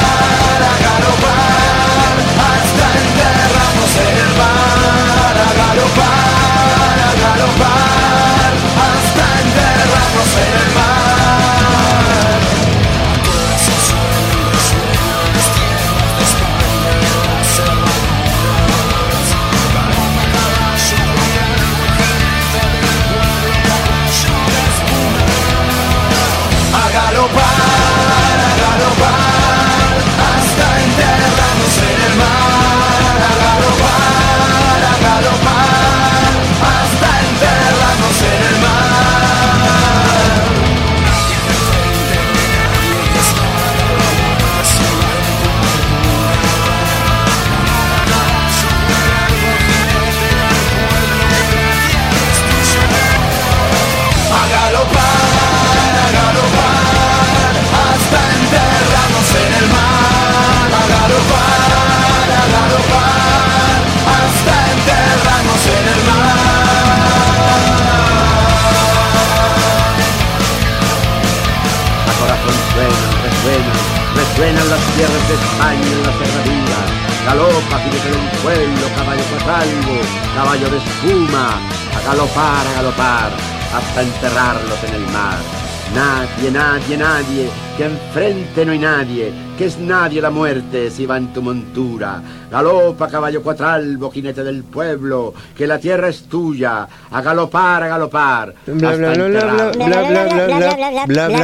[74.96, 76.88] tierras de España en las herraduras.
[77.26, 79.96] Galopa, jinete del pueblo, caballo cuatralgo,
[80.36, 81.60] caballo de espuma.
[81.96, 83.32] A galopar, a galopar,
[83.74, 85.65] hasta enterrarlos en el mar.
[85.96, 91.16] Nadie, nadie, nadie, que enfrente no hay nadie, que es nadie la muerte si va
[91.16, 92.22] en tu montura.
[92.52, 96.86] Galopa, caballo cuatralbo, jinete del pueblo, que la tierra es tuya.
[97.12, 98.54] A galopar, a galopar.
[98.68, 99.72] Bla, hasta bla, bla, bla, enterrarlos.
[99.72, 100.68] bla, bla, bla, bla, bla,
[101.06, 101.38] bla,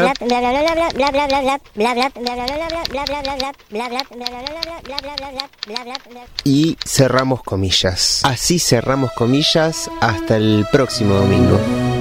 [6.09, 6.25] bla.
[6.43, 8.19] Y cerramos comillas.
[8.25, 11.57] Así cerramos comillas hasta el próximo domingo.
[11.57, 12.00] Así